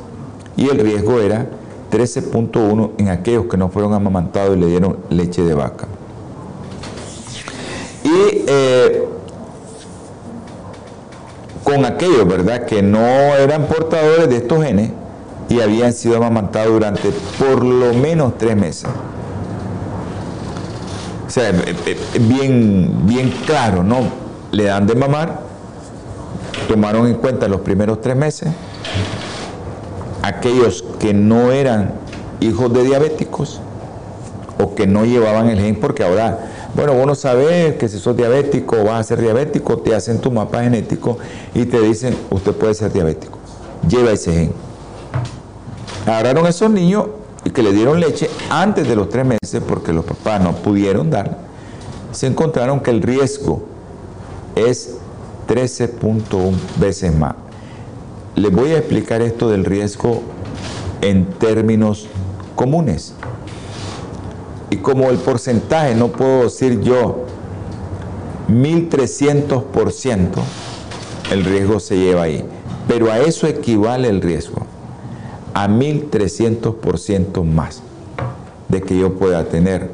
y 0.56 0.68
el 0.68 0.78
riesgo 0.78 1.20
era 1.20 1.46
13.1 1.90 2.92
en 2.98 3.08
aquellos 3.08 3.46
que 3.46 3.56
no 3.56 3.68
fueron 3.68 3.92
amamantados 3.92 4.56
y 4.56 4.60
le 4.60 4.66
dieron 4.66 4.96
leche 5.10 5.42
de 5.42 5.54
vaca. 5.54 5.86
Eh, 8.46 9.08
con 11.64 11.84
aquellos, 11.84 12.26
¿verdad?, 12.26 12.66
que 12.66 12.82
no 12.82 13.00
eran 13.00 13.66
portadores 13.66 14.28
de 14.28 14.36
estos 14.36 14.64
genes 14.64 14.90
y 15.48 15.60
habían 15.60 15.92
sido 15.92 16.16
amamantados 16.16 16.72
durante 16.72 17.10
por 17.38 17.64
lo 17.64 17.94
menos 17.94 18.36
tres 18.38 18.56
meses. 18.56 18.88
O 21.26 21.30
sea, 21.30 21.52
bien, 22.20 23.06
bien 23.06 23.32
claro, 23.46 23.82
¿no? 23.82 24.00
Le 24.50 24.64
dan 24.64 24.86
de 24.86 24.94
mamar, 24.94 25.40
tomaron 26.68 27.06
en 27.06 27.14
cuenta 27.14 27.48
los 27.48 27.60
primeros 27.62 28.00
tres 28.00 28.16
meses, 28.16 28.50
aquellos 30.22 30.84
que 30.98 31.14
no 31.14 31.52
eran 31.52 31.92
hijos 32.40 32.72
de 32.72 32.82
diabéticos 32.84 33.60
o 34.62 34.74
que 34.74 34.86
no 34.86 35.04
llevaban 35.04 35.48
el 35.48 35.58
gen, 35.58 35.76
porque 35.76 36.04
ahora, 36.04 36.51
bueno, 36.74 36.94
vos 36.94 37.06
no 37.06 37.14
sabes 37.14 37.76
que 37.76 37.88
si 37.88 37.98
sos 37.98 38.16
diabético 38.16 38.76
o 38.80 38.84
vas 38.84 39.00
a 39.00 39.04
ser 39.04 39.20
diabético, 39.20 39.78
te 39.78 39.94
hacen 39.94 40.20
tu 40.20 40.30
mapa 40.30 40.62
genético 40.62 41.18
y 41.54 41.66
te 41.66 41.80
dicen, 41.80 42.16
usted 42.30 42.52
puede 42.52 42.74
ser 42.74 42.92
diabético, 42.92 43.38
lleva 43.88 44.12
ese 44.12 44.32
gen. 44.32 44.52
Agarraron 46.06 46.46
a 46.46 46.48
esos 46.48 46.70
niños 46.70 47.06
y 47.44 47.50
que 47.50 47.62
le 47.62 47.72
dieron 47.72 48.00
leche 48.00 48.30
antes 48.50 48.88
de 48.88 48.96
los 48.96 49.08
tres 49.08 49.26
meses 49.26 49.62
porque 49.66 49.92
los 49.92 50.04
papás 50.04 50.40
no 50.40 50.52
pudieron 50.52 51.10
dar, 51.10 51.38
se 52.12 52.26
encontraron 52.26 52.80
que 52.80 52.90
el 52.90 53.02
riesgo 53.02 53.62
es 54.54 54.96
13.1 55.48 56.52
veces 56.78 57.14
más. 57.14 57.34
Les 58.34 58.50
voy 58.50 58.70
a 58.70 58.78
explicar 58.78 59.20
esto 59.20 59.50
del 59.50 59.64
riesgo 59.64 60.22
en 61.02 61.26
términos 61.26 62.08
comunes. 62.56 63.14
Y 64.72 64.78
como 64.78 65.10
el 65.10 65.18
porcentaje, 65.18 65.94
no 65.94 66.08
puedo 66.08 66.44
decir 66.44 66.80
yo 66.80 67.26
1300%, 68.48 70.28
el 71.30 71.44
riesgo 71.44 71.78
se 71.78 71.98
lleva 71.98 72.22
ahí. 72.22 72.42
Pero 72.88 73.12
a 73.12 73.18
eso 73.18 73.46
equivale 73.46 74.08
el 74.08 74.22
riesgo, 74.22 74.64
a 75.52 75.68
1300% 75.68 77.44
más 77.44 77.82
de 78.70 78.80
que 78.80 78.98
yo 78.98 79.12
pueda 79.18 79.44
tener. 79.44 79.90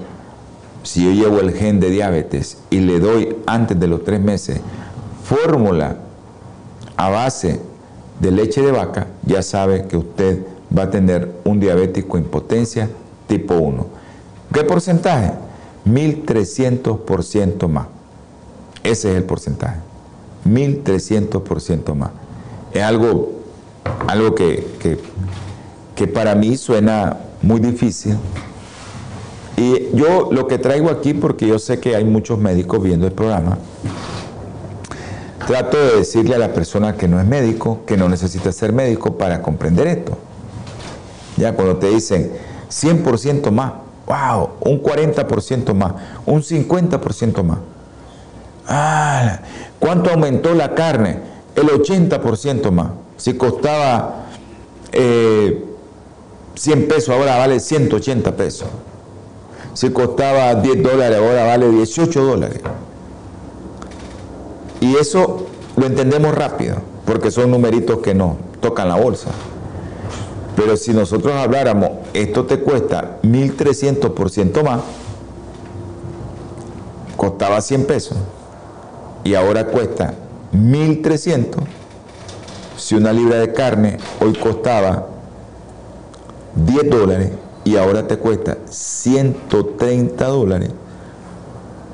Si 0.85 1.05
yo 1.05 1.11
llevo 1.11 1.41
el 1.41 1.55
gen 1.55 1.81
de 1.81 1.91
diabetes 1.91 2.59
y 2.71 2.79
le 2.79 3.01
doy 3.01 3.37
antes 3.47 3.81
de 3.81 3.89
los 3.89 4.05
tres 4.05 4.21
meses 4.21 4.61
fórmula 5.25 5.97
a 6.97 7.09
base 7.09 7.61
de 8.21 8.31
leche 8.31 8.63
de 8.63 8.71
vaca, 8.71 9.09
ya 9.27 9.43
sabe 9.43 9.89
que 9.89 9.97
usted 9.97 10.47
va 10.77 10.85
a 10.85 10.91
tener 10.91 11.33
un 11.43 11.59
diabético 11.59 12.17
impotencia 12.17 12.89
tipo 13.27 13.55
1. 13.55 13.98
¿Qué 14.53 14.65
porcentaje? 14.65 15.33
1300% 15.87 17.69
más. 17.69 17.87
Ese 18.83 19.11
es 19.11 19.17
el 19.17 19.25
porcentaje. 19.25 19.81
1300% 20.47 21.95
más. 21.95 22.11
Es 22.73 22.83
algo, 22.83 23.33
algo 24.07 24.35
que, 24.35 24.67
que, 24.81 24.99
que 25.95 26.07
para 26.07 26.35
mí 26.35 26.57
suena 26.57 27.19
muy 27.43 27.61
difícil. 27.61 28.17
Y 29.57 29.89
yo 29.97 30.29
lo 30.31 30.47
que 30.47 30.59
traigo 30.59 30.91
aquí, 30.91 31.15
porque 31.15 31.47
yo 31.47 31.59
sé 31.59 31.81
que 31.81 31.97
hay 31.97 32.05
muchos 32.05 32.39
médicos 32.39 32.83
viendo 32.83 33.07
el 33.07 33.13
programa, 33.13 33.59
trato 35.47 35.77
de 35.77 35.97
decirle 35.97 36.37
a 36.37 36.39
la 36.39 36.53
persona 36.53 36.97
que 36.97 37.09
no 37.09 37.19
es 37.19 37.27
médico, 37.27 37.81
que 37.87 37.97
no 37.97 38.09
necesita 38.09 38.53
ser 38.53 38.73
médico 38.73 39.19
para 39.19 39.43
comprender 39.43 39.87
esto. 39.87 40.17
Ya 41.37 41.55
cuando 41.55 41.77
te 41.77 41.89
dicen 41.89 42.31
100% 42.71 43.51
más, 43.51 43.73
wow, 44.09 44.51
un 44.61 44.83
40% 44.83 45.75
más, 45.75 45.93
un 46.25 46.43
50% 46.43 47.43
más. 47.43 47.59
Ah, 48.67 49.41
¿Cuánto 49.79 50.11
aumentó 50.11 50.55
la 50.55 50.75
carne? 50.75 51.21
El 51.55 51.69
80% 51.69 52.71
más. 52.71 52.89
Si 53.17 53.35
costaba 53.35 54.27
100 54.93 55.03
eh, 55.03 56.87
pesos, 56.89 57.11
ahora 57.11 57.39
vale 57.39 57.61
180 57.61 58.37
pesos. 58.37 58.69
Si 59.75 59.91
costaba 59.91 60.55
10 60.55 60.83
dólares, 60.83 61.19
ahora 61.19 61.45
vale 61.45 61.71
18 61.71 62.23
dólares. 62.25 62.61
Y 64.81 64.97
eso 64.97 65.47
lo 65.77 65.87
entendemos 65.87 66.35
rápido, 66.35 66.77
porque 67.05 67.31
son 67.31 67.51
numeritos 67.51 67.99
que 67.99 68.15
no 68.15 68.37
tocan 68.61 68.89
la 68.89 68.97
bolsa. 68.97 69.31
Pero 70.59 70.77
si 70.77 70.93
nosotros 70.93 71.33
habláramos, 71.35 71.91
esto 72.13 72.45
te 72.45 72.59
cuesta 72.59 73.21
1.300% 73.23 74.65
más, 74.65 74.81
costaba 77.17 77.61
100 77.61 77.85
pesos 77.87 78.19
y 79.23 79.37
ahora 79.37 79.69
cuesta 79.69 80.15
1.300. 80.53 81.59
Si 82.77 82.97
una 82.97 83.13
libra 83.13 83.37
de 83.37 83.53
carne 83.53 83.99
hoy 84.21 84.33
costaba 84.33 85.07
10 86.57 86.91
dólares 86.91 87.31
y 87.63 87.77
ahora 87.77 88.09
te 88.09 88.19
cuesta 88.19 88.59
130 88.69 90.27
dólares, 90.27 90.71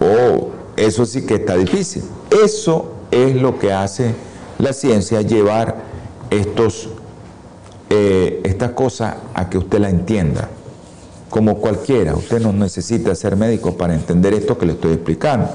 oh, 0.01 0.49
eso 0.79 1.05
sí 1.05 1.27
que 1.27 1.35
está 1.35 1.55
difícil. 1.57 2.05
Eso 2.43 2.93
es 3.11 3.37
lo 3.37 3.59
que 3.59 3.75
hace 3.75 4.15
la 4.57 4.73
ciencia, 4.73 5.21
llevar 5.21 5.77
estos 6.31 6.89
eh, 7.91 8.41
esta 8.45 8.75
cosa 8.75 9.19
a 9.35 9.49
que 9.51 9.59
usted 9.59 9.79
la 9.79 9.91
entienda. 9.91 10.49
Como 11.31 11.59
cualquiera, 11.59 12.15
usted 12.15 12.41
no 12.41 12.53
necesita 12.53 13.15
ser 13.15 13.37
médico 13.37 13.77
para 13.77 13.95
entender 13.95 14.35
esto 14.35 14.57
que 14.57 14.67
le 14.67 14.73
estoy 14.73 14.93
explicando. 14.93 15.49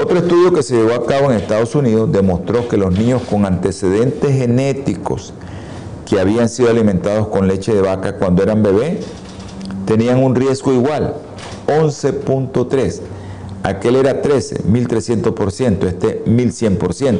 Otro 0.00 0.18
estudio 0.18 0.52
que 0.52 0.62
se 0.62 0.76
llevó 0.76 0.94
a 0.94 1.06
cabo 1.06 1.30
en 1.30 1.38
Estados 1.38 1.74
Unidos 1.74 2.12
demostró 2.12 2.68
que 2.68 2.76
los 2.76 2.96
niños 2.96 3.22
con 3.28 3.44
antecedentes 3.44 4.30
genéticos 4.30 5.32
que 6.06 6.20
habían 6.20 6.48
sido 6.48 6.70
alimentados 6.70 7.28
con 7.28 7.48
leche 7.48 7.74
de 7.74 7.82
vaca 7.82 8.16
cuando 8.16 8.42
eran 8.42 8.62
bebés 8.62 9.04
tenían 9.86 10.22
un 10.22 10.34
riesgo 10.34 10.72
igual, 10.72 11.14
11.3. 11.66 13.00
Aquel 13.64 13.96
era 13.96 14.22
13, 14.22 14.64
1300%, 14.64 15.84
este 15.84 16.24
1100% 16.24 17.18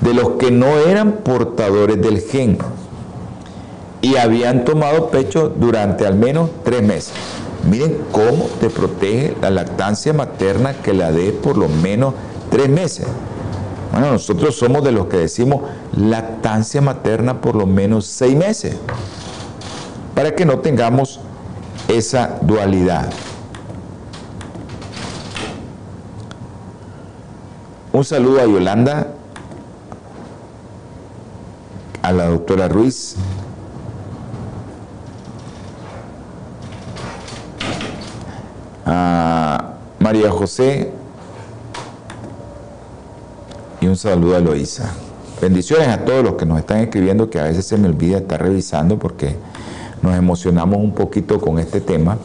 de 0.00 0.14
los 0.14 0.30
que 0.32 0.50
no 0.50 0.78
eran 0.78 1.12
portadores 1.24 2.00
del 2.00 2.20
gen 2.20 2.58
y 4.02 4.16
habían 4.16 4.64
tomado 4.64 5.10
pecho 5.10 5.48
durante 5.48 6.06
al 6.06 6.14
menos 6.14 6.50
tres 6.64 6.82
meses. 6.82 7.12
Miren 7.68 7.98
cómo 8.12 8.44
te 8.60 8.70
protege 8.70 9.34
la 9.40 9.50
lactancia 9.50 10.12
materna 10.12 10.74
que 10.74 10.92
la 10.92 11.10
dé 11.10 11.32
por 11.32 11.56
lo 11.56 11.68
menos 11.68 12.14
tres 12.50 12.68
meses. 12.68 13.06
Bueno, 13.90 14.12
nosotros 14.12 14.56
somos 14.56 14.84
de 14.84 14.92
los 14.92 15.06
que 15.06 15.16
decimos 15.16 15.62
lactancia 15.96 16.80
materna 16.80 17.40
por 17.40 17.56
lo 17.56 17.66
menos 17.66 18.06
seis 18.06 18.36
meses, 18.36 18.76
para 20.14 20.34
que 20.34 20.44
no 20.44 20.58
tengamos 20.58 21.18
esa 21.88 22.38
dualidad. 22.42 23.10
Un 27.92 28.04
saludo 28.04 28.40
a 28.40 28.44
Yolanda 28.44 29.15
a 32.06 32.12
la 32.12 32.26
doctora 32.26 32.68
Ruiz. 32.68 33.16
A 38.84 39.72
María 39.98 40.30
José 40.30 40.92
y 43.80 43.88
un 43.88 43.96
saludo 43.96 44.36
a 44.36 44.38
Loisa. 44.38 44.94
Bendiciones 45.42 45.88
a 45.88 46.04
todos 46.04 46.22
los 46.22 46.34
que 46.34 46.46
nos 46.46 46.60
están 46.60 46.78
escribiendo, 46.78 47.28
que 47.28 47.40
a 47.40 47.44
veces 47.44 47.66
se 47.66 47.76
me 47.76 47.88
olvida 47.88 48.18
estar 48.18 48.40
revisando 48.40 49.00
porque 49.00 49.34
nos 50.00 50.14
emocionamos 50.14 50.78
un 50.78 50.94
poquito 50.94 51.40
con 51.40 51.58
este 51.58 51.80
tema. 51.80 52.18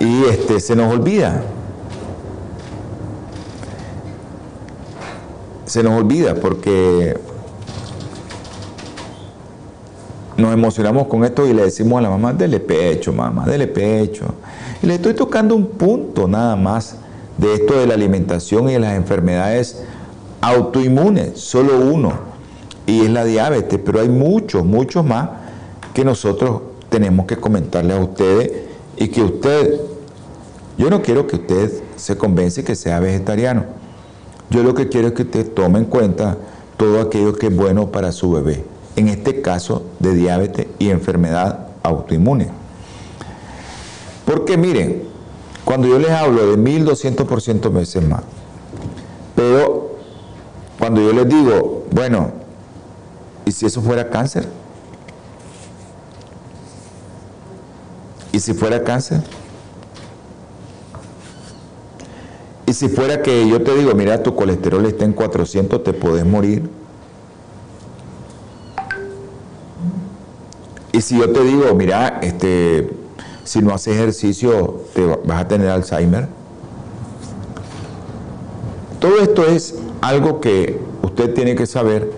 Y 0.00 0.24
este 0.24 0.60
se 0.60 0.74
nos 0.74 0.90
olvida. 0.90 1.42
Se 5.66 5.82
nos 5.82 6.00
olvida 6.00 6.34
porque 6.34 7.31
nos 10.42 10.52
emocionamos 10.52 11.06
con 11.06 11.24
esto 11.24 11.46
y 11.46 11.54
le 11.54 11.62
decimos 11.62 12.00
a 12.00 12.02
la 12.02 12.10
mamá, 12.10 12.32
dele 12.32 12.58
pecho, 12.58 13.12
mamá, 13.12 13.46
dele 13.46 13.68
pecho. 13.68 14.24
Y 14.82 14.86
le 14.86 14.96
estoy 14.96 15.14
tocando 15.14 15.54
un 15.54 15.66
punto 15.66 16.26
nada 16.26 16.56
más 16.56 16.96
de 17.38 17.54
esto 17.54 17.78
de 17.78 17.86
la 17.86 17.94
alimentación 17.94 18.68
y 18.68 18.72
de 18.72 18.80
las 18.80 18.94
enfermedades 18.94 19.84
autoinmunes, 20.40 21.38
solo 21.38 21.78
uno, 21.78 22.12
y 22.86 23.02
es 23.02 23.10
la 23.10 23.24
diabetes, 23.24 23.78
pero 23.84 24.00
hay 24.00 24.08
muchos, 24.08 24.64
muchos 24.64 25.04
más 25.04 25.28
que 25.94 26.04
nosotros 26.04 26.62
tenemos 26.88 27.26
que 27.26 27.36
comentarle 27.36 27.94
a 27.94 28.00
ustedes 28.00 28.50
y 28.96 29.08
que 29.08 29.22
usted, 29.22 29.80
yo 30.76 30.90
no 30.90 31.02
quiero 31.02 31.28
que 31.28 31.36
usted 31.36 31.70
se 31.94 32.16
convence 32.16 32.64
que 32.64 32.74
sea 32.74 32.98
vegetariano, 32.98 33.64
yo 34.50 34.64
lo 34.64 34.74
que 34.74 34.88
quiero 34.88 35.06
es 35.06 35.14
que 35.14 35.22
usted 35.22 35.52
tome 35.52 35.78
en 35.78 35.84
cuenta 35.84 36.36
todo 36.76 37.00
aquello 37.00 37.32
que 37.32 37.46
es 37.46 37.56
bueno 37.56 37.92
para 37.92 38.10
su 38.10 38.32
bebé 38.32 38.71
en 38.96 39.08
este 39.08 39.42
caso 39.42 39.84
de 39.98 40.14
diabetes 40.14 40.66
y 40.78 40.90
enfermedad 40.90 41.68
autoinmune. 41.82 42.48
Porque 44.24 44.56
miren, 44.56 45.04
cuando 45.64 45.88
yo 45.88 45.98
les 45.98 46.10
hablo 46.10 46.54
de 46.54 46.58
1200% 46.58 47.72
veces 47.72 48.06
más, 48.06 48.22
pero 49.34 49.96
cuando 50.78 51.00
yo 51.00 51.12
les 51.12 51.28
digo, 51.28 51.84
bueno, 51.90 52.32
¿y 53.44 53.52
si 53.52 53.66
eso 53.66 53.80
fuera 53.82 54.10
cáncer? 54.10 54.48
¿Y 58.32 58.40
si 58.40 58.54
fuera 58.54 58.82
cáncer? 58.82 59.22
Y 62.66 62.72
si 62.72 62.88
fuera 62.88 63.20
que 63.20 63.46
yo 63.48 63.62
te 63.62 63.74
digo, 63.74 63.94
mira, 63.94 64.22
tu 64.22 64.34
colesterol 64.34 64.86
está 64.86 65.04
en 65.04 65.12
400, 65.12 65.84
te 65.84 65.92
podés 65.92 66.24
morir. 66.24 66.81
Y 70.92 71.00
si 71.00 71.18
yo 71.18 71.30
te 71.32 71.42
digo, 71.42 71.74
mira, 71.74 72.20
este, 72.22 72.90
si 73.44 73.60
no 73.60 73.72
haces 73.74 73.94
ejercicio, 73.96 74.82
te 74.94 75.04
vas 75.24 75.40
a 75.40 75.48
tener 75.48 75.70
Alzheimer. 75.70 76.28
Todo 79.00 79.18
esto 79.20 79.46
es 79.46 79.74
algo 80.02 80.40
que 80.40 80.78
usted 81.02 81.32
tiene 81.34 81.54
que 81.54 81.66
saber 81.66 82.12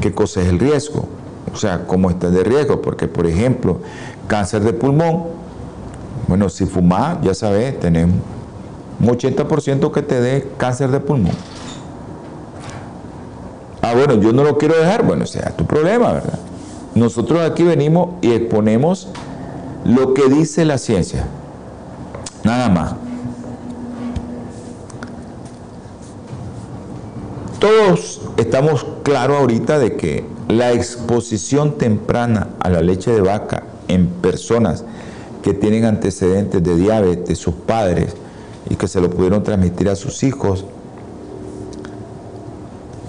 qué 0.00 0.12
cosa 0.12 0.40
es 0.40 0.48
el 0.48 0.60
riesgo. 0.60 1.06
O 1.52 1.56
sea, 1.56 1.86
cómo 1.86 2.10
está 2.10 2.30
de 2.30 2.44
riesgo. 2.44 2.80
Porque, 2.80 3.08
por 3.08 3.26
ejemplo, 3.26 3.80
cáncer 4.28 4.62
de 4.62 4.72
pulmón. 4.72 5.24
Bueno, 6.28 6.48
si 6.48 6.64
fumas, 6.64 7.18
ya 7.22 7.34
sabes, 7.34 7.78
tenemos 7.80 8.16
un 9.00 9.08
80% 9.08 9.90
que 9.90 10.02
te 10.02 10.20
dé 10.20 10.48
cáncer 10.56 10.90
de 10.90 11.00
pulmón. 11.00 11.34
Ah, 13.82 13.94
bueno, 13.94 14.14
yo 14.14 14.32
no 14.32 14.44
lo 14.44 14.56
quiero 14.56 14.78
dejar. 14.78 15.04
Bueno, 15.04 15.26
sea 15.26 15.50
tu 15.56 15.66
problema, 15.66 16.12
¿verdad? 16.12 16.38
Nosotros 16.94 17.40
aquí 17.40 17.62
venimos 17.62 18.10
y 18.20 18.32
exponemos 18.32 19.08
lo 19.84 20.14
que 20.14 20.28
dice 20.28 20.64
la 20.64 20.78
ciencia. 20.78 21.24
Nada 22.44 22.68
más. 22.68 22.94
Todos 27.58 28.20
estamos 28.36 28.84
claros 29.04 29.38
ahorita 29.38 29.78
de 29.78 29.96
que 29.96 30.24
la 30.48 30.72
exposición 30.72 31.78
temprana 31.78 32.48
a 32.60 32.68
la 32.68 32.82
leche 32.82 33.12
de 33.12 33.20
vaca 33.20 33.62
en 33.88 34.08
personas 34.08 34.84
que 35.42 35.54
tienen 35.54 35.84
antecedentes 35.84 36.62
de 36.62 36.76
diabetes, 36.76 37.38
sus 37.38 37.54
padres, 37.54 38.14
y 38.68 38.76
que 38.76 38.88
se 38.88 39.00
lo 39.00 39.10
pudieron 39.10 39.42
transmitir 39.42 39.88
a 39.88 39.96
sus 39.96 40.22
hijos, 40.22 40.64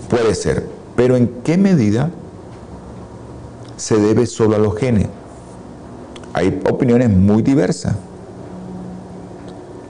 puede 0.09 0.35
ser. 0.35 0.67
Pero 0.95 1.15
¿en 1.15 1.27
qué 1.43 1.57
medida 1.57 2.11
se 3.83 3.97
debe 3.97 4.25
solo 4.25 4.55
a 4.55 4.59
los 4.59 4.77
genes? 4.77 5.07
Hay 6.31 6.61
opiniones 6.69 7.09
muy 7.09 7.41
diversas. 7.41 7.95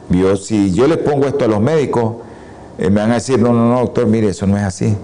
Yo, 0.09 0.35
si 0.35 0.73
yo 0.73 0.87
le 0.87 0.97
pongo 0.97 1.27
esto 1.27 1.45
a 1.45 1.47
los 1.47 1.61
médicos, 1.61 2.15
eh, 2.79 2.89
me 2.89 3.01
van 3.01 3.11
a 3.11 3.15
decir, 3.15 3.39
no, 3.39 3.53
no, 3.53 3.69
no, 3.69 3.79
doctor, 3.81 4.07
mire, 4.07 4.29
eso 4.29 4.47
no 4.47 4.57
es 4.57 4.63
así. 4.63 4.97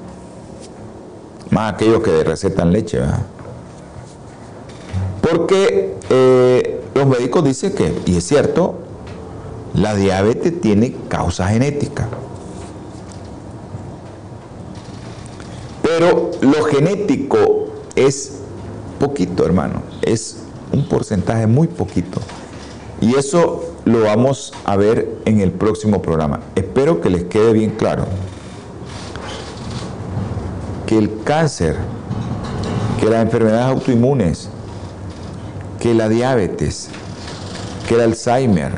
Más 1.52 1.74
aquellos 1.74 2.02
que 2.02 2.24
recetan 2.24 2.72
leche, 2.72 2.98
¿verdad? 2.98 3.22
Porque 5.22 5.96
eh, 6.10 6.82
los 6.96 7.06
médicos 7.06 7.44
dicen 7.44 7.74
que, 7.74 7.94
y 8.08 8.18
es 8.18 8.24
cierto, 8.24 8.80
la 9.76 9.94
diabetes 9.94 10.60
tiene 10.60 10.96
causa 11.10 11.48
genética. 11.48 12.08
Pero 15.84 16.32
lo 16.42 16.64
genético 16.64 17.68
es 17.96 18.39
poquito, 19.00 19.45
hermano. 19.45 19.82
Es 20.02 20.38
un 20.72 20.88
porcentaje 20.88 21.47
muy 21.47 21.68
poquito. 21.68 22.20
Y 23.02 23.16
eso 23.16 23.64
lo 23.86 24.02
vamos 24.02 24.54
a 24.66 24.76
ver 24.76 25.10
en 25.26 25.39
el 25.39 25.52
próximo 25.52 26.02
programa. 26.02 26.41
Espero 26.56 27.02
que 27.02 27.10
les 27.10 27.24
quede 27.24 27.54
bien 27.54 27.72
claro 27.72 28.06
que 30.86 30.97
el 30.97 31.22
cáncer, 31.24 31.76
que 33.00 33.06
las 33.10 33.22
enfermedades 33.22 33.66
autoinmunes, 33.66 34.50
que 35.80 35.93
la 35.93 36.10
diabetes, 36.10 36.89
que 37.88 37.95
el 37.95 38.02
Alzheimer, 38.02 38.72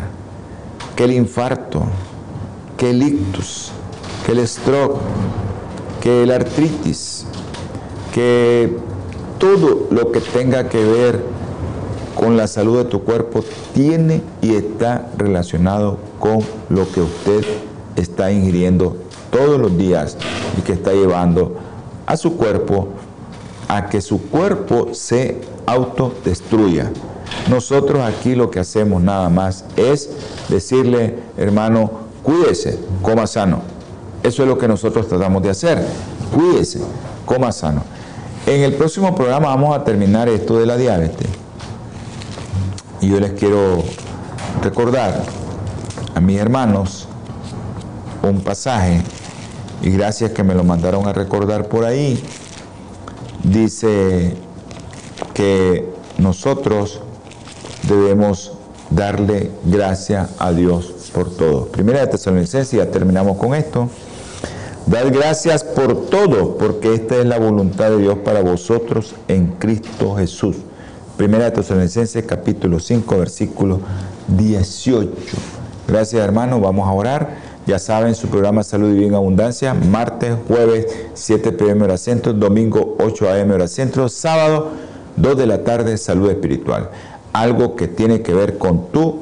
que 0.95 1.05
el 1.05 1.13
infarto, 1.13 1.83
que 2.77 2.89
el 2.89 3.01
ictus, 3.01 3.71
que 4.25 4.33
el 4.33 4.47
stroke, 4.47 4.99
que 6.01 6.25
la 6.25 6.35
artritis, 6.35 7.25
que 8.13 8.77
todo 9.41 9.87
lo 9.89 10.11
que 10.11 10.21
tenga 10.21 10.69
que 10.69 10.85
ver 10.85 11.19
con 12.15 12.37
la 12.37 12.45
salud 12.45 12.77
de 12.77 12.85
tu 12.85 13.03
cuerpo 13.03 13.43
tiene 13.73 14.21
y 14.39 14.53
está 14.53 15.09
relacionado 15.17 15.97
con 16.19 16.41
lo 16.69 16.89
que 16.91 17.01
usted 17.01 17.43
está 17.95 18.31
ingiriendo 18.31 18.95
todos 19.31 19.59
los 19.59 19.75
días 19.75 20.15
y 20.59 20.61
que 20.61 20.73
está 20.73 20.93
llevando 20.93 21.55
a 22.05 22.15
su 22.17 22.37
cuerpo 22.37 22.89
a 23.67 23.87
que 23.87 23.99
su 24.01 24.21
cuerpo 24.21 24.89
se 24.93 25.41
autodestruya. 25.65 26.91
Nosotros 27.49 28.01
aquí 28.03 28.35
lo 28.35 28.51
que 28.51 28.59
hacemos 28.59 29.01
nada 29.01 29.29
más 29.29 29.65
es 29.75 30.09
decirle, 30.49 31.17
hermano, 31.37 31.89
cuídese, 32.21 32.77
coma 33.01 33.25
sano. 33.25 33.61
Eso 34.21 34.43
es 34.43 34.49
lo 34.49 34.59
que 34.59 34.67
nosotros 34.67 35.07
tratamos 35.07 35.41
de 35.41 35.49
hacer. 35.49 35.83
Cuídese, 36.35 36.79
coma 37.25 37.51
sano. 37.51 37.81
En 38.47 38.61
el 38.61 38.73
próximo 38.73 39.15
programa 39.15 39.47
vamos 39.47 39.75
a 39.75 39.83
terminar 39.83 40.27
esto 40.27 40.57
de 40.59 40.65
la 40.65 40.75
diabetes. 40.75 41.27
Y 42.99 43.09
yo 43.09 43.19
les 43.19 43.31
quiero 43.33 43.83
recordar 44.61 45.23
a 46.13 46.19
mis 46.19 46.39
hermanos 46.39 47.07
un 48.23 48.41
pasaje, 48.41 49.01
y 49.81 49.89
gracias 49.91 50.31
que 50.31 50.43
me 50.43 50.53
lo 50.53 50.63
mandaron 50.63 51.07
a 51.07 51.13
recordar 51.13 51.67
por 51.67 51.85
ahí, 51.85 52.21
dice 53.43 54.35
que 55.33 55.89
nosotros 56.17 57.01
debemos 57.83 58.53
darle 58.89 59.51
gracias 59.63 60.29
a 60.37 60.51
Dios 60.51 61.11
por 61.13 61.35
todo. 61.35 61.67
Primera 61.67 62.01
de 62.01 62.07
Tesalonicenses, 62.07 62.71
ya 62.71 62.91
terminamos 62.91 63.37
con 63.37 63.55
esto. 63.55 63.89
Dar 64.87 65.11
gracias 65.11 65.63
por 65.63 66.07
todo, 66.09 66.57
porque 66.57 66.93
esta 66.93 67.17
es 67.17 67.25
la 67.25 67.37
voluntad 67.37 67.91
de 67.91 67.99
Dios 67.99 68.17
para 68.25 68.41
vosotros 68.41 69.13
en 69.27 69.47
Cristo 69.59 70.15
Jesús. 70.15 70.57
Primera 71.17 71.45
de 71.45 71.51
Tesalonicenses 71.51 72.25
capítulo 72.25 72.79
5 72.79 73.17
versículo 73.17 73.79
18. 74.27 75.11
Gracias 75.87 76.21
hermanos, 76.21 76.61
vamos 76.61 76.87
a 76.87 76.91
orar. 76.93 77.51
Ya 77.67 77.77
saben, 77.77 78.15
su 78.15 78.27
programa 78.27 78.63
Salud 78.63 78.89
y 78.91 78.97
Bien 78.97 79.13
Abundancia, 79.13 79.75
martes, 79.75 80.33
jueves 80.47 80.87
7 81.13 81.51
pm 81.51 81.83
hora 81.83 81.97
centro, 81.97 82.33
domingo 82.33 82.97
8 82.99 83.29
am 83.29 83.51
hora 83.51 83.67
centro, 83.67 84.09
sábado 84.09 84.71
2 85.15 85.37
de 85.37 85.45
la 85.45 85.63
tarde, 85.63 85.95
salud 85.97 86.31
espiritual. 86.31 86.89
Algo 87.33 87.75
que 87.75 87.87
tiene 87.87 88.23
que 88.23 88.33
ver 88.33 88.57
con 88.57 88.87
tu 88.87 89.19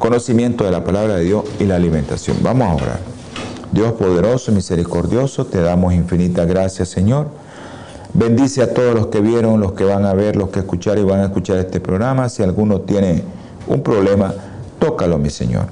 conocimiento 0.00 0.64
de 0.64 0.72
la 0.72 0.82
palabra 0.82 1.14
de 1.14 1.24
Dios 1.24 1.44
y 1.60 1.64
la 1.64 1.76
alimentación. 1.76 2.38
Vamos 2.42 2.68
a 2.68 2.74
orar. 2.74 3.13
Dios 3.74 3.92
poderoso, 3.92 4.52
misericordioso, 4.52 5.44
te 5.44 5.60
damos 5.60 5.92
infinitas 5.92 6.46
gracias, 6.46 6.88
Señor 6.88 7.26
Bendice 8.16 8.62
a 8.62 8.72
todos 8.72 8.94
los 8.94 9.08
que 9.08 9.20
vieron, 9.20 9.58
los 9.58 9.72
que 9.72 9.82
van 9.82 10.04
a 10.04 10.14
ver, 10.14 10.36
los 10.36 10.50
que 10.50 10.60
escucharon 10.60 11.04
y 11.04 11.04
van 11.04 11.18
a 11.18 11.24
escuchar 11.24 11.58
este 11.58 11.80
programa. 11.80 12.28
Si 12.28 12.44
alguno 12.44 12.80
tiene 12.82 13.24
un 13.66 13.82
problema, 13.82 14.32
tócalo, 14.78 15.18
mi 15.18 15.30
Señor. 15.30 15.66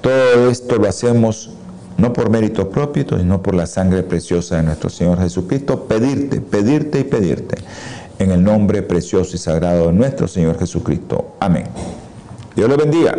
Todo 0.00 0.48
esto 0.50 0.76
lo 0.76 0.88
hacemos 0.88 1.50
no 1.96 2.12
por 2.12 2.30
mérito 2.30 2.70
propio, 2.70 3.04
sino 3.08 3.42
por 3.42 3.56
la 3.56 3.66
sangre 3.66 4.04
preciosa 4.04 4.54
de 4.58 4.62
nuestro 4.62 4.88
Señor 4.88 5.18
Jesucristo. 5.18 5.82
Pedirte, 5.82 6.40
pedirte 6.40 7.00
y 7.00 7.04
pedirte. 7.04 7.56
En 8.20 8.30
el 8.30 8.42
nombre 8.42 8.82
precioso 8.82 9.34
y 9.34 9.38
sagrado 9.40 9.88
de 9.88 9.94
nuestro 9.94 10.28
Señor 10.28 10.60
Jesucristo. 10.60 11.32
Amén. 11.40 11.64
Dios 12.54 12.68
le 12.68 12.76
bendiga. 12.76 13.18